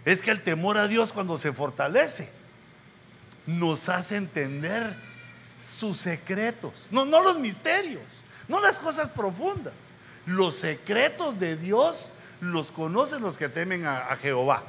Es 0.06 0.22
que 0.22 0.30
el 0.30 0.40
temor 0.40 0.78
a 0.78 0.88
Dios 0.88 1.12
cuando 1.12 1.36
se 1.36 1.52
fortalece 1.52 2.30
nos 3.44 3.90
hace 3.90 4.16
entender 4.16 4.96
sus 5.60 5.98
secretos. 5.98 6.88
No, 6.90 7.04
no 7.04 7.22
los 7.22 7.38
misterios, 7.38 8.24
no 8.48 8.58
las 8.58 8.78
cosas 8.78 9.10
profundas. 9.10 9.74
Los 10.24 10.54
secretos 10.54 11.38
de 11.38 11.58
Dios 11.58 12.08
los 12.40 12.72
conocen 12.72 13.20
los 13.20 13.36
que 13.36 13.50
temen 13.50 13.84
a 13.84 14.16
Jehová. 14.16 14.64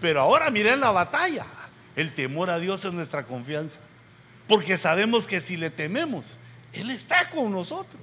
Pero 0.00 0.20
ahora 0.20 0.48
miren 0.48 0.78
la 0.78 0.92
batalla. 0.92 1.46
El 1.96 2.14
temor 2.14 2.50
a 2.50 2.60
Dios 2.60 2.84
es 2.84 2.92
nuestra 2.92 3.24
confianza. 3.24 3.80
Porque 4.48 4.78
sabemos 4.78 5.26
que 5.26 5.40
si 5.40 5.56
le 5.56 5.70
tememos, 5.70 6.38
Él 6.72 6.90
está 6.90 7.28
con 7.28 7.50
nosotros. 7.50 8.02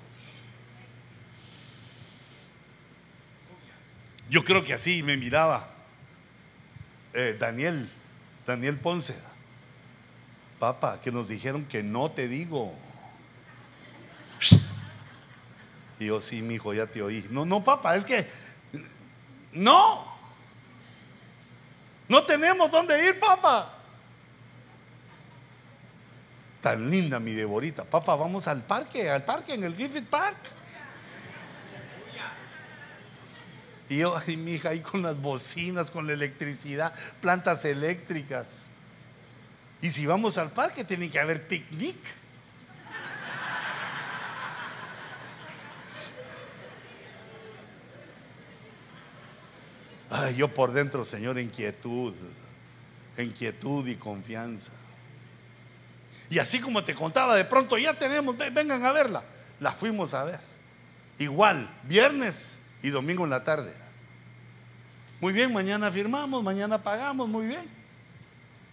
Yo 4.29 4.43
creo 4.43 4.63
que 4.63 4.73
así 4.73 5.03
me 5.03 5.15
miraba 5.15 5.69
eh, 7.13 7.37
Daniel, 7.39 7.89
Daniel 8.45 8.77
Ponce. 8.79 9.15
Papá, 10.59 10.99
que 11.01 11.11
nos 11.11 11.27
dijeron 11.27 11.65
que 11.65 11.83
no 11.83 12.11
te 12.11 12.27
digo. 12.27 12.73
Y 15.99 16.07
yo, 16.07 16.19
sí, 16.19 16.41
mi 16.41 16.55
hijo, 16.55 16.73
ya 16.73 16.87
te 16.87 17.01
oí. 17.01 17.25
No, 17.29 17.45
no, 17.45 17.63
papá, 17.63 17.95
es 17.95 18.03
que 18.03 18.27
no. 19.53 20.11
No 22.09 22.23
tenemos 22.23 22.69
dónde 22.69 23.07
ir, 23.07 23.19
papá 23.19 23.82
tan 26.63 26.89
linda 26.89 27.19
mi 27.19 27.33
Deborita. 27.33 27.83
Papá, 27.83 28.15
vamos 28.15 28.47
al 28.47 28.63
parque, 28.63 29.09
al 29.09 29.25
parque, 29.25 29.53
en 29.53 29.65
el 29.65 29.75
Griffith 29.75 30.07
Park. 30.07 30.37
Y 33.89 33.97
yo, 33.97 34.17
ay, 34.17 34.37
mi 34.37 34.53
hija, 34.53 34.69
ahí 34.69 34.79
con 34.79 35.01
las 35.01 35.21
bocinas, 35.21 35.91
con 35.91 36.07
la 36.07 36.13
electricidad, 36.13 36.95
plantas 37.19 37.65
eléctricas. 37.65 38.69
Y 39.81 39.91
si 39.91 40.05
vamos 40.05 40.37
al 40.37 40.51
parque, 40.51 40.85
tiene 40.85 41.11
que 41.11 41.19
haber 41.19 41.45
picnic. 41.47 41.97
Ay, 50.09 50.35
yo 50.37 50.47
por 50.47 50.71
dentro, 50.71 51.03
Señor, 51.03 51.37
inquietud, 51.37 52.13
inquietud 53.17 53.85
y 53.85 53.95
confianza. 53.95 54.71
Y 56.33 56.39
así 56.39 56.59
como 56.59 56.83
te 56.83 56.95
contaba, 56.95 57.35
de 57.35 57.45
pronto 57.45 57.77
ya 57.77 57.93
tenemos, 57.93 58.35
vengan 58.35 58.83
a 58.83 58.91
verla. 58.91 59.23
La 59.59 59.71
fuimos 59.71 60.15
a 60.15 60.23
ver. 60.23 60.39
Igual, 61.19 61.69
viernes 61.83 62.57
y 62.81 62.89
domingo 62.89 63.23
en 63.23 63.29
la 63.29 63.43
tarde. 63.43 63.71
Muy 65.21 65.31
bien, 65.31 65.53
mañana 65.53 65.91
firmamos, 65.91 66.43
mañana 66.43 66.81
pagamos, 66.81 67.29
muy 67.29 67.45
bien. 67.45 67.69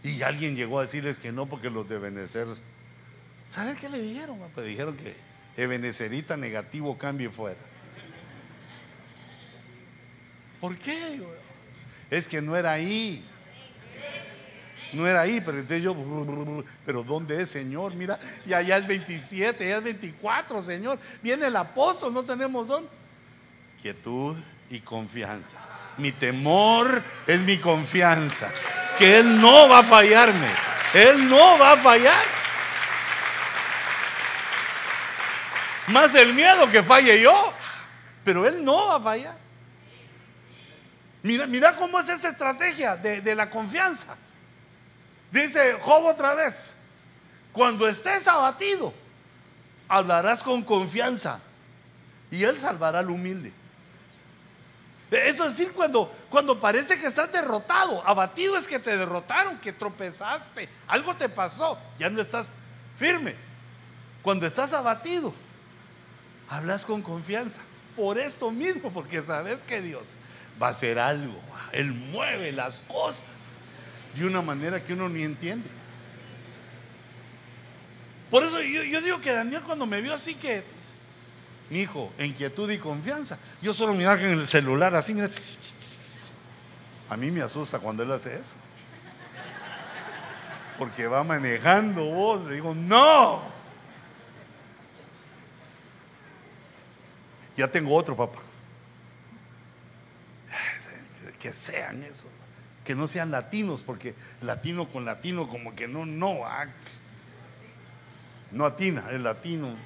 Y 0.03 0.23
alguien 0.23 0.57
llegó 0.57 0.79
a 0.79 0.83
decirles 0.83 1.19
que 1.19 1.33
no 1.33 1.45
porque 1.45 1.69
los 1.69 1.87
de 1.87 1.99
Benecer. 1.99 2.47
¿Saben 3.51 3.77
qué 3.77 3.91
le 3.91 4.01
dijeron? 4.01 4.39
Pues 4.55 4.65
dijeron 4.65 4.97
que 4.97 5.15
Ebenecerita 5.59 6.39
negativo 6.39 6.97
cambie 6.97 7.29
fuera. 7.29 7.61
¿Por 10.63 10.79
qué? 10.79 11.21
Es 12.11 12.27
que 12.27 12.41
no 12.41 12.57
era 12.57 12.73
ahí. 12.73 13.23
No 14.93 15.07
era 15.07 15.21
ahí, 15.21 15.41
pero 15.41 15.59
entonces 15.59 15.83
yo, 15.83 15.97
pero 16.85 17.03
¿dónde 17.05 17.43
es, 17.43 17.51
Señor? 17.51 17.95
Mira, 17.95 18.19
y 18.45 18.53
allá 18.53 18.77
es 18.77 18.87
27, 18.87 19.69
ya 19.69 19.77
es 19.77 19.83
24, 19.83 20.61
Señor. 20.61 20.99
Viene 21.23 21.47
el 21.47 21.57
apóstol, 21.57 22.13
no 22.13 22.25
tenemos 22.25 22.67
dónde. 22.67 22.89
Quietud 23.81 24.37
y 24.69 24.81
confianza. 24.81 25.59
Mi 25.97 26.13
temor 26.13 27.03
es 27.27 27.43
mi 27.43 27.59
confianza. 27.59 28.51
Que 28.99 29.19
Él 29.19 29.41
no 29.41 29.69
va 29.69 29.79
a 29.79 29.85
fallarme. 29.85 30.49
Él 30.93 31.29
no 31.29 31.59
va 31.59 31.73
a 31.73 31.77
fallar. 31.77 32.25
Más 35.89 36.15
el 36.15 36.35
miedo 36.35 36.71
que 36.71 36.83
falle 36.83 37.21
yo. 37.21 37.53
Pero 38.25 38.47
Él 38.47 38.65
no 38.65 38.89
va 38.89 38.97
a 38.97 39.01
fallar. 39.01 39.37
Mira, 41.23 41.47
mira 41.47 41.77
cómo 41.77 42.01
es 42.01 42.09
esa 42.09 42.31
estrategia 42.31 42.97
de, 42.97 43.21
de 43.21 43.35
la 43.35 43.49
confianza. 43.51 44.17
Dice 45.31 45.77
Job 45.81 46.07
otra 46.07 46.35
vez, 46.35 46.75
cuando 47.53 47.89
estés 47.89 48.27
abatido, 48.27 48.93
hablarás 49.89 50.43
con 50.43 50.63
confianza 50.63 51.41
y 52.31 52.45
Él 52.45 52.59
salvará 52.59 53.01
al 53.01 53.11
humilde. 53.11 53.53
Eso 55.11 55.45
es 55.45 55.57
decir, 55.57 55.73
cuando, 55.73 56.13
cuando 56.29 56.61
parece 56.61 56.99
que 56.99 57.07
estás 57.07 57.33
derrotado, 57.33 58.07
abatido 58.07 58.57
es 58.57 58.69
que 58.69 58.79
te 58.79 58.97
derrotaron, 58.97 59.59
que 59.59 59.73
tropezaste, 59.73 60.69
algo 60.87 61.17
te 61.17 61.29
pasó, 61.29 61.79
ya 61.99 62.09
no 62.09 62.21
estás 62.21 62.49
firme. 62.97 63.35
Cuando 64.23 64.47
estás 64.47 64.73
abatido, 64.73 65.35
hablas 66.49 66.85
con 66.85 67.03
confianza. 67.03 67.61
Por 67.97 68.19
esto 68.19 68.53
mismo, 68.53 68.93
porque 68.93 69.23
sabes 69.23 69.63
que 69.63 69.83
Dios 69.83 70.17
va 70.63 70.69
a 70.69 70.71
hacer 70.71 70.99
algo. 70.99 71.41
Él 71.73 71.91
mueve 71.91 72.53
las 72.53 72.83
cosas 72.83 73.25
de 74.15 74.27
una 74.27 74.43
manera 74.43 74.83
que 74.83 74.93
uno 74.93 75.09
ni 75.09 75.23
entiende. 75.23 75.69
Por 78.31 78.45
eso 78.45 78.61
yo, 78.63 79.01
digo 79.01 79.21
que 79.21 79.33
Daniel 79.33 79.63
cuando 79.63 79.87
me 79.87 80.01
vio 80.01 80.15
así 80.15 80.35
que, 80.35 80.63
mi 81.69 81.81
hijo, 81.81 82.13
inquietud 82.19 82.71
y 82.71 82.79
confianza, 82.79 83.39
yo 83.61 83.73
solo 83.73 83.93
miraba 83.93 84.21
en 84.21 84.31
el 84.31 84.47
celular 84.47 84.95
así, 84.95 85.15
mira, 85.15 85.29
a 87.09 87.17
mí 87.17 87.31
me 87.31 87.43
asusta 87.43 87.79
cuando 87.79 88.03
él 88.03 88.13
hace 88.13 88.37
eso. 88.37 88.55
Porque 90.79 91.07
va 91.07 91.23
manejando 91.25 92.05
vos, 92.05 92.45
le 92.45 92.55
digo, 92.55 92.75
no. 92.75 93.43
Ya 97.57 97.69
tengo 97.69 97.95
otro, 97.95 98.17
papá. 98.17 98.39
Que 101.39 101.53
sean 101.53 102.03
esos 102.03 102.31
que 102.91 102.97
no 102.97 103.07
sean 103.07 103.31
latinos, 103.31 103.83
porque 103.83 104.17
latino 104.41 104.89
con 104.89 105.05
latino 105.05 105.49
como 105.49 105.77
que 105.77 105.87
no, 105.87 106.05
no, 106.05 106.45
ah, 106.45 106.67
no 108.51 108.67
atina, 108.67 109.05
es 109.13 109.21
latino. 109.21 109.77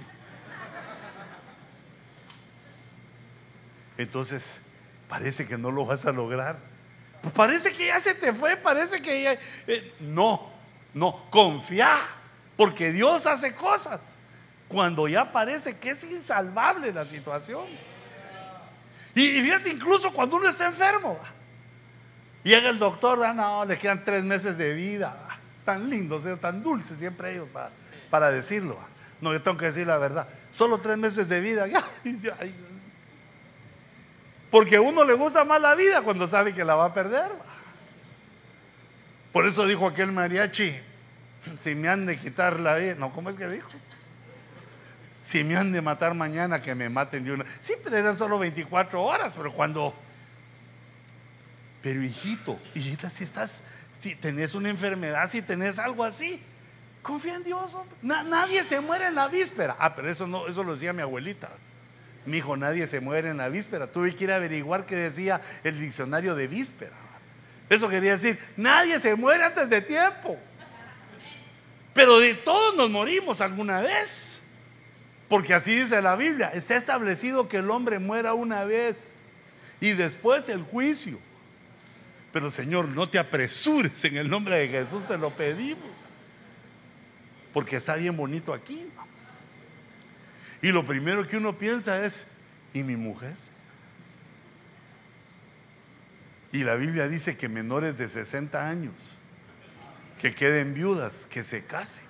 Entonces, 3.99 4.57
parece 5.07 5.47
que 5.47 5.59
no 5.59 5.71
lo 5.71 5.85
vas 5.85 6.07
a 6.07 6.13
lograr. 6.13 6.57
Parece 7.37 7.75
que 7.75 7.89
ya 7.89 8.01
se 8.01 8.15
te 8.15 8.33
fue, 8.33 8.57
parece 8.57 9.03
que 9.03 9.23
ya... 9.23 9.39
Eh, 9.67 9.93
no, 10.01 10.51
no, 10.95 11.27
confía, 11.29 11.99
porque 12.57 12.91
Dios 12.91 13.27
hace 13.27 13.55
cosas 13.55 14.19
cuando 14.67 15.09
ya 15.09 15.31
parece 15.31 15.77
que 15.77 15.91
es 15.91 16.05
insalvable 16.05 16.91
la 16.91 17.05
situación. 17.05 17.67
Y, 19.15 19.25
y 19.25 19.43
fíjate, 19.43 19.69
incluso 19.69 20.11
cuando 20.11 20.37
uno 20.37 20.49
está 20.49 20.65
enfermo, 20.65 21.21
Llega 22.45 22.69
el 22.69 22.79
doctor, 22.79 23.25
ah, 23.25 23.33
no, 23.33 23.65
le 23.65 23.79
quedan 23.79 24.05
tres 24.05 24.23
meses 24.23 24.57
de 24.59 24.75
vida. 24.75 25.17
Tan 25.65 25.89
lindos, 25.89 26.25
tan 26.41 26.63
dulces 26.63 26.99
siempre 26.99 27.33
ellos 27.33 27.49
para, 27.49 27.71
para 28.11 28.31
decirlo. 28.31 28.79
No, 29.21 29.33
yo 29.33 29.43
tengo 29.43 29.57
que 29.57 29.65
decir 29.67 29.87
la 29.87 29.97
verdad. 29.97 30.29
Solo 30.51 30.79
tres 30.79 30.99
meses 30.99 31.27
de 31.27 31.41
vida. 31.41 31.67
Porque 34.51 34.79
uno 34.79 35.03
le 35.05 35.15
gusta 35.15 35.45
más 35.45 35.61
la 35.61 35.75
vida 35.75 36.03
cuando 36.03 36.29
sabe 36.29 36.55
que 36.55 36.63
la 36.63 36.75
va 36.75 36.85
a 36.85 36.93
perder. 36.93 37.33
Por 39.33 39.47
eso 39.47 39.67
dijo 39.67 39.89
aquel 39.89 40.13
mariachi, 40.13 40.79
si 41.59 41.75
me 41.75 41.89
han 41.89 42.07
de 42.07 42.17
quitar 42.17 42.61
la 42.61 42.77
vida, 42.77 42.95
no, 42.97 43.13
¿cómo 43.13 43.31
es 43.31 43.37
que 43.37 43.49
dijo? 43.49 43.71
Si 45.23 45.43
me 45.43 45.57
han 45.57 45.73
de 45.73 45.81
matar 45.81 46.15
mañana, 46.15 46.61
que 46.61 46.75
me 46.75 46.91
maten 46.91 47.25
de 47.25 47.33
una. 47.33 47.45
Pero 47.83 47.97
eran 47.97 48.15
solo 48.15 48.39
24 48.39 49.03
horas, 49.03 49.33
pero 49.35 49.53
cuando 49.55 49.95
pero 51.85 52.03
hijito, 52.03 52.59
hijita, 52.75 53.09
si 53.11 53.23
estás, 53.23 53.63
si 54.01 54.17
tenés 54.17 54.57
una 54.57 54.71
enfermedad, 54.71 55.31
si 55.31 55.41
tenés 55.41 55.79
algo 55.79 56.03
así, 56.03 56.43
Confía 57.05 57.35
en 57.35 57.45
Dios, 57.45 57.77
nadie 58.01 58.65
se 58.65 58.81
muere 58.81 59.09
en 59.09 59.15
la 59.15 59.29
víspera. 59.29 59.77
Ah, 59.79 59.95
pero 59.95 60.09
eso 60.09 60.27
no, 60.27 60.49
eso 60.49 60.65
lo 60.65 60.73
decía 60.73 60.95
mi 60.95 61.03
abuelita. 61.03 61.51
Mi 62.25 62.39
hijo, 62.39 62.57
nadie 62.57 62.87
se 62.87 62.99
muere 62.99 63.29
en 63.29 63.37
la 63.37 63.51
víspera. 63.51 63.93
Tuve 63.93 64.17
que 64.17 64.25
ir 64.25 64.33
a 64.33 64.37
averiguar 64.37 64.87
qué 64.87 64.97
decía 64.97 65.43
el 65.65 65.79
diccionario 65.79 66.35
de 66.35 66.49
víspera. 66.49 66.97
Eso 67.69 67.91
quería 67.91 68.13
decir, 68.13 68.39
nadie 68.57 68.99
se 69.01 69.15
muere 69.17 69.45
antes 69.45 69.69
de 69.69 69.83
tiempo. 69.83 70.39
Pero 71.93 72.21
de 72.21 72.33
todos 72.33 72.75
nos 72.75 72.89
morimos 72.89 73.43
alguna 73.43 73.83
vez. 73.83 74.41
Porque 75.29 75.53
así 75.53 75.79
dice 75.79 76.01
la 76.01 76.17
Biblia. 76.17 76.53
Está 76.55 76.77
establecido 76.77 77.49
que 77.49 77.59
el 77.59 77.71
hombre 77.71 77.99
muera 77.99 78.33
una 78.33 78.65
vez 78.65 79.25
y 79.79 79.93
después 79.93 80.49
el 80.49 80.63
juicio. 80.63 81.19
Pero 82.35 82.51
Señor, 82.51 82.89
no 82.89 83.09
te 83.09 83.19
apresures 83.19 84.05
en 84.05 84.17
el 84.17 84.29
nombre 84.29 84.59
de 84.59 84.69
Jesús, 84.69 85.07
te 85.07 85.17
lo 85.17 85.31
pedimos 85.35 85.89
porque 87.53 87.77
está 87.77 87.95
bien 87.95 88.17
bonito 88.17 88.53
aquí. 88.53 88.91
Y 90.61 90.73
lo 90.73 90.85
primero 90.85 91.27
que 91.29 91.37
uno 91.37 91.57
piensa 91.57 92.05
es, 92.05 92.27
¿y 92.73 92.83
mi 92.83 92.97
mujer? 92.97 93.37
Y 96.51 96.65
la 96.65 96.75
Biblia 96.75 97.07
dice 97.07 97.37
que 97.37 97.49
menores 97.49 97.97
de 97.97 98.09
60 98.09 98.69
años, 98.69 99.17
que 100.21 100.35
queden 100.35 100.75
viudas, 100.75 101.27
que 101.27 101.45
se 101.45 101.65
casen. 101.65 102.05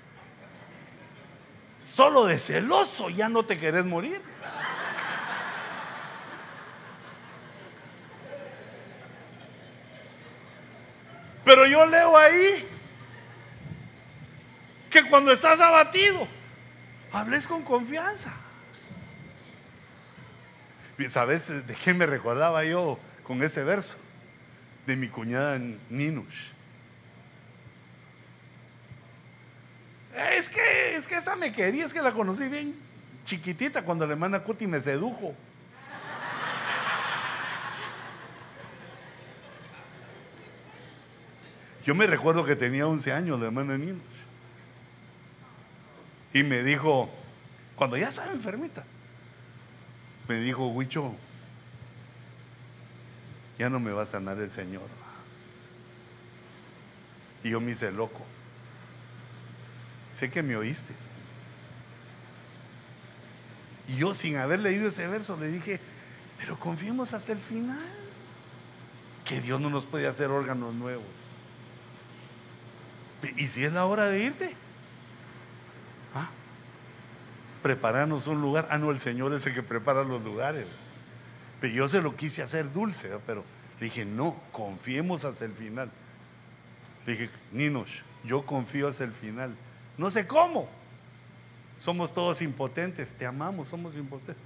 Solo 1.78 2.24
de 2.24 2.38
celoso 2.38 3.10
ya 3.10 3.28
no 3.28 3.44
te 3.44 3.58
querés 3.58 3.84
morir. 3.84 4.22
Pero 11.44 11.66
yo 11.66 11.84
leo 11.86 12.16
ahí 12.16 12.66
que 14.90 15.02
cuando 15.08 15.32
estás 15.32 15.60
abatido, 15.60 16.26
hables 17.12 17.46
con 17.46 17.62
confianza. 17.62 18.32
¿Sabes 21.08 21.66
de 21.66 21.74
qué 21.74 21.92
me 21.92 22.06
recordaba 22.06 22.64
yo 22.64 22.98
con 23.24 23.42
ese 23.42 23.64
verso? 23.64 23.96
De 24.86 24.96
mi 24.96 25.08
cuñada 25.08 25.58
Ninush. 25.90 26.50
Es 30.32 30.48
que, 30.48 30.96
es 30.96 31.06
que 31.06 31.16
esa 31.16 31.34
me 31.34 31.52
quería, 31.52 31.84
es 31.84 31.92
que 31.92 32.00
la 32.00 32.12
conocí 32.12 32.48
bien 32.48 32.74
chiquitita 33.24 33.82
cuando 33.82 34.06
la 34.06 34.12
hermana 34.12 34.40
Cuti 34.40 34.66
me 34.66 34.80
sedujo. 34.80 35.34
Yo 41.84 41.94
me 41.94 42.06
recuerdo 42.06 42.44
que 42.44 42.56
tenía 42.56 42.86
11 42.86 43.12
años 43.12 43.38
la 43.38 43.46
hermana 43.46 43.76
Ninush. 43.76 44.00
Y 46.32 46.42
me 46.42 46.62
dijo, 46.62 47.10
cuando 47.76 47.96
ya 47.96 48.08
estaba 48.08 48.32
enfermita, 48.32 48.84
me 50.26 50.40
dijo, 50.40 50.66
Huicho, 50.68 51.14
ya 53.58 53.68
no 53.68 53.78
me 53.78 53.92
va 53.92 54.02
a 54.02 54.06
sanar 54.06 54.38
el 54.38 54.50
Señor. 54.50 54.88
Y 57.42 57.50
yo 57.50 57.60
me 57.60 57.72
hice 57.72 57.92
loco. 57.92 58.24
Sé 60.12 60.30
que 60.30 60.42
me 60.42 60.56
oíste. 60.56 60.94
Y 63.86 63.96
yo 63.96 64.14
sin 64.14 64.38
haber 64.38 64.60
leído 64.60 64.88
ese 64.88 65.06
verso 65.06 65.36
le 65.36 65.48
dije, 65.48 65.78
pero 66.38 66.58
confiemos 66.58 67.12
hasta 67.12 67.32
el 67.32 67.38
final, 67.38 67.78
que 69.24 69.40
Dios 69.40 69.60
no 69.60 69.68
nos 69.68 69.84
puede 69.84 70.06
hacer 70.06 70.30
órganos 70.30 70.74
nuevos. 70.74 71.33
¿Y 73.36 73.48
si 73.48 73.64
es 73.64 73.72
la 73.72 73.86
hora 73.86 74.04
de 74.04 74.24
irte? 74.24 74.56
prepararnos 77.64 78.26
un 78.26 78.42
lugar. 78.42 78.68
Ah, 78.70 78.76
no, 78.76 78.90
el 78.90 79.00
Señor 79.00 79.32
es 79.32 79.46
el 79.46 79.54
que 79.54 79.62
prepara 79.62 80.04
los 80.04 80.22
lugares. 80.22 80.66
Pero 81.62 81.72
yo 81.72 81.88
se 81.88 82.02
lo 82.02 82.14
quise 82.14 82.42
hacer 82.42 82.70
dulce, 82.70 83.18
pero 83.26 83.42
le 83.80 83.86
dije, 83.86 84.04
no, 84.04 84.38
confiemos 84.52 85.24
hasta 85.24 85.46
el 85.46 85.54
final. 85.54 85.90
Le 87.06 87.12
dije, 87.12 87.30
Ninos, 87.52 88.02
yo 88.22 88.44
confío 88.44 88.86
hasta 88.86 89.04
el 89.04 89.12
final. 89.12 89.56
No 89.96 90.10
sé 90.10 90.26
cómo. 90.26 90.68
Somos 91.78 92.12
todos 92.12 92.42
impotentes, 92.42 93.14
te 93.14 93.24
amamos, 93.24 93.68
somos 93.68 93.96
impotentes. 93.96 94.44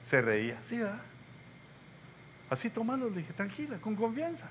Se 0.00 0.22
reía, 0.22 0.58
sí, 0.66 0.78
¿verdad? 0.78 1.02
Así 2.48 2.70
tomando, 2.70 3.10
le 3.10 3.18
dije, 3.18 3.34
tranquila, 3.34 3.76
con 3.76 3.94
confianza. 3.94 4.48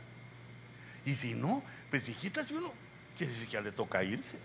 Y 1.04 1.16
si 1.16 1.34
no, 1.34 1.64
pues 1.90 2.08
hijita, 2.10 2.46
si 2.46 2.54
uno 2.54 2.72
quiere 3.18 3.34
decir 3.34 3.48
que 3.48 3.54
ya 3.54 3.62
le 3.62 3.72
toca 3.72 4.04
irse. 4.04 4.38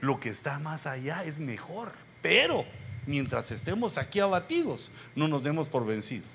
Lo 0.00 0.18
que 0.18 0.30
está 0.30 0.58
más 0.58 0.86
allá 0.86 1.24
es 1.24 1.38
mejor. 1.38 1.92
Pero 2.20 2.64
mientras 3.06 3.50
estemos 3.50 3.98
aquí 3.98 4.20
abatidos, 4.20 4.92
no 5.14 5.28
nos 5.28 5.42
demos 5.42 5.68
por 5.68 5.86
vencidos. 5.86 6.28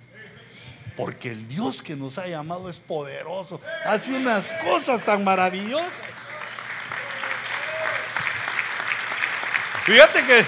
Porque 0.95 1.31
el 1.31 1.47
Dios 1.47 1.83
que 1.83 1.95
nos 1.95 2.17
ha 2.17 2.27
llamado 2.27 2.69
es 2.69 2.79
poderoso. 2.79 3.61
Hace 3.85 4.13
unas 4.15 4.51
cosas 4.63 5.03
tan 5.03 5.23
maravillosas. 5.23 6.01
Fíjate 9.85 10.25
que 10.25 10.45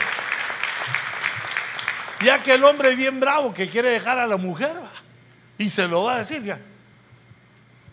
ya 2.26 2.44
que 2.44 2.54
el 2.54 2.64
hombre 2.64 2.96
bien 2.96 3.20
bravo 3.20 3.54
que 3.54 3.70
quiere 3.70 3.90
dejar 3.90 4.20
a 4.20 4.28
la 4.28 4.36
mujer 4.36 4.74
y 5.58 5.70
se 5.70 5.88
lo 5.88 6.04
va 6.04 6.16
a 6.16 6.18
decir 6.18 6.44
ya 6.44 6.60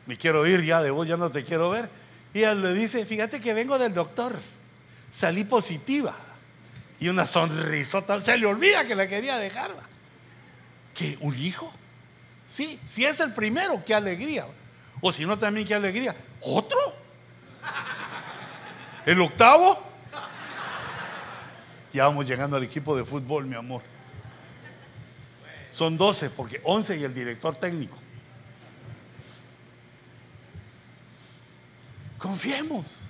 me 0.07 0.16
quiero 0.16 0.46
ir 0.46 0.62
ya 0.62 0.82
de 0.82 0.90
vos 0.90 1.07
ya 1.07 1.16
no 1.16 1.30
te 1.30 1.44
quiero 1.44 1.70
ver 1.70 1.90
y 2.32 2.42
él 2.42 2.62
le 2.62 2.72
dice 2.72 3.04
fíjate 3.04 3.40
que 3.40 3.52
vengo 3.54 3.78
del 3.78 3.92
doctor 3.92 4.38
salí 5.16 5.44
positiva. 5.44 6.14
Y 6.98 7.09
una 7.09 7.26
sonrisota, 7.26 8.20
se 8.20 8.36
le 8.36 8.46
olvida 8.46 8.86
que 8.86 8.94
la 8.94 9.07
quería 9.09 9.36
dejar. 9.36 9.70
¿Qué? 10.94 11.16
¿Un 11.20 11.36
hijo? 11.36 11.72
Sí, 12.46 12.78
si 12.86 13.04
es 13.04 13.20
el 13.20 13.32
primero, 13.32 13.82
qué 13.84 13.94
alegría. 13.94 14.46
O 15.00 15.12
si 15.12 15.26
no, 15.26 15.38
también 15.38 15.66
qué 15.66 15.74
alegría. 15.74 16.14
¿Otro? 16.40 16.78
¿El 19.04 19.20
octavo? 19.20 19.78
Ya 21.92 22.04
vamos 22.07 22.26
llegando 22.26 22.57
al 22.57 22.64
equipo 22.64 22.96
de 22.96 23.04
fútbol, 23.04 23.46
mi 23.46 23.57
amor. 23.57 23.82
Son 25.70 25.96
12, 25.96 26.30
porque 26.30 26.61
11 26.64 26.96
y 26.96 27.04
el 27.04 27.14
director 27.14 27.57
técnico. 27.57 27.96
Confiemos. 32.27 33.09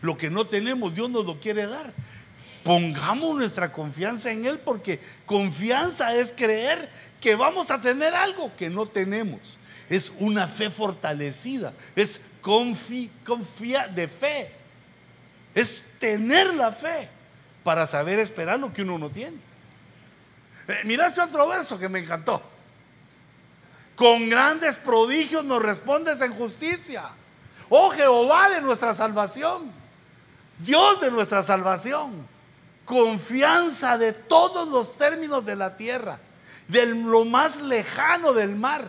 Lo 0.00 0.16
que 0.16 0.30
no 0.30 0.46
tenemos, 0.46 0.94
Dios 0.94 1.10
nos 1.10 1.26
lo 1.26 1.40
quiere 1.40 1.66
dar. 1.66 1.92
Pongamos 2.62 3.36
nuestra 3.36 3.72
confianza 3.72 4.30
en 4.30 4.44
Él 4.44 4.60
porque 4.60 5.00
confianza 5.24 6.14
es 6.14 6.32
creer 6.32 6.88
que 7.20 7.34
vamos 7.34 7.72
a 7.72 7.80
tener 7.80 8.14
algo 8.14 8.54
que 8.56 8.70
no 8.70 8.86
tenemos. 8.86 9.58
Es 9.88 10.12
una 10.20 10.46
fe 10.46 10.70
fortalecida, 10.70 11.72
es 11.96 12.20
confiar 12.40 13.92
de 13.92 14.06
fe. 14.06 14.52
Es 15.52 15.84
tener 15.98 16.54
la 16.54 16.70
fe 16.70 17.08
para 17.64 17.84
saber 17.88 18.20
esperar 18.20 18.60
lo 18.60 18.72
que 18.72 18.82
uno 18.82 18.98
no 18.98 19.10
tiene. 19.10 19.38
Eh, 20.68 20.82
miraste 20.84 21.20
otro 21.20 21.48
verso 21.48 21.78
que 21.80 21.88
me 21.88 21.98
encantó. 21.98 22.42
Con 23.96 24.28
grandes 24.28 24.78
prodigios 24.78 25.44
nos 25.44 25.60
respondes 25.60 26.20
en 26.20 26.32
justicia. 26.32 27.10
Oh 27.68 27.90
Jehová 27.90 28.50
de 28.50 28.60
nuestra 28.60 28.94
salvación. 28.94 29.72
Dios 30.58 31.00
de 31.00 31.10
nuestra 31.10 31.42
salvación, 31.42 32.26
confianza 32.84 33.98
de 33.98 34.12
todos 34.12 34.68
los 34.68 34.96
términos 34.96 35.44
de 35.44 35.56
la 35.56 35.76
tierra, 35.76 36.18
de 36.68 36.86
lo 36.86 37.24
más 37.24 37.60
lejano 37.60 38.32
del 38.32 38.56
mar. 38.56 38.88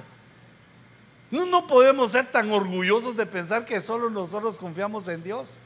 No, 1.30 1.46
no 1.46 1.68
podemos 1.68 2.12
ser 2.12 2.32
tan 2.32 2.52
orgullosos 2.52 3.18
de 3.18 3.26
pensar 3.26 3.66
que 3.66 3.82
solo 3.82 4.10
nosotros 4.10 4.58
confiamos 4.58 5.08
en 5.10 5.24
Dios. 5.24 5.58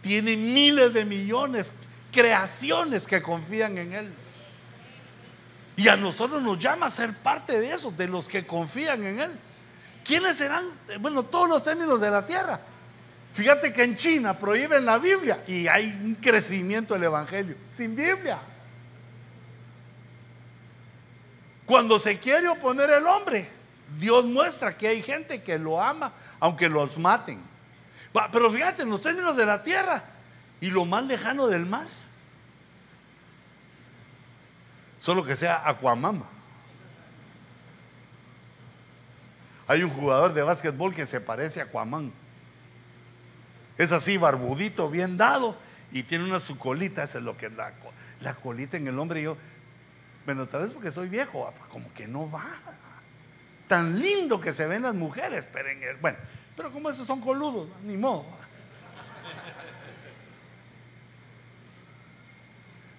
Tiene 0.00 0.36
miles 0.36 0.94
de 0.94 1.04
millones, 1.04 1.74
creaciones 2.10 3.06
que 3.06 3.20
confían 3.20 3.76
en 3.76 3.92
Él. 3.92 4.14
Y 5.76 5.88
a 5.88 5.96
nosotros 5.96 6.40
nos 6.40 6.58
llama 6.58 6.86
a 6.86 6.90
ser 6.90 7.14
parte 7.18 7.60
de 7.60 7.72
eso, 7.72 7.90
de 7.90 8.08
los 8.08 8.26
que 8.26 8.46
confían 8.46 9.04
en 9.04 9.20
Él. 9.20 9.38
¿Quiénes 10.04 10.36
serán? 10.36 10.66
Bueno, 11.00 11.22
todos 11.24 11.48
los 11.48 11.64
términos 11.64 12.00
de 12.00 12.10
la 12.10 12.26
tierra. 12.26 12.60
Fíjate 13.32 13.72
que 13.72 13.82
en 13.82 13.96
China 13.96 14.38
prohíben 14.38 14.84
la 14.84 14.98
Biblia 14.98 15.42
y 15.46 15.66
hay 15.66 15.86
un 15.86 16.14
crecimiento 16.16 16.94
del 16.94 17.04
Evangelio 17.04 17.56
sin 17.70 17.96
Biblia. 17.96 18.38
Cuando 21.66 21.98
se 21.98 22.18
quiere 22.18 22.46
oponer 22.48 22.90
el 22.90 23.06
hombre, 23.06 23.48
Dios 23.98 24.24
muestra 24.24 24.76
que 24.76 24.88
hay 24.88 25.02
gente 25.02 25.42
que 25.42 25.58
lo 25.58 25.82
ama 25.82 26.12
aunque 26.38 26.68
los 26.68 26.96
maten. 26.98 27.42
Pero 28.30 28.50
fíjate, 28.50 28.82
en 28.82 28.90
los 28.90 29.00
términos 29.00 29.36
de 29.36 29.46
la 29.46 29.62
tierra 29.62 30.04
y 30.60 30.70
lo 30.70 30.84
más 30.84 31.04
lejano 31.04 31.46
del 31.46 31.66
mar. 31.66 31.88
Solo 34.98 35.24
que 35.24 35.34
sea 35.34 35.68
Aquamama. 35.68 36.33
Hay 39.66 39.82
un 39.82 39.90
jugador 39.90 40.34
de 40.34 40.42
básquetbol 40.42 40.94
que 40.94 41.06
se 41.06 41.20
parece 41.20 41.60
a 41.60 41.64
Aquaman. 41.64 42.12
Es 43.78 43.92
así, 43.92 44.16
barbudito, 44.16 44.88
bien 44.90 45.16
dado, 45.16 45.56
y 45.90 46.02
tiene 46.02 46.24
una 46.24 46.38
su 46.38 46.58
colita, 46.58 47.02
esa 47.02 47.18
es 47.18 47.24
lo 47.24 47.36
que 47.36 47.46
es 47.46 47.52
la, 47.52 48.34
colita 48.34 48.76
en 48.76 48.86
el 48.86 48.98
hombre. 48.98 49.20
Y 49.20 49.24
yo, 49.24 49.36
bueno, 50.24 50.46
tal 50.46 50.62
vez 50.62 50.72
porque 50.72 50.90
soy 50.90 51.08
viejo, 51.08 51.46
ah, 51.48 51.52
pues 51.56 51.68
como 51.70 51.92
que 51.92 52.06
no 52.06 52.30
va. 52.30 52.46
Tan 53.66 53.98
lindo 53.98 54.40
que 54.40 54.52
se 54.52 54.66
ven 54.66 54.82
las 54.82 54.94
mujeres, 54.94 55.48
pero 55.52 55.70
en 55.70 55.82
el, 55.82 55.96
bueno, 55.96 56.18
pero 56.56 56.70
como 56.70 56.90
esos 56.90 57.06
son 57.06 57.20
coludos, 57.20 57.68
ni 57.82 57.96
modo. 57.96 58.26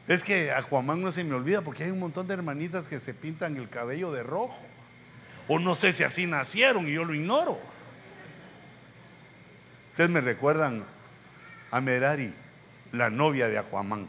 Es 0.07 0.23
que 0.23 0.51
Aquaman 0.51 1.01
no 1.01 1.11
se 1.11 1.23
me 1.23 1.33
olvida 1.33 1.61
porque 1.61 1.83
hay 1.83 1.91
un 1.91 1.99
montón 1.99 2.27
de 2.27 2.35
hermanitas 2.35 2.87
que 2.87 2.99
se 2.99 3.13
pintan 3.13 3.57
el 3.57 3.69
cabello 3.69 4.11
de 4.11 4.23
rojo. 4.23 4.59
O 5.47 5.59
no 5.59 5.75
sé 5.75 5.93
si 5.93 6.03
así 6.03 6.25
nacieron 6.25 6.87
y 6.87 6.93
yo 6.93 7.05
lo 7.05 7.13
ignoro. 7.13 7.59
Ustedes 9.91 10.09
me 10.09 10.21
recuerdan 10.21 10.83
a 11.71 11.81
Merari, 11.81 12.33
la 12.91 13.09
novia 13.09 13.47
de 13.47 13.57
Aquaman. 13.57 14.07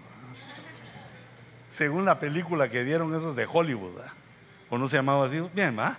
Según 1.70 2.04
la 2.04 2.18
película 2.18 2.68
que 2.68 2.84
dieron 2.84 3.14
esos 3.14 3.36
de 3.36 3.46
Hollywood. 3.50 4.00
¿O 4.70 4.78
no 4.78 4.88
se 4.88 4.96
llamaba 4.96 5.26
así? 5.26 5.40
Bien, 5.54 5.78
¿va? 5.78 5.98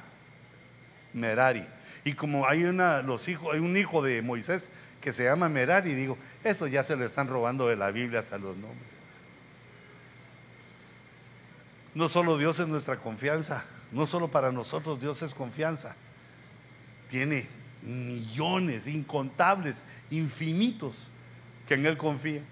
Merari. 1.13 1.65
Y 2.03 2.13
como 2.13 2.47
hay, 2.47 2.63
una, 2.63 3.01
los 3.01 3.27
hijos, 3.27 3.53
hay 3.53 3.59
un 3.59 3.77
hijo 3.77 4.01
de 4.01 4.21
Moisés 4.21 4.71
que 5.01 5.13
se 5.13 5.25
llama 5.25 5.49
Merari, 5.49 5.93
digo, 5.93 6.17
eso 6.43 6.67
ya 6.67 6.83
se 6.83 6.95
lo 6.95 7.05
están 7.05 7.27
robando 7.27 7.67
de 7.67 7.75
la 7.75 7.91
Biblia 7.91 8.23
a 8.29 8.37
los 8.37 8.57
nombres. 8.57 8.89
No 11.93 12.09
solo 12.09 12.37
Dios 12.37 12.59
es 12.59 12.67
nuestra 12.67 12.97
confianza, 12.97 13.65
no 13.91 14.05
solo 14.05 14.27
para 14.27 14.51
nosotros 14.51 14.99
Dios 14.99 15.21
es 15.21 15.33
confianza. 15.33 15.95
Tiene 17.09 17.47
millones, 17.81 18.87
incontables, 18.87 19.83
infinitos 20.09 21.11
que 21.67 21.75
en 21.75 21.85
Él 21.85 21.97
confían. 21.97 22.45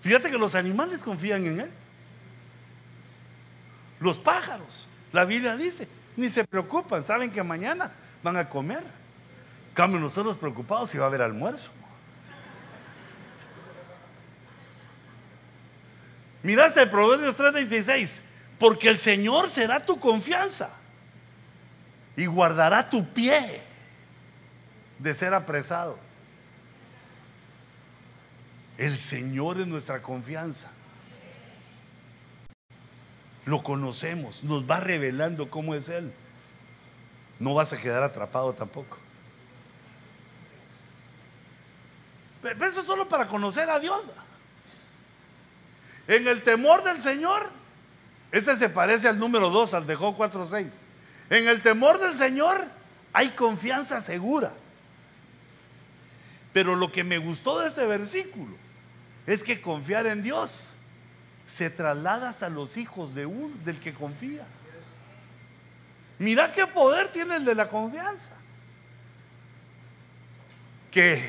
Fíjate 0.00 0.30
que 0.30 0.38
los 0.38 0.54
animales 0.54 1.02
confían 1.02 1.46
en 1.46 1.60
Él. 1.60 1.70
Los 4.00 4.18
pájaros, 4.18 4.86
la 5.12 5.24
Biblia 5.24 5.56
dice, 5.56 5.88
ni 6.16 6.30
se 6.30 6.44
preocupan, 6.44 7.02
saben 7.02 7.30
que 7.30 7.42
mañana 7.42 7.92
van 8.22 8.36
a 8.36 8.48
comer. 8.48 8.84
Cambio 9.74 10.00
nosotros 10.00 10.36
preocupados 10.36 10.90
si 10.90 10.98
va 10.98 11.04
a 11.04 11.08
haber 11.08 11.22
almuerzo. 11.22 11.70
Miraste 16.42 16.82
el 16.82 16.90
Proverbios 16.90 17.36
3:26 17.36 18.22
porque 18.58 18.88
el 18.88 18.98
Señor 18.98 19.48
será 19.48 19.84
tu 19.84 19.98
confianza 19.98 20.70
y 22.16 22.26
guardará 22.26 22.90
tu 22.90 23.06
pie 23.12 23.62
de 24.98 25.14
ser 25.14 25.34
apresado. 25.34 25.98
El 28.76 28.98
Señor 28.98 29.60
es 29.60 29.66
nuestra 29.66 30.02
confianza. 30.02 30.70
Lo 33.44 33.62
conocemos, 33.62 34.44
nos 34.44 34.68
va 34.68 34.80
revelando 34.80 35.50
cómo 35.50 35.74
es 35.74 35.88
Él. 35.88 36.12
No 37.38 37.54
vas 37.54 37.72
a 37.72 37.80
quedar 37.80 38.02
atrapado 38.02 38.52
tampoco. 38.52 38.98
Pero 42.42 42.66
eso 42.66 42.82
solo 42.82 43.08
para 43.08 43.26
conocer 43.26 43.70
a 43.70 43.78
Dios. 43.78 44.04
En 46.06 46.26
el 46.26 46.42
temor 46.42 46.82
del 46.82 47.00
Señor 47.00 47.57
ese 48.30 48.56
se 48.56 48.68
parece 48.68 49.08
al 49.08 49.18
número 49.18 49.50
2, 49.50 49.74
al 49.74 49.86
de 49.86 49.94
Job 49.94 50.16
4.6. 50.16 50.84
En 51.30 51.48
el 51.48 51.62
temor 51.62 51.98
del 51.98 52.14
Señor 52.14 52.66
hay 53.12 53.30
confianza 53.30 54.00
segura. 54.00 54.52
Pero 56.52 56.76
lo 56.76 56.92
que 56.92 57.04
me 57.04 57.18
gustó 57.18 57.60
de 57.60 57.68
este 57.68 57.86
versículo 57.86 58.54
es 59.26 59.42
que 59.42 59.60
confiar 59.60 60.06
en 60.06 60.22
Dios 60.22 60.74
se 61.46 61.70
traslada 61.70 62.28
hasta 62.28 62.48
los 62.48 62.76
hijos 62.76 63.14
de 63.14 63.26
un, 63.26 63.64
del 63.64 63.78
que 63.80 63.94
confía. 63.94 64.44
Mira 66.18 66.52
qué 66.52 66.66
poder 66.66 67.08
tiene 67.08 67.36
el 67.36 67.44
de 67.44 67.54
la 67.54 67.68
confianza. 67.68 68.32
Que 70.90 71.22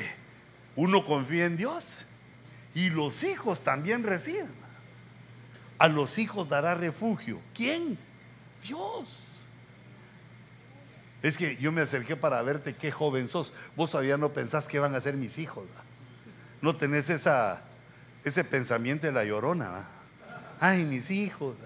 uno 0.76 1.04
confía 1.04 1.46
en 1.46 1.56
Dios 1.56 2.04
y 2.74 2.90
los 2.90 3.24
hijos 3.24 3.62
también 3.62 4.02
reciben 4.02 4.59
a 5.80 5.88
los 5.88 6.18
hijos 6.18 6.46
dará 6.46 6.74
refugio. 6.74 7.40
¿Quién? 7.54 7.98
Dios. 8.62 9.46
Es 11.22 11.38
que 11.38 11.56
yo 11.56 11.72
me 11.72 11.80
acerqué 11.80 12.16
para 12.16 12.40
verte 12.42 12.76
qué 12.76 12.92
joven 12.92 13.26
sos. 13.26 13.54
Vos 13.76 13.90
todavía 13.90 14.18
no 14.18 14.30
pensás 14.34 14.68
que 14.68 14.78
van 14.78 14.94
a 14.94 15.00
ser 15.00 15.16
mis 15.16 15.38
hijos. 15.38 15.64
No 16.60 16.76
tenés 16.76 17.08
esa, 17.08 17.62
ese 18.24 18.44
pensamiento 18.44 19.06
de 19.06 19.14
la 19.14 19.24
llorona. 19.24 19.88
Ay, 20.60 20.84
mis 20.84 21.10
hijos. 21.10 21.56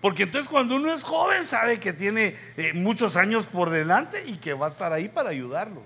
Porque 0.00 0.22
entonces 0.22 0.48
cuando 0.48 0.76
uno 0.76 0.92
es 0.92 1.02
joven 1.02 1.44
sabe 1.44 1.80
que 1.80 1.92
tiene 1.92 2.36
eh, 2.56 2.74
muchos 2.74 3.16
años 3.16 3.46
por 3.46 3.70
delante 3.70 4.22
y 4.24 4.36
que 4.36 4.54
va 4.54 4.66
a 4.66 4.70
estar 4.70 4.92
ahí 4.92 5.08
para 5.08 5.30
ayudarlo. 5.30 5.82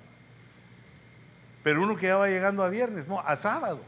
Pero 1.63 1.83
uno 1.83 1.97
que 1.97 2.09
ya 2.09 2.17
va 2.17 2.29
llegando 2.29 2.63
a 2.63 2.69
viernes, 2.69 3.09
no, 3.09 3.19
a 3.19 3.35
sábado. 3.39 3.81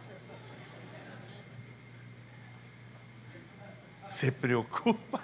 Se 4.09 4.33
preocupa. 4.33 5.21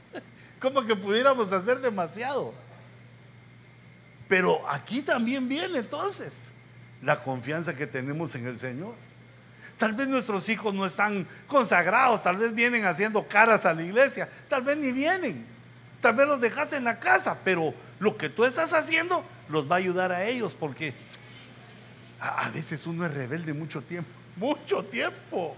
Como 0.60 0.84
que 0.84 0.94
pudiéramos 0.94 1.50
hacer 1.52 1.80
demasiado. 1.80 2.52
Pero 4.28 4.68
aquí 4.68 5.02
también 5.02 5.48
viene 5.48 5.78
entonces 5.78 6.52
la 7.02 7.22
confianza 7.22 7.74
que 7.74 7.86
tenemos 7.86 8.34
en 8.34 8.46
el 8.46 8.58
Señor. 8.58 8.94
Tal 9.78 9.94
vez 9.94 10.08
nuestros 10.08 10.48
hijos 10.48 10.74
no 10.74 10.84
están 10.84 11.26
consagrados, 11.46 12.22
tal 12.22 12.36
vez 12.36 12.54
vienen 12.54 12.84
haciendo 12.84 13.26
caras 13.26 13.64
a 13.64 13.72
la 13.72 13.82
iglesia, 13.82 14.28
tal 14.48 14.62
vez 14.62 14.76
ni 14.76 14.92
vienen, 14.92 15.46
tal 16.02 16.14
vez 16.14 16.28
los 16.28 16.40
dejas 16.40 16.74
en 16.74 16.84
la 16.84 17.00
casa, 17.00 17.38
pero 17.42 17.74
lo 17.98 18.16
que 18.16 18.28
tú 18.28 18.44
estás 18.44 18.74
haciendo 18.74 19.24
los 19.48 19.70
va 19.70 19.76
a 19.76 19.78
ayudar 19.78 20.12
a 20.12 20.24
ellos 20.24 20.54
porque 20.54 20.94
a, 22.20 22.50
veces 22.50 22.86
uno 22.86 23.06
es 23.06 23.14
rebelde 23.14 23.54
mucho 23.54 23.80
tiempo, 23.82 24.10
mucho 24.36 24.84
tiempo. 24.84 25.56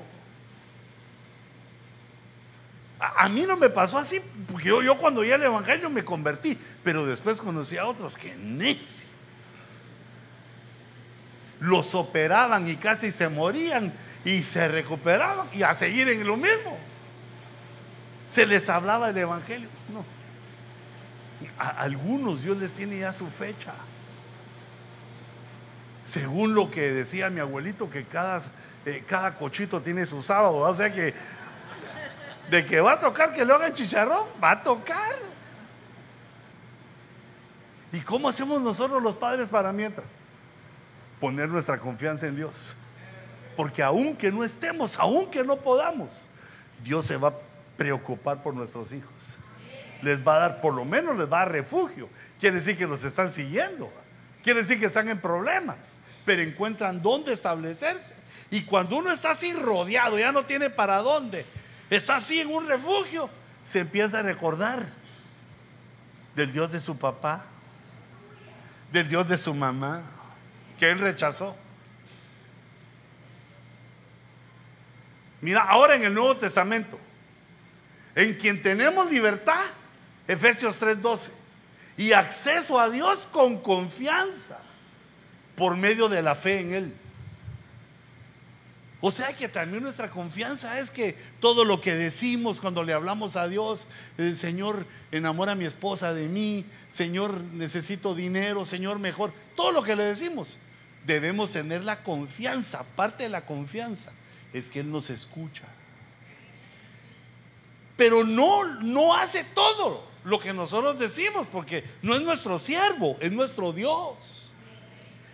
A, 3.05 3.29
mí 3.29 3.43
no 3.43 3.57
me 3.57 3.69
pasó 3.69 3.99
así, 3.99 4.21
porque 4.49 4.69
yo, 4.69 4.97
cuando 4.97 5.23
oí 5.23 5.33
el 5.33 5.43
Evangelio 5.43 5.91
me 5.91 6.05
convertí, 6.05 6.57
pero 6.85 7.05
después 7.05 7.41
conocí 7.41 7.77
a 7.77 7.85
otros 7.87 8.17
que 8.17 8.37
necios. 8.37 9.09
Los 11.59 11.97
operaban 11.97 12.69
y 12.69 12.77
casi 12.77 13.11
se 13.11 13.29
morían 13.29 13.93
y 14.25 14.45
se 14.45 14.69
recuperaban 14.69 15.49
y 15.53 15.65
a 15.65 15.75
seguir 15.75 16.09
en 16.11 16.25
lo 16.25 16.37
mismo. 16.37 16.79
Se 18.29 18.47
les 18.47 18.69
hablaba 18.69 19.11
el 19.11 19.19
Evangelio. 19.19 19.69
No. 19.93 20.05
A 21.59 21.71
algunos 21.83 22.43
Dios 22.45 22.57
les 22.57 22.73
tiene 22.73 23.01
ya 23.01 23.13
su 23.13 23.27
fecha. 23.27 23.75
Según 26.05 26.55
lo 26.55 26.71
que 26.71 26.93
decía 26.93 27.31
mi 27.31 27.41
abuelito, 27.41 27.91
que 27.91 28.05
cada, 28.05 28.43
eh, 28.87 29.03
cada 29.09 29.35
cochito 29.35 29.81
tiene 29.81 30.07
su 30.07 30.23
sábado. 30.23 30.59
O 30.59 30.75
sea 30.75 30.93
que 30.93 31.15
de 32.53 32.67
que 32.67 32.83
va 32.83 32.93
a 32.93 32.99
tocar 32.99 33.33
que 33.33 33.47
lo 33.47 33.55
hagan 33.55 33.73
chicharrón, 33.73 34.27
va 34.43 34.51
a 34.51 34.63
tocar. 34.63 35.17
¿Y 37.91 38.01
cómo 38.01 38.29
hacemos 38.29 38.61
nosotros 38.61 39.03
los 39.03 39.17
padres 39.17 39.49
para 39.49 39.73
mientras? 39.73 40.07
Poner 41.19 41.49
nuestra 41.49 41.79
confianza 41.79 42.27
en 42.27 42.37
Dios. 42.37 42.77
Porque 43.57 43.83
aunque 43.83 44.31
no 44.31 44.45
estemos, 44.45 44.99
aunque 44.99 45.43
no 45.43 45.57
podamos, 45.57 46.29
Dios 46.85 47.07
se 47.07 47.17
va 47.17 47.29
a 47.29 47.35
preocupar 47.79 48.43
por 48.43 48.53
nuestros 48.53 48.93
hijos. 48.93 49.39
Les 50.03 50.21
va 50.21 50.37
a 50.37 50.39
dar, 50.41 50.61
por 50.61 50.75
lo 50.75 50.85
menos 50.85 51.17
les 51.17 51.33
va 51.33 51.41
a 51.41 51.45
dar 51.45 51.53
refugio. 51.53 52.11
Quiere 52.39 52.57
decir 52.57 52.77
que 52.77 52.87
los 52.87 53.03
están 53.03 53.31
siguiendo. 53.31 53.91
Quiere 54.45 54.61
decir 54.61 54.79
que 54.79 54.87
están 54.87 55.09
en 55.09 55.19
problemas, 55.19 55.99
pero 56.27 56.43
encuentran 56.43 57.01
dónde 57.01 57.33
establecerse. 57.33 58.13
Y 58.51 58.65
cuando 58.65 58.99
uno 58.99 59.11
está 59.11 59.31
así 59.31 59.55
rodeado, 59.55 60.19
ya 60.19 60.33
no 60.33 60.45
tiene 60.45 60.69
para 60.69 60.99
dónde, 60.99 61.47
está 61.97 62.17
así 62.17 62.41
en 62.41 62.49
un 62.49 62.67
refugio, 62.67 63.29
se 63.65 63.81
empieza 63.81 64.21
a 64.21 64.23
recordar 64.23 64.85
del 66.35 66.53
Dios 66.53 66.73
de 66.73 66.81
su 66.81 66.99
papá, 66.99 67.45
del 68.91 69.09
Dios 69.09 69.29
de 69.29 69.37
su 69.37 69.55
mamá, 69.55 70.03
que 70.79 70.91
él 70.91 70.99
rechazó. 70.99 71.57
Mira, 75.41 75.63
ahora 75.63 75.97
en 75.97 76.05
el 76.05 76.15
Nuevo 76.15 76.37
Testamento, 76.37 76.99
en 78.15 78.35
quien 78.35 78.63
tenemos 78.63 79.11
libertad, 79.11 79.65
Efesios 80.27 80.81
3:12, 80.81 81.31
y 81.97 82.13
acceso 82.13 82.81
a 82.81 82.89
Dios 82.89 83.29
con 83.31 83.59
confianza 83.61 84.59
por 85.57 85.77
medio 85.77 86.09
de 86.09 86.23
la 86.23 86.35
fe 86.35 86.61
en 86.61 86.73
Él. 86.73 86.97
O 89.05 89.11
sea 89.11 89.37
que 89.37 89.49
también 89.49 89.83
nuestra 89.83 90.09
confianza 90.09 90.79
es 90.79 90.93
que 90.93 91.17
todo 91.41 91.65
lo 91.65 91.81
que 91.81 91.93
decimos 91.93 92.61
cuando 92.61 92.85
le 92.85 92.93
hablamos 92.93 93.35
a 93.35 93.49
Dios, 93.49 93.89
el 94.17 94.37
Señor 94.37 94.87
enamora 95.11 95.53
a 95.53 95.57
mi 95.57 95.65
esposa 95.65 96.15
de 96.15 96.29
mí, 96.29 96.65
Señor 96.89 97.41
necesito 97.41 98.15
dinero, 98.15 98.65
Señor 98.65 99.01
mejor, 99.01 99.33
todo 99.57 99.73
lo 99.73 99.83
que 99.83 99.97
le 99.97 100.05
decimos, 100.05 100.57
debemos 101.05 101.51
tener 101.51 101.83
la 101.83 102.05
confianza, 102.05 102.85
parte 102.95 103.25
de 103.25 103.31
la 103.31 103.45
confianza 103.45 104.13
es 104.53 104.71
que 104.71 104.79
Él 104.79 104.93
nos 104.93 105.11
escucha. 105.11 105.65
Pero 107.97 108.23
no, 108.23 108.65
no 108.83 109.15
hace 109.15 109.43
todo 109.43 110.07
lo 110.23 110.39
que 110.39 110.53
nosotros 110.53 110.97
decimos, 110.97 111.49
porque 111.49 111.83
no 112.03 112.15
es 112.15 112.23
nuestro 112.23 112.57
siervo, 112.57 113.17
es 113.19 113.33
nuestro 113.33 113.73
Dios. 113.73 114.52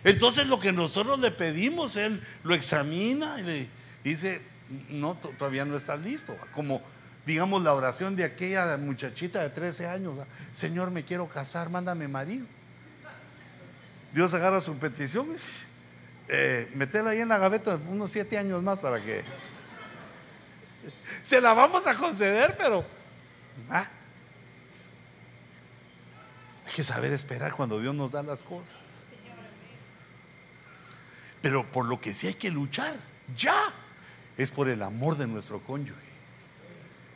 Entonces 0.03 0.47
lo 0.47 0.59
que 0.59 0.71
nosotros 0.71 1.19
le 1.19 1.31
pedimos, 1.31 1.97
Él 1.97 2.21
lo 2.43 2.53
examina 2.53 3.39
y 3.39 3.43
le 3.43 3.69
dice, 4.03 4.41
no, 4.89 5.15
todavía 5.15 5.65
no 5.65 5.75
estás 5.75 5.99
listo. 5.99 6.35
Como 6.53 6.81
digamos 7.25 7.61
la 7.61 7.73
oración 7.73 8.15
de 8.15 8.23
aquella 8.23 8.77
muchachita 8.77 9.41
de 9.41 9.49
13 9.49 9.87
años, 9.87 10.15
Señor, 10.53 10.91
me 10.91 11.03
quiero 11.03 11.27
casar, 11.27 11.69
mándame 11.69 12.07
marido. 12.07 12.45
Dios 14.13 14.33
agarra 14.33 14.61
su 14.61 14.75
petición 14.77 15.27
y 15.27 15.31
dice, 15.33 15.51
eh, 16.27 16.71
meterla 16.75 17.11
ahí 17.11 17.19
en 17.19 17.29
la 17.29 17.37
gaveta 17.37 17.79
unos 17.87 18.11
siete 18.11 18.37
años 18.37 18.63
más 18.63 18.79
para 18.79 19.03
que 19.03 19.23
se 21.23 21.41
la 21.41 21.53
vamos 21.53 21.85
a 21.85 21.93
conceder, 21.93 22.55
pero 22.57 22.83
hay 23.69 23.85
que 26.73 26.83
saber 26.83 27.13
esperar 27.13 27.53
cuando 27.53 27.79
Dios 27.79 27.93
nos 27.93 28.11
da 28.11 28.23
las 28.23 28.43
cosas. 28.43 28.88
Pero 31.41 31.69
por 31.71 31.85
lo 31.85 32.01
que 32.01 32.13
sí 32.13 32.27
hay 32.27 32.33
que 32.33 32.51
luchar, 32.51 32.95
ya, 33.35 33.73
es 34.37 34.51
por 34.51 34.69
el 34.69 34.81
amor 34.81 35.17
de 35.17 35.27
nuestro 35.27 35.61
cónyuge. 35.61 35.99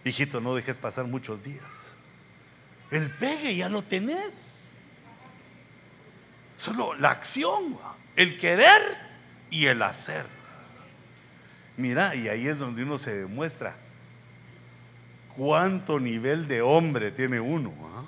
Hijito, 0.05 0.41
no 0.41 0.55
dejes 0.55 0.77
pasar 0.77 1.07
muchos 1.07 1.43
días. 1.43 1.93
El 2.91 3.09
pegue 3.11 3.55
ya 3.55 3.69
lo 3.69 3.81
tenés. 3.83 4.63
Solo 6.57 6.93
la 6.93 7.11
acción, 7.11 7.77
el 8.15 8.37
querer 8.37 8.97
y 9.49 9.65
el 9.65 9.81
hacer. 9.81 10.25
Mira, 11.77 12.15
y 12.15 12.27
ahí 12.27 12.47
es 12.47 12.59
donde 12.59 12.83
uno 12.83 12.97
se 12.97 13.15
demuestra 13.15 13.75
cuánto 15.35 15.99
nivel 15.99 16.47
de 16.47 16.61
hombre 16.61 17.11
tiene 17.11 17.39
uno. 17.39 17.73
¿ah? 17.83 18.03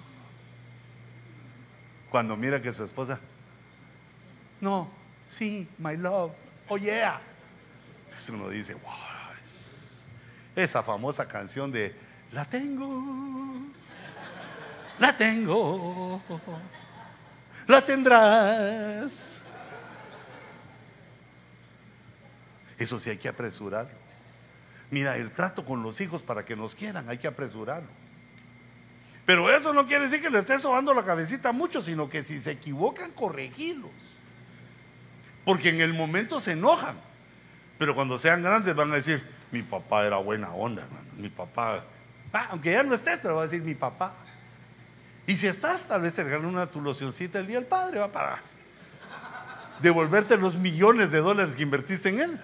Cuando 2.12 2.38
mira 2.38 2.62
que 2.62 2.72
su 2.72 2.84
esposa, 2.84 3.20
no, 4.62 4.90
sí, 5.26 5.68
my 5.78 5.98
love, 5.98 6.32
oh 6.68 6.78
yeah. 6.78 7.22
Entonces 8.06 8.30
uno 8.30 8.50
dice, 8.50 8.74
wow, 8.76 8.94
esa 10.56 10.82
famosa 10.84 11.28
canción 11.28 11.72
de, 11.72 11.96
la 12.32 12.46
tengo, 12.46 13.62
la 15.00 15.18
tengo, 15.18 16.22
la 17.68 17.84
tendrás. 17.84 19.42
Eso 22.78 23.00
sí 23.00 23.10
hay 23.10 23.18
que 23.18 23.28
apresurarlo. 23.28 24.06
Mira, 24.92 25.18
el 25.18 25.32
trato 25.32 25.66
con 25.66 25.82
los 25.82 26.00
hijos 26.02 26.22
para 26.22 26.46
que 26.46 26.56
nos 26.56 26.76
quieran, 26.76 27.10
hay 27.10 27.18
que 27.18 27.28
apresurarlo. 27.28 27.90
Pero 29.26 29.54
eso 29.54 29.74
no 29.74 29.88
quiere 29.88 30.04
decir 30.04 30.22
que 30.22 30.30
le 30.30 30.40
estés 30.40 30.62
sobando 30.62 30.94
la 30.94 31.04
cabecita 31.04 31.52
mucho, 31.52 31.82
sino 31.82 32.08
que 32.08 32.24
si 32.24 32.40
se 32.40 32.52
equivocan, 32.52 33.12
corregirlos. 33.12 34.15
Porque 35.46 35.70
en 35.70 35.80
el 35.80 35.94
momento 35.94 36.40
se 36.40 36.54
enojan. 36.54 36.98
Pero 37.78 37.96
cuando 37.96 38.18
sean 38.18 38.42
grandes 38.42 38.76
van 38.76 38.92
a 38.92 38.96
decir, 38.96 39.24
mi 39.52 39.62
papá 39.62 40.06
era 40.06 40.18
buena 40.18 40.52
onda, 40.52 40.82
hermano. 40.82 41.06
Mi 41.18 41.30
papá, 41.30 41.84
aunque 42.50 42.72
ya 42.72 42.84
no 42.84 42.96
estés, 42.96 43.20
pero 43.22 43.36
va 43.36 43.42
a 43.42 43.44
decir 43.44 43.62
mi 43.62 43.76
papá. 43.76 44.14
Y 45.28 45.38
si 45.38 45.48
estás, 45.48 45.88
tal 45.88 46.02
vez 46.02 46.14
te 46.14 46.24
regalan 46.24 46.48
una 46.48 46.68
tu 46.68 46.82
locioncita 46.82 47.40
el 47.40 47.48
día 47.48 47.58
del 47.58 47.66
padre, 47.66 48.00
va 48.00 48.12
para 48.12 48.42
devolverte 49.82 50.38
los 50.38 50.56
millones 50.56 51.12
de 51.12 51.20
dólares 51.20 51.56
que 51.56 51.64
invertiste 51.64 52.10
en 52.10 52.20
él. 52.20 52.40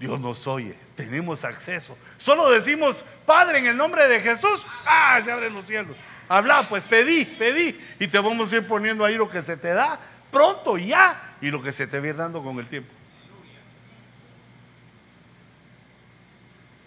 Dios 0.00 0.18
nos 0.18 0.46
oye, 0.46 0.76
tenemos 0.96 1.44
acceso. 1.44 1.96
Solo 2.16 2.48
decimos, 2.50 3.04
Padre, 3.26 3.58
en 3.58 3.66
el 3.66 3.76
nombre 3.76 4.08
de 4.08 4.20
Jesús, 4.20 4.66
ah, 4.86 5.20
se 5.22 5.30
abren 5.30 5.52
los 5.52 5.66
cielos. 5.66 5.94
Habla, 6.30 6.68
pues 6.68 6.84
pedí, 6.84 7.24
pedí. 7.24 7.78
Y 7.98 8.06
te 8.06 8.18
vamos 8.20 8.52
a 8.52 8.56
ir 8.56 8.66
poniendo 8.66 9.04
ahí 9.04 9.16
lo 9.16 9.28
que 9.28 9.42
se 9.42 9.56
te 9.56 9.74
da 9.74 9.98
pronto, 10.30 10.78
ya, 10.78 11.36
y 11.40 11.50
lo 11.50 11.60
que 11.60 11.72
se 11.72 11.88
te 11.88 12.00
viene 12.00 12.18
dando 12.18 12.40
con 12.42 12.58
el 12.58 12.68
tiempo. 12.68 12.92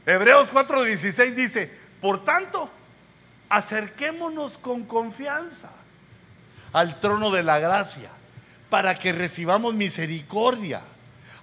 Hebreos 0.05 0.49
4:16 0.49 1.33
dice, 1.35 1.71
por 1.99 2.23
tanto, 2.23 2.71
acerquémonos 3.49 4.57
con 4.57 4.85
confianza 4.85 5.71
al 6.71 6.99
trono 7.01 7.29
de 7.29 7.43
la 7.43 7.59
gracia 7.59 8.11
para 8.69 8.97
que 8.97 9.11
recibamos 9.11 9.75
misericordia 9.75 10.81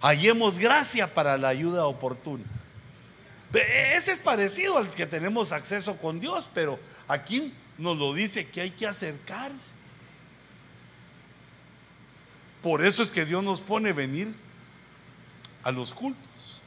hallemos 0.00 0.58
gracia 0.58 1.12
para 1.12 1.36
la 1.36 1.48
ayuda 1.48 1.86
oportuna. 1.86 2.44
Ese 3.52 4.12
es 4.12 4.18
parecido 4.18 4.78
al 4.78 4.90
que 4.90 5.06
tenemos 5.06 5.52
acceso 5.52 5.96
con 5.96 6.20
Dios, 6.20 6.48
pero 6.54 6.78
aquí 7.08 7.52
nos 7.80 7.98
lo 7.98 8.12
dice 8.12 8.46
que 8.46 8.60
hay 8.60 8.70
que 8.70 8.86
acercarse. 8.86 9.72
Por 12.62 12.84
eso 12.84 13.02
es 13.02 13.08
que 13.08 13.24
Dios 13.24 13.42
nos 13.42 13.60
pone 13.60 13.92
venir 13.92 14.34
a 15.62 15.70
los 15.70 15.94
cultos, 15.94 16.60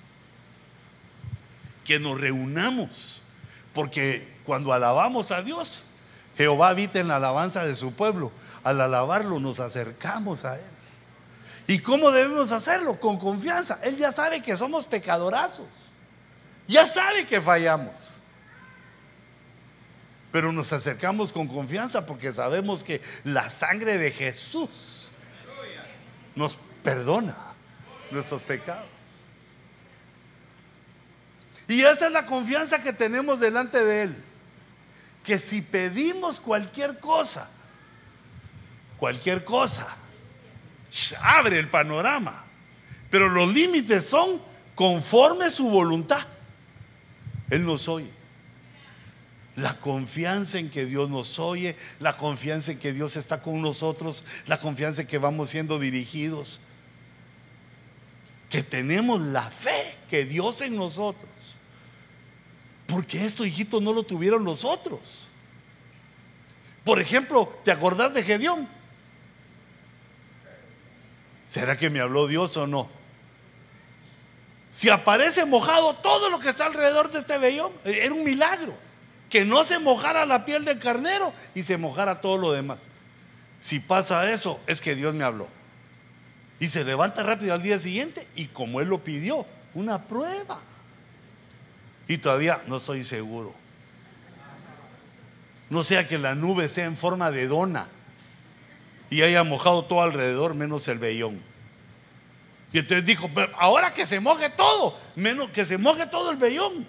que 1.86 2.00
nos 2.00 2.20
reunamos, 2.20 3.22
porque 3.74 4.28
cuando 4.44 4.74
alabamos 4.74 5.32
a 5.32 5.44
Dios, 5.44 5.86
Jehová 6.36 6.70
habita 6.70 7.00
en 7.00 7.08
la 7.08 7.18
alabanza 7.18 7.64
de 7.64 7.76
su 7.76 7.94
pueblo. 7.94 8.32
Al 8.64 8.82
alabarlo 8.82 9.40
nos 9.40 9.60
acercamos 9.60 10.46
a 10.46 10.56
Él. 10.56 10.72
¿Y 11.68 11.80
cómo 11.80 12.12
debemos 12.12 12.52
hacerlo? 12.52 13.00
Con 13.00 13.20
confianza. 13.20 13.80
Él 13.84 13.98
ya 13.98 14.12
sabe 14.12 14.42
que 14.42 14.56
somos 14.56 14.86
pecadorazos. 14.88 15.92
Ya 16.68 16.88
sabe 16.88 17.28
que 17.28 17.40
fallamos. 17.40 18.20
Pero 20.34 20.52
nos 20.52 20.74
acercamos 20.74 21.32
con 21.32 21.48
confianza 21.48 22.08
porque 22.08 22.34
sabemos 22.34 22.84
que 22.84 23.02
la 23.24 23.52
sangre 23.52 24.00
de 24.00 24.10
Jesús 24.10 25.12
nos 26.34 26.58
perdona 26.82 27.38
nuestros 28.10 28.42
pecados. 28.42 28.88
Y 31.68 31.82
esa 31.82 32.08
es 32.08 32.12
la 32.12 32.26
confianza 32.26 32.80
que 32.80 32.94
tenemos 32.94 33.40
delante 33.40 33.86
de 33.86 34.02
Él. 34.02 34.24
Que 35.24 35.38
si 35.38 35.62
pedimos 35.62 36.40
cualquier 36.40 36.98
cosa, 36.98 37.52
cualquier 38.98 39.44
cosa, 39.44 39.86
abre 41.22 41.60
el 41.60 41.70
panorama. 41.70 42.44
Pero 43.12 43.30
los 43.30 43.54
límites 43.54 44.08
son 44.10 44.42
conforme 44.74 45.52
su 45.52 45.70
voluntad. 45.70 46.26
Él 47.52 47.64
nos 47.64 47.88
oye. 47.88 48.23
La 49.56 49.80
confianza 49.80 50.58
en 50.58 50.72
que 50.72 50.86
Dios 50.86 51.10
nos 51.10 51.38
oye, 51.38 51.76
la 52.00 52.18
confianza 52.18 52.72
en 52.72 52.80
que 52.80 52.92
Dios 52.92 53.16
está 53.16 53.42
con 53.42 53.62
nosotros, 53.62 54.26
la 54.48 54.60
confianza 54.60 55.02
en 55.02 55.08
que 55.08 55.20
vamos 55.20 55.52
siendo 55.52 55.78
dirigidos. 55.78 56.60
Que 58.50 58.64
tenemos 58.64 59.22
la 59.22 59.52
fe 59.52 59.98
que 60.10 60.26
Dios 60.26 60.62
en 60.62 60.76
nosotros. 60.76 61.30
Porque 62.88 63.26
esto, 63.26 63.46
hijito, 63.46 63.80
no 63.80 63.94
lo 63.94 64.04
tuvieron 64.04 64.44
los 64.44 64.66
otros. 64.66 65.30
Por 66.84 67.00
ejemplo, 67.00 67.60
¿te 67.64 67.72
acordás 67.72 68.14
de 68.14 68.24
Gedeón? 68.24 68.68
¿Será 71.48 71.78
que 71.78 71.90
me 71.90 72.00
habló 72.00 72.28
Dios 72.28 72.58
o 72.58 72.66
no? 72.66 72.90
Si 74.72 74.90
aparece 74.90 75.46
mojado 75.46 75.94
todo 75.98 76.32
lo 76.32 76.40
que 76.40 76.50
está 76.50 76.66
alrededor 76.66 77.12
de 77.12 77.20
este 77.20 77.38
vellón, 77.38 77.72
era 77.86 78.12
un 78.12 78.24
milagro. 78.24 78.76
Que 79.34 79.46
no 79.46 79.64
se 79.64 79.80
mojara 79.80 80.28
la 80.28 80.46
piel 80.46 80.64
del 80.64 80.78
carnero 80.78 81.34
y 81.56 81.64
se 81.64 81.76
mojara 81.76 82.22
todo 82.22 82.38
lo 82.38 82.52
demás. 82.52 82.88
Si 83.62 83.80
pasa 83.80 84.32
eso, 84.32 84.60
es 84.68 84.80
que 84.80 84.94
Dios 84.94 85.16
me 85.16 85.24
habló. 85.24 85.48
Y 86.60 86.68
se 86.68 86.84
levanta 86.84 87.24
rápido 87.24 87.56
al 87.56 87.64
día 87.64 87.80
siguiente 87.80 88.28
y 88.36 88.46
como 88.46 88.80
Él 88.80 88.90
lo 88.90 89.04
pidió, 89.04 89.48
una 89.74 90.04
prueba. 90.04 90.60
Y 92.08 92.20
todavía 92.20 92.62
no 92.68 92.78
estoy 92.78 93.04
seguro. 93.04 93.56
No 95.68 95.82
sea 95.82 96.08
que 96.08 96.20
la 96.20 96.36
nube 96.36 96.70
sea 96.70 96.86
en 96.86 96.96
forma 96.96 97.32
de 97.32 97.48
dona 97.48 97.88
y 99.10 99.24
haya 99.24 99.44
mojado 99.44 99.86
todo 99.86 100.04
alrededor 100.04 100.54
menos 100.54 100.88
el 100.88 101.00
vellón. 101.00 101.42
Y 102.72 102.78
entonces 102.78 103.04
dijo, 103.04 103.32
ahora 103.58 103.96
que 103.96 104.06
se 104.06 104.20
moje 104.20 104.52
todo, 104.52 104.96
menos 105.16 105.50
que 105.50 105.66
se 105.66 105.80
moje 105.80 106.06
todo 106.06 106.30
el 106.30 106.38
vellón. 106.38 106.86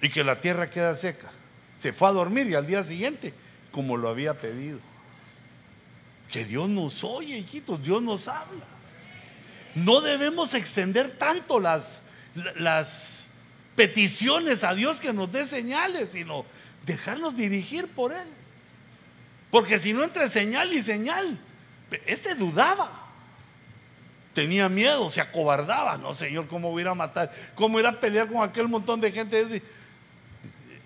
Y 0.00 0.08
que 0.10 0.24
la 0.24 0.40
tierra 0.40 0.70
queda 0.70 0.96
seca. 0.96 1.30
Se 1.76 1.92
fue 1.92 2.08
a 2.08 2.12
dormir 2.12 2.46
y 2.48 2.54
al 2.54 2.66
día 2.66 2.82
siguiente, 2.82 3.32
como 3.70 3.96
lo 3.96 4.08
había 4.08 4.34
pedido. 4.34 4.80
Que 6.30 6.44
Dios 6.44 6.68
nos 6.68 7.04
oye, 7.04 7.38
hijitos, 7.38 7.82
Dios 7.82 8.02
nos 8.02 8.28
habla. 8.28 8.64
No 9.74 10.00
debemos 10.00 10.54
extender 10.54 11.16
tanto 11.18 11.60
las, 11.60 12.02
las 12.56 13.28
peticiones 13.76 14.64
a 14.64 14.74
Dios 14.74 15.00
que 15.00 15.12
nos 15.12 15.30
dé 15.30 15.46
señales, 15.46 16.10
sino 16.10 16.44
dejarnos 16.84 17.36
dirigir 17.36 17.88
por 17.88 18.12
Él. 18.12 18.28
Porque 19.50 19.78
si 19.78 19.92
no 19.92 20.02
entre 20.02 20.28
señal 20.28 20.72
y 20.72 20.82
señal, 20.82 21.38
este 22.06 22.34
dudaba. 22.34 23.06
Tenía 24.34 24.68
miedo, 24.68 25.10
se 25.10 25.20
acobardaba. 25.20 25.96
No, 25.96 26.12
Señor, 26.12 26.46
¿cómo 26.46 26.70
voy 26.70 26.80
a 26.80 26.82
ir 26.82 26.88
a 26.88 26.94
matar? 26.94 27.32
¿Cómo 27.54 27.80
ir 27.80 27.86
a 27.86 27.98
pelear 27.98 28.28
con 28.28 28.42
aquel 28.42 28.68
montón 28.68 29.00
de 29.00 29.10
gente? 29.10 29.62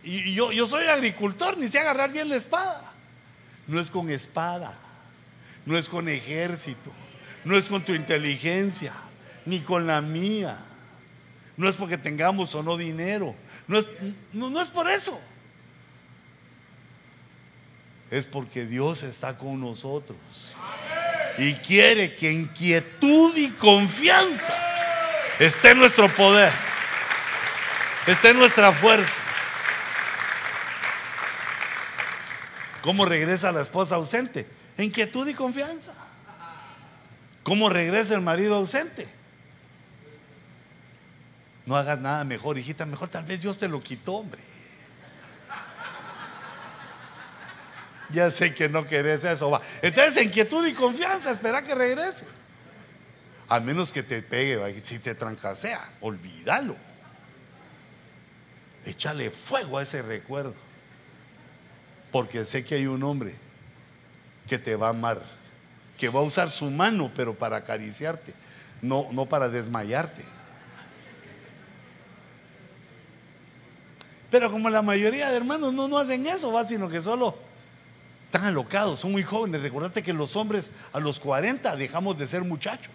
Y 0.05 0.34
yo, 0.34 0.53
yo 0.53 0.66
soy 0.66 0.86
agricultor, 0.86 1.57
ni 1.57 1.68
sé 1.68 1.78
agarrar 1.78 2.12
bien 2.12 2.28
la 2.28 2.36
espada. 2.36 2.92
No 3.66 3.80
es 3.80 3.90
con 3.90 4.11
espada, 4.11 4.76
no 5.64 5.78
es 5.78 5.88
con 5.88 6.09
ejército, 6.09 6.92
no 7.44 7.57
es 7.57 7.66
con 7.66 7.84
tu 7.84 7.94
inteligencia, 7.94 8.92
ni 9.46 9.61
con 9.61 9.86
la 9.86 10.00
mía. 10.00 10.59
No 11.57 11.68
es 11.68 11.76
porque 11.76 11.98
tengamos 11.98 12.55
o 12.55 12.62
no 12.62 12.76
dinero, 12.76 13.36
no 13.68 13.78
es, 13.78 13.86
no 14.32 14.61
es 14.61 14.68
por 14.68 14.90
eso. 14.90 15.20
Es 18.11 18.26
porque 18.26 18.66
Dios 18.66 19.05
está 19.05 19.38
con 19.38 19.61
nosotros. 19.61 20.57
Y 21.38 21.55
quiere 21.55 22.14
que 22.14 22.30
en 22.30 22.46
quietud 22.46 23.34
y 23.36 23.50
confianza 23.53 24.55
esté 25.38 25.74
nuestro 25.74 26.09
poder, 26.14 26.53
esté 28.07 28.34
nuestra 28.34 28.72
fuerza. 28.72 29.22
¿Cómo 32.82 33.04
regresa 33.04 33.52
la 33.52 33.62
esposa 33.62 33.94
ausente? 33.94 34.46
En 34.76 34.90
quietud 34.90 35.26
y 35.28 35.34
confianza. 35.34 35.94
¿Cómo 37.42 37.68
regresa 37.68 38.14
el 38.14 38.20
marido 38.20 38.56
ausente? 38.56 39.08
No 41.64 41.76
hagas 41.76 41.98
nada 42.00 42.24
mejor, 42.24 42.58
hijita, 42.58 42.84
mejor 42.84 43.08
tal 43.08 43.24
vez 43.24 43.40
Dios 43.40 43.56
te 43.56 43.68
lo 43.68 43.82
quitó, 43.82 44.14
hombre. 44.14 44.42
Ya 48.10 48.30
sé 48.30 48.52
que 48.52 48.68
no 48.68 48.84
querés 48.84 49.24
eso, 49.24 49.50
va. 49.50 49.62
Entonces, 49.80 50.16
en 50.18 50.30
quietud 50.30 50.66
y 50.66 50.74
confianza, 50.74 51.30
espera 51.30 51.62
que 51.62 51.74
regrese. 51.74 52.26
A 53.48 53.60
menos 53.60 53.92
que 53.92 54.02
te 54.02 54.22
pegue, 54.22 54.84
si 54.84 54.98
te 54.98 55.14
trancasea, 55.14 55.94
olvídalo. 56.00 56.76
Échale 58.84 59.30
fuego 59.30 59.78
a 59.78 59.82
ese 59.82 60.02
recuerdo. 60.02 60.71
Porque 62.12 62.44
sé 62.44 62.62
que 62.64 62.76
hay 62.76 62.86
un 62.86 63.02
hombre 63.02 63.34
que 64.46 64.58
te 64.58 64.76
va 64.76 64.88
a 64.88 64.90
amar, 64.90 65.22
que 65.98 66.08
va 66.08 66.20
a 66.20 66.22
usar 66.22 66.50
su 66.50 66.70
mano, 66.70 67.10
pero 67.16 67.34
para 67.34 67.56
acariciarte, 67.56 68.34
no, 68.82 69.08
no 69.10 69.26
para 69.26 69.48
desmayarte. 69.48 70.24
Pero 74.30 74.50
como 74.50 74.70
la 74.70 74.82
mayoría 74.82 75.30
de 75.30 75.36
hermanos 75.36 75.72
no, 75.72 75.88
no 75.88 75.98
hacen 75.98 76.26
eso, 76.26 76.52
va, 76.52 76.64
sino 76.64 76.88
que 76.88 77.00
solo 77.00 77.36
están 78.24 78.44
alocados, 78.44 79.00
son 79.00 79.12
muy 79.12 79.22
jóvenes. 79.22 79.60
Recordate 79.60 80.02
que 80.02 80.12
los 80.14 80.36
hombres 80.36 80.70
a 80.92 81.00
los 81.00 81.20
40 81.20 81.76
dejamos 81.76 82.16
de 82.16 82.26
ser 82.26 82.42
muchachos. 82.42 82.92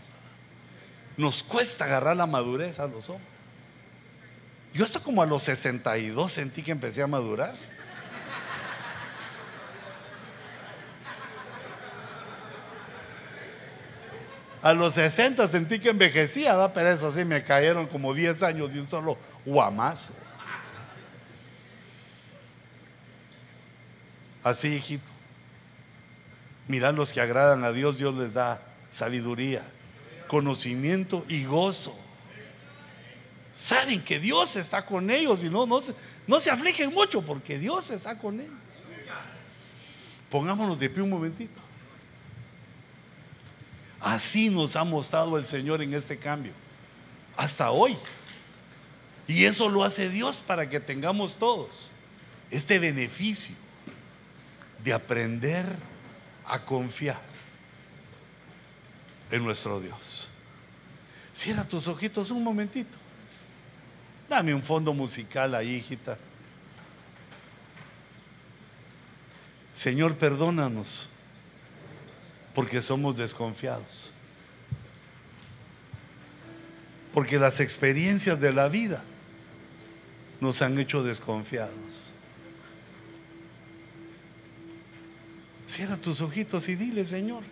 Nos 1.15 1.43
cuesta 1.43 1.85
agarrar 1.85 2.17
la 2.17 2.25
madurez 2.25 2.79
a 2.79 2.87
los 2.87 3.09
hombres. 3.09 3.29
Yo 4.73 4.83
hasta 4.83 4.99
como 4.99 5.21
a 5.21 5.27
los 5.27 5.43
62 5.43 6.31
sentí 6.31 6.63
que 6.63 6.71
empecé 6.71 7.03
a 7.03 7.07
madurar. 7.07 7.55
A 14.61 14.73
los 14.73 14.95
60 14.95 15.47
sentí 15.47 15.79
que 15.79 15.89
envejecía, 15.89 16.71
pero 16.73 16.89
eso 16.89 17.11
sí, 17.11 17.23
me 17.23 17.43
cayeron 17.43 17.85
como 17.87 18.13
10 18.13 18.43
años 18.43 18.73
de 18.73 18.79
un 18.79 18.87
solo 18.87 19.17
guamazo. 19.45 20.13
Así, 24.43 24.75
hijito. 24.75 25.11
Mirad 26.67 26.93
los 26.95 27.13
que 27.13 27.21
agradan 27.21 27.63
a 27.63 27.71
Dios, 27.71 27.97
Dios 27.97 28.15
les 28.15 28.33
da 28.33 28.61
sabiduría, 28.89 29.63
conocimiento 30.27 31.23
y 31.27 31.45
gozo. 31.45 31.95
Saben 33.55 34.03
que 34.03 34.19
Dios 34.19 34.55
está 34.55 34.85
con 34.85 35.09
ellos 35.09 35.43
y 35.43 35.49
no, 35.49 35.65
no, 35.65 35.81
se, 35.81 35.93
no 36.27 36.39
se 36.39 36.51
afligen 36.51 36.93
mucho 36.93 37.21
porque 37.21 37.57
Dios 37.57 37.89
está 37.89 38.17
con 38.17 38.39
ellos. 38.39 38.53
Pongámonos 40.29 40.79
de 40.79 40.89
pie 40.89 41.03
un 41.03 41.09
momentito. 41.09 41.66
Así 43.99 44.49
nos 44.49 44.75
ha 44.75 44.83
mostrado 44.83 45.37
el 45.37 45.45
Señor 45.45 45.81
en 45.81 45.93
este 45.93 46.17
cambio. 46.17 46.53
Hasta 47.35 47.71
hoy. 47.71 47.97
Y 49.27 49.45
eso 49.45 49.69
lo 49.69 49.83
hace 49.83 50.09
Dios 50.09 50.41
para 50.45 50.69
que 50.69 50.79
tengamos 50.79 51.37
todos 51.37 51.91
este 52.49 52.79
beneficio 52.79 53.55
de 54.83 54.93
aprender 54.93 55.65
a 56.45 56.63
confiar 56.63 57.19
en 59.31 59.43
nuestro 59.43 59.81
Dios. 59.81 60.29
Cierra 61.33 61.67
tus 61.67 61.87
ojitos 61.87 62.31
un 62.31 62.43
momentito. 62.43 62.97
Dame 64.29 64.53
un 64.53 64.63
fondo 64.63 64.93
musical 64.93 65.55
ahí, 65.55 65.75
hijita. 65.75 66.17
Señor, 69.73 70.17
perdónanos 70.17 71.09
porque 72.57 72.81
somos 72.81 73.15
desconfiados. 73.15 74.11
Porque 77.13 77.37
las 77.37 77.59
experiencias 77.59 78.41
de 78.41 78.51
la 78.51 78.67
vida 78.67 79.03
nos 80.41 80.63
han 80.63 80.79
hecho 80.79 81.03
desconfiados. 81.03 82.15
Cierra 85.67 85.97
tus 85.97 86.19
ojitos 86.21 86.67
y 86.67 86.73
dile, 86.73 87.05
Señor. 87.05 87.43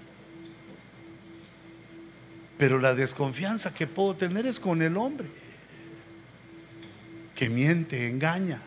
Pero 2.58 2.80
la 2.80 2.96
desconfianza 2.96 3.76
que 3.76 3.86
puedo 3.86 4.16
tener 4.16 4.48
es 4.48 4.60
con 4.60 4.82
el 4.82 4.98
hombre, 4.98 5.28
que 7.36 7.48
miente, 7.48 8.10
engaña. 8.10 8.60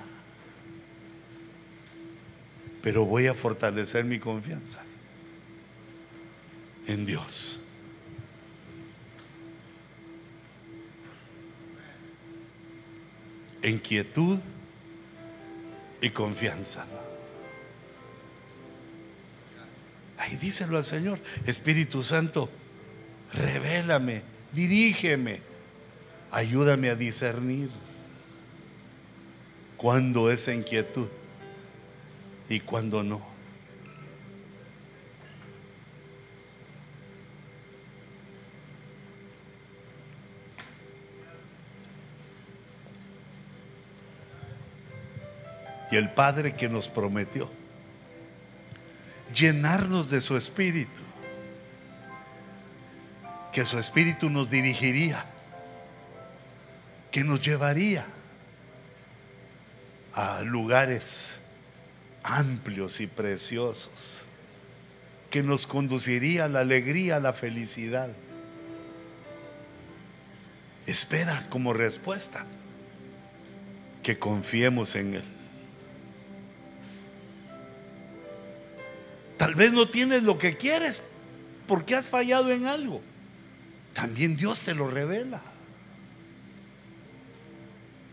Pero 2.81 3.05
voy 3.07 3.27
a 3.27 3.35
fortalecer 3.35 4.05
mi 4.05 4.21
confianza 4.21 4.83
en 6.89 7.07
Dios. 7.07 7.61
En 13.63 13.79
quietud 13.79 14.39
y 16.01 16.11
confianza. 16.11 16.87
Ahí 20.17 20.37
díselo 20.37 20.79
al 20.79 20.85
Señor, 20.85 21.21
Espíritu 21.47 22.03
Santo, 22.03 22.51
revélame, 23.33 24.23
dirígeme, 24.53 25.41
ayúdame 26.31 26.91
a 26.91 26.97
discernir 26.97 27.71
cuando 29.77 30.31
es 30.31 30.49
inquietud 30.49 31.09
y 32.49 32.61
cuando 32.61 33.03
no. 33.05 33.38
Y 45.91 45.97
el 45.97 46.11
Padre 46.11 46.55
que 46.55 46.69
nos 46.69 46.89
prometió 46.89 47.51
llenarnos 49.35 50.11
de 50.11 50.21
su 50.21 50.37
espíritu, 50.37 51.01
que 53.53 53.65
su 53.65 53.79
espíritu 53.79 54.31
nos 54.31 54.51
dirigiría, 54.51 55.25
que 57.11 57.25
nos 57.25 57.41
llevaría 57.41 58.07
a 60.15 60.43
lugares 60.43 61.39
amplios 62.23 63.01
y 63.01 63.07
preciosos, 63.07 64.25
que 65.31 65.43
nos 65.43 65.67
conduciría 65.67 66.47
a 66.47 66.49
la 66.49 66.61
alegría, 66.61 67.17
a 67.17 67.21
la 67.21 67.33
felicidad. 67.33 68.11
Espera 70.87 71.47
como 71.51 71.75
respuesta 71.75 72.47
que 74.03 74.19
confiemos 74.19 74.95
en 74.97 75.15
Él. 75.15 75.38
Tal 79.39 79.55
vez 79.55 79.73
no 79.73 79.89
tienes 79.89 80.25
lo 80.25 80.37
que 80.37 80.57
quieres 80.57 81.01
porque 81.67 81.95
has 81.95 82.09
fallado 82.09 82.51
en 82.51 82.67
algo. 82.67 83.01
También 83.95 84.37
Dios 84.37 84.61
te 84.61 84.75
lo 84.75 84.91
revela. 84.91 85.41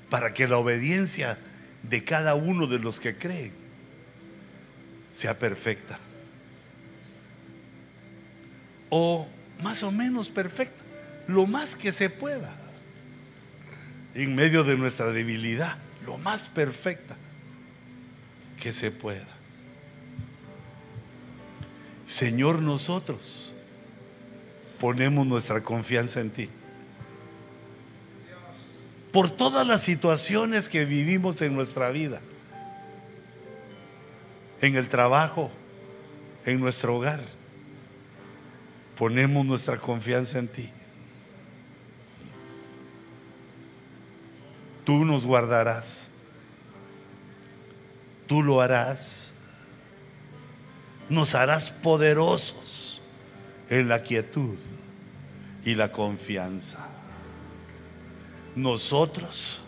Para 0.10 0.34
que 0.34 0.48
la 0.48 0.58
obediencia 0.58 1.40
de 1.82 2.04
cada 2.04 2.36
uno 2.36 2.68
de 2.68 2.80
los 2.80 3.00
que 3.00 3.18
creen 3.18 3.54
sea 5.12 5.38
perfecta. 5.40 6.00
O 8.90 9.28
más 9.64 9.82
o 9.82 9.92
menos 9.92 10.30
perfecta. 10.30 10.84
Lo 11.28 11.48
más 11.48 11.76
que 11.76 11.92
se 11.92 12.10
pueda. 12.12 12.56
En 14.14 14.36
medio 14.36 14.64
de 14.64 14.78
nuestra 14.78 15.12
debilidad. 15.12 15.78
Lo 16.06 16.20
más 16.20 16.48
perfecta 16.48 17.18
que 18.62 18.72
se 18.72 18.92
pueda. 18.92 19.35
Señor, 22.06 22.62
nosotros 22.62 23.54
ponemos 24.80 25.26
nuestra 25.26 25.64
confianza 25.64 26.20
en 26.20 26.30
ti. 26.30 26.50
Por 29.12 29.30
todas 29.30 29.66
las 29.66 29.82
situaciones 29.82 30.70
que 30.70 30.86
vivimos 30.86 31.42
en 31.42 31.56
nuestra 31.56 31.90
vida, 31.90 32.22
en 34.62 34.76
el 34.76 34.90
trabajo, 34.90 35.50
en 36.46 36.60
nuestro 36.60 36.98
hogar, 36.98 37.22
ponemos 38.98 39.46
nuestra 39.46 39.78
confianza 39.80 40.40
en 40.40 40.48
ti. 40.48 40.70
Tú 44.84 45.04
nos 45.04 45.26
guardarás. 45.26 46.12
Tú 48.28 48.44
lo 48.44 48.62
harás. 48.62 49.35
Nos 51.10 51.36
harás 51.36 51.70
poderosos 51.70 53.02
en 53.70 53.88
la 53.88 54.04
quietud 54.04 54.58
y 55.64 55.76
la 55.76 55.92
confianza. 55.92 56.88
Nosotros 58.56 59.62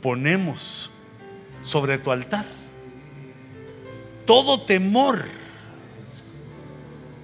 ponemos 0.00 0.90
sobre 1.62 1.98
tu 1.98 2.10
altar 2.10 2.46
todo 4.26 4.62
temor, 4.62 5.24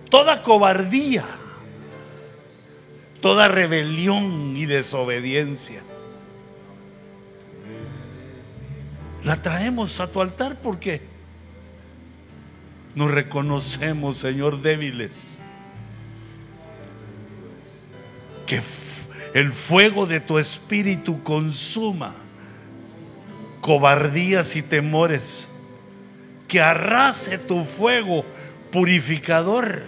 toda 0.08 0.40
cobardía, 0.40 1.24
toda 3.20 3.48
rebelión 3.48 4.56
y 4.56 4.66
desobediencia 4.66 5.82
la 9.24 9.40
traemos 9.40 10.00
a 10.00 10.10
tu 10.10 10.20
altar 10.20 10.60
porque 10.60 11.00
nos 12.94 13.10
reconocemos, 13.10 14.18
Señor, 14.18 14.60
débiles. 14.62 15.38
Que 18.46 18.60
el 19.34 19.52
fuego 19.52 20.06
de 20.06 20.20
tu 20.20 20.38
espíritu 20.38 21.22
consuma 21.22 22.14
cobardías 23.60 24.56
y 24.56 24.62
temores. 24.62 25.48
Que 26.48 26.60
arrase 26.60 27.38
tu 27.38 27.64
fuego 27.64 28.26
purificador. 28.70 29.84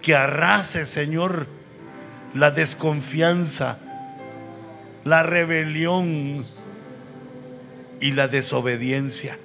Que 0.00 0.14
arrase, 0.14 0.84
Señor, 0.84 1.48
la 2.34 2.52
desconfianza, 2.52 3.80
la 5.04 5.24
rebelión 5.24 6.46
y 8.00 8.12
la 8.12 8.28
desobediencia. 8.28 9.38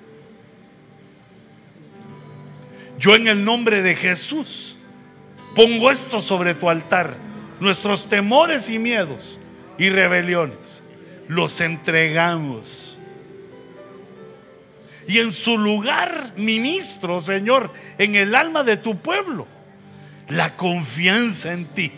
Yo 2.97 3.15
en 3.15 3.27
el 3.27 3.43
nombre 3.43 3.81
de 3.81 3.95
Jesús 3.95 4.77
pongo 5.55 5.91
esto 5.91 6.21
sobre 6.21 6.53
tu 6.53 6.69
altar, 6.69 7.15
nuestros 7.59 8.07
temores 8.09 8.69
y 8.69 8.79
miedos 8.79 9.39
y 9.77 9.89
rebeliones, 9.89 10.83
los 11.27 11.59
entregamos. 11.61 12.97
Y 15.07 15.19
en 15.19 15.31
su 15.31 15.57
lugar, 15.57 16.33
ministro, 16.35 17.21
Señor, 17.21 17.71
en 17.97 18.15
el 18.15 18.33
alma 18.33 18.63
de 18.63 18.77
tu 18.77 18.97
pueblo, 18.97 19.47
la 20.29 20.55
confianza 20.55 21.53
en 21.53 21.65
ti. 21.65 21.91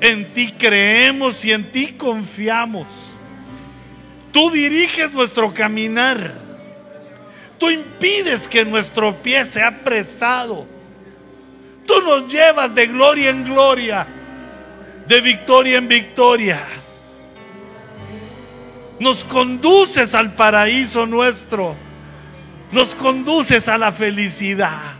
En 0.00 0.32
ti 0.32 0.52
creemos 0.58 1.44
y 1.44 1.52
en 1.52 1.70
ti 1.70 1.92
confiamos. 1.92 3.12
Tú 4.32 4.50
diriges 4.50 5.12
nuestro 5.12 5.54
caminar. 5.54 6.51
Tú 7.62 7.70
impides 7.70 8.48
que 8.48 8.64
nuestro 8.64 9.22
pie 9.22 9.46
sea 9.46 9.68
apresado. 9.68 10.66
Tú 11.86 11.94
nos 12.02 12.26
llevas 12.26 12.74
de 12.74 12.88
gloria 12.88 13.30
en 13.30 13.44
gloria, 13.44 14.04
de 15.06 15.20
victoria 15.20 15.78
en 15.78 15.86
victoria. 15.86 16.66
Nos 18.98 19.22
conduces 19.22 20.12
al 20.12 20.32
paraíso 20.32 21.06
nuestro. 21.06 21.76
Nos 22.72 22.96
conduces 22.96 23.68
a 23.68 23.78
la 23.78 23.92
felicidad. 23.92 24.94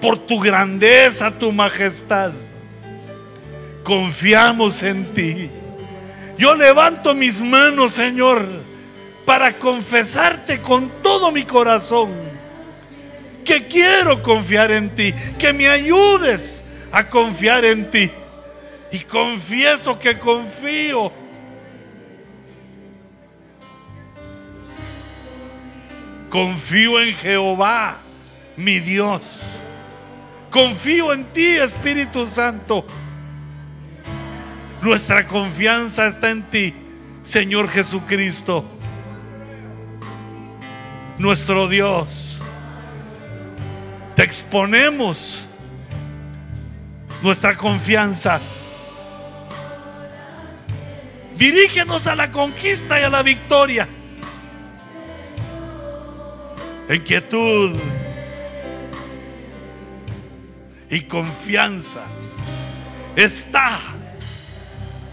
Por 0.00 0.16
tu 0.20 0.40
grandeza, 0.40 1.30
tu 1.30 1.52
majestad. 1.52 2.32
Confiamos 3.84 4.82
en 4.82 5.12
ti. 5.12 5.50
Yo 6.38 6.54
levanto 6.54 7.14
mis 7.14 7.42
manos, 7.42 7.92
Señor, 7.92 8.69
para 9.30 9.52
confesarte 9.52 10.60
con 10.60 10.90
todo 11.04 11.30
mi 11.30 11.44
corazón 11.44 12.10
que 13.44 13.68
quiero 13.68 14.20
confiar 14.24 14.72
en 14.72 14.92
ti, 14.96 15.14
que 15.38 15.52
me 15.52 15.68
ayudes 15.68 16.64
a 16.90 17.04
confiar 17.04 17.64
en 17.64 17.88
ti. 17.92 18.10
Y 18.90 18.98
confieso 18.98 19.96
que 19.96 20.18
confío. 20.18 21.12
Confío 26.28 27.00
en 27.00 27.14
Jehová, 27.14 27.98
mi 28.56 28.80
Dios. 28.80 29.60
Confío 30.50 31.12
en 31.12 31.26
ti, 31.26 31.56
Espíritu 31.56 32.26
Santo. 32.26 32.84
Nuestra 34.82 35.24
confianza 35.24 36.08
está 36.08 36.30
en 36.30 36.42
ti, 36.50 36.74
Señor 37.22 37.68
Jesucristo, 37.68 38.79
nuestro 41.20 41.68
Dios. 41.68 42.42
Te 44.16 44.22
exponemos 44.22 45.46
nuestra 47.22 47.54
confianza. 47.56 48.40
Dirígenos 51.36 52.06
a 52.06 52.14
la 52.14 52.30
conquista 52.30 52.98
y 52.98 53.04
a 53.04 53.10
la 53.10 53.22
victoria. 53.22 53.86
En 56.88 57.02
quietud 57.02 57.76
y 60.88 61.02
confianza 61.02 62.06
está 63.14 63.78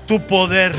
tu 0.07 0.25
poder. 0.25 0.73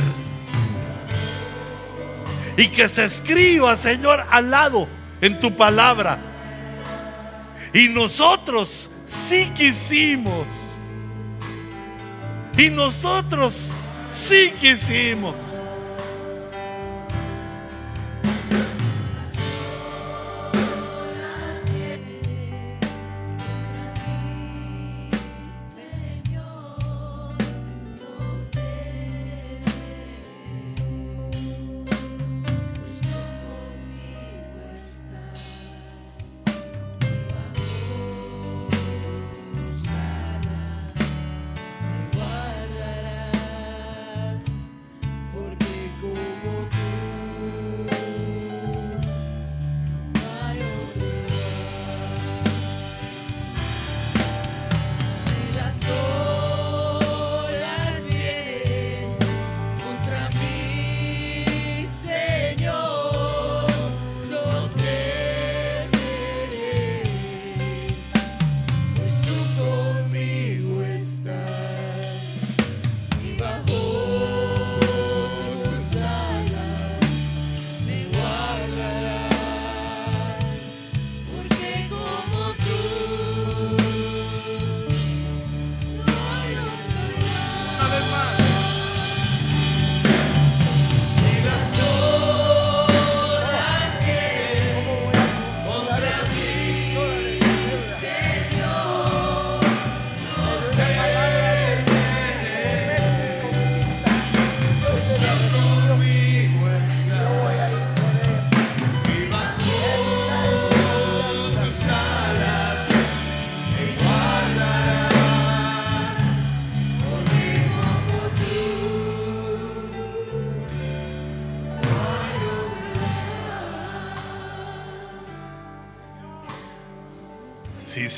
Y 2.56 2.68
que 2.68 2.88
se 2.88 3.05
escriba, 3.05 3.76
Señor, 3.76 4.26
al 4.30 4.50
lado 4.50 4.98
en 5.20 5.39
tu 5.40 5.55
palabra. 5.55 6.19
Y 7.73 7.89
nosotros 7.89 8.90
sí 9.07 9.51
quisimos. 9.55 10.78
Y 12.57 12.70
nosotros 12.70 13.73
sí 14.09 14.53
quisimos. 14.59 15.62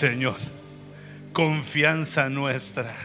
Señor. 0.01 0.37
Confianza 1.35 2.31
nuestra. 2.31 2.97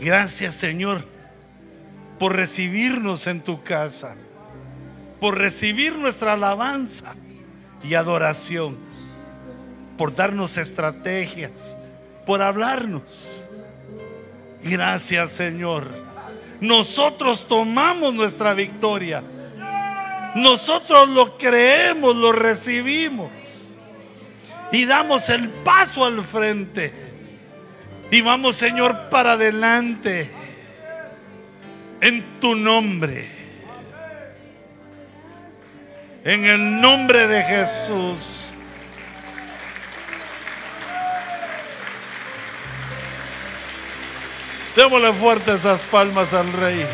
Gracias, 0.00 0.54
Señor, 0.54 1.04
por 2.20 2.36
recibirnos 2.36 3.26
en 3.26 3.40
tu 3.40 3.64
casa, 3.64 4.14
por 5.18 5.36
recibir 5.36 5.96
nuestra 5.96 6.34
alabanza 6.34 7.16
y 7.82 7.94
adoración, 7.94 8.78
por 9.96 10.14
darnos 10.14 10.58
estrategias, 10.58 11.76
por 12.24 12.40
hablarnos. 12.40 13.48
Gracias, 14.62 15.32
Señor. 15.32 15.90
Nosotros 16.60 17.48
tomamos 17.48 18.14
nuestra 18.14 18.54
victoria. 18.54 19.24
Nosotros 20.36 21.08
lo 21.08 21.36
creemos, 21.36 22.14
lo 22.14 22.30
recibimos 22.30 23.57
y 24.72 24.84
damos 24.84 25.28
el 25.28 25.48
paso 25.48 26.04
al 26.04 26.22
frente. 26.24 26.92
Y 28.10 28.20
vamos, 28.20 28.56
Señor, 28.56 29.08
para 29.10 29.32
adelante. 29.32 30.30
En 32.00 32.40
tu 32.40 32.54
nombre. 32.54 33.28
En 36.24 36.44
el 36.44 36.80
nombre 36.80 37.26
de 37.26 37.42
Jesús. 37.42 38.54
Démosle 44.76 45.12
fuerte 45.12 45.54
esas 45.54 45.82
palmas 45.82 46.32
al 46.32 46.52
Rey. 46.52 46.86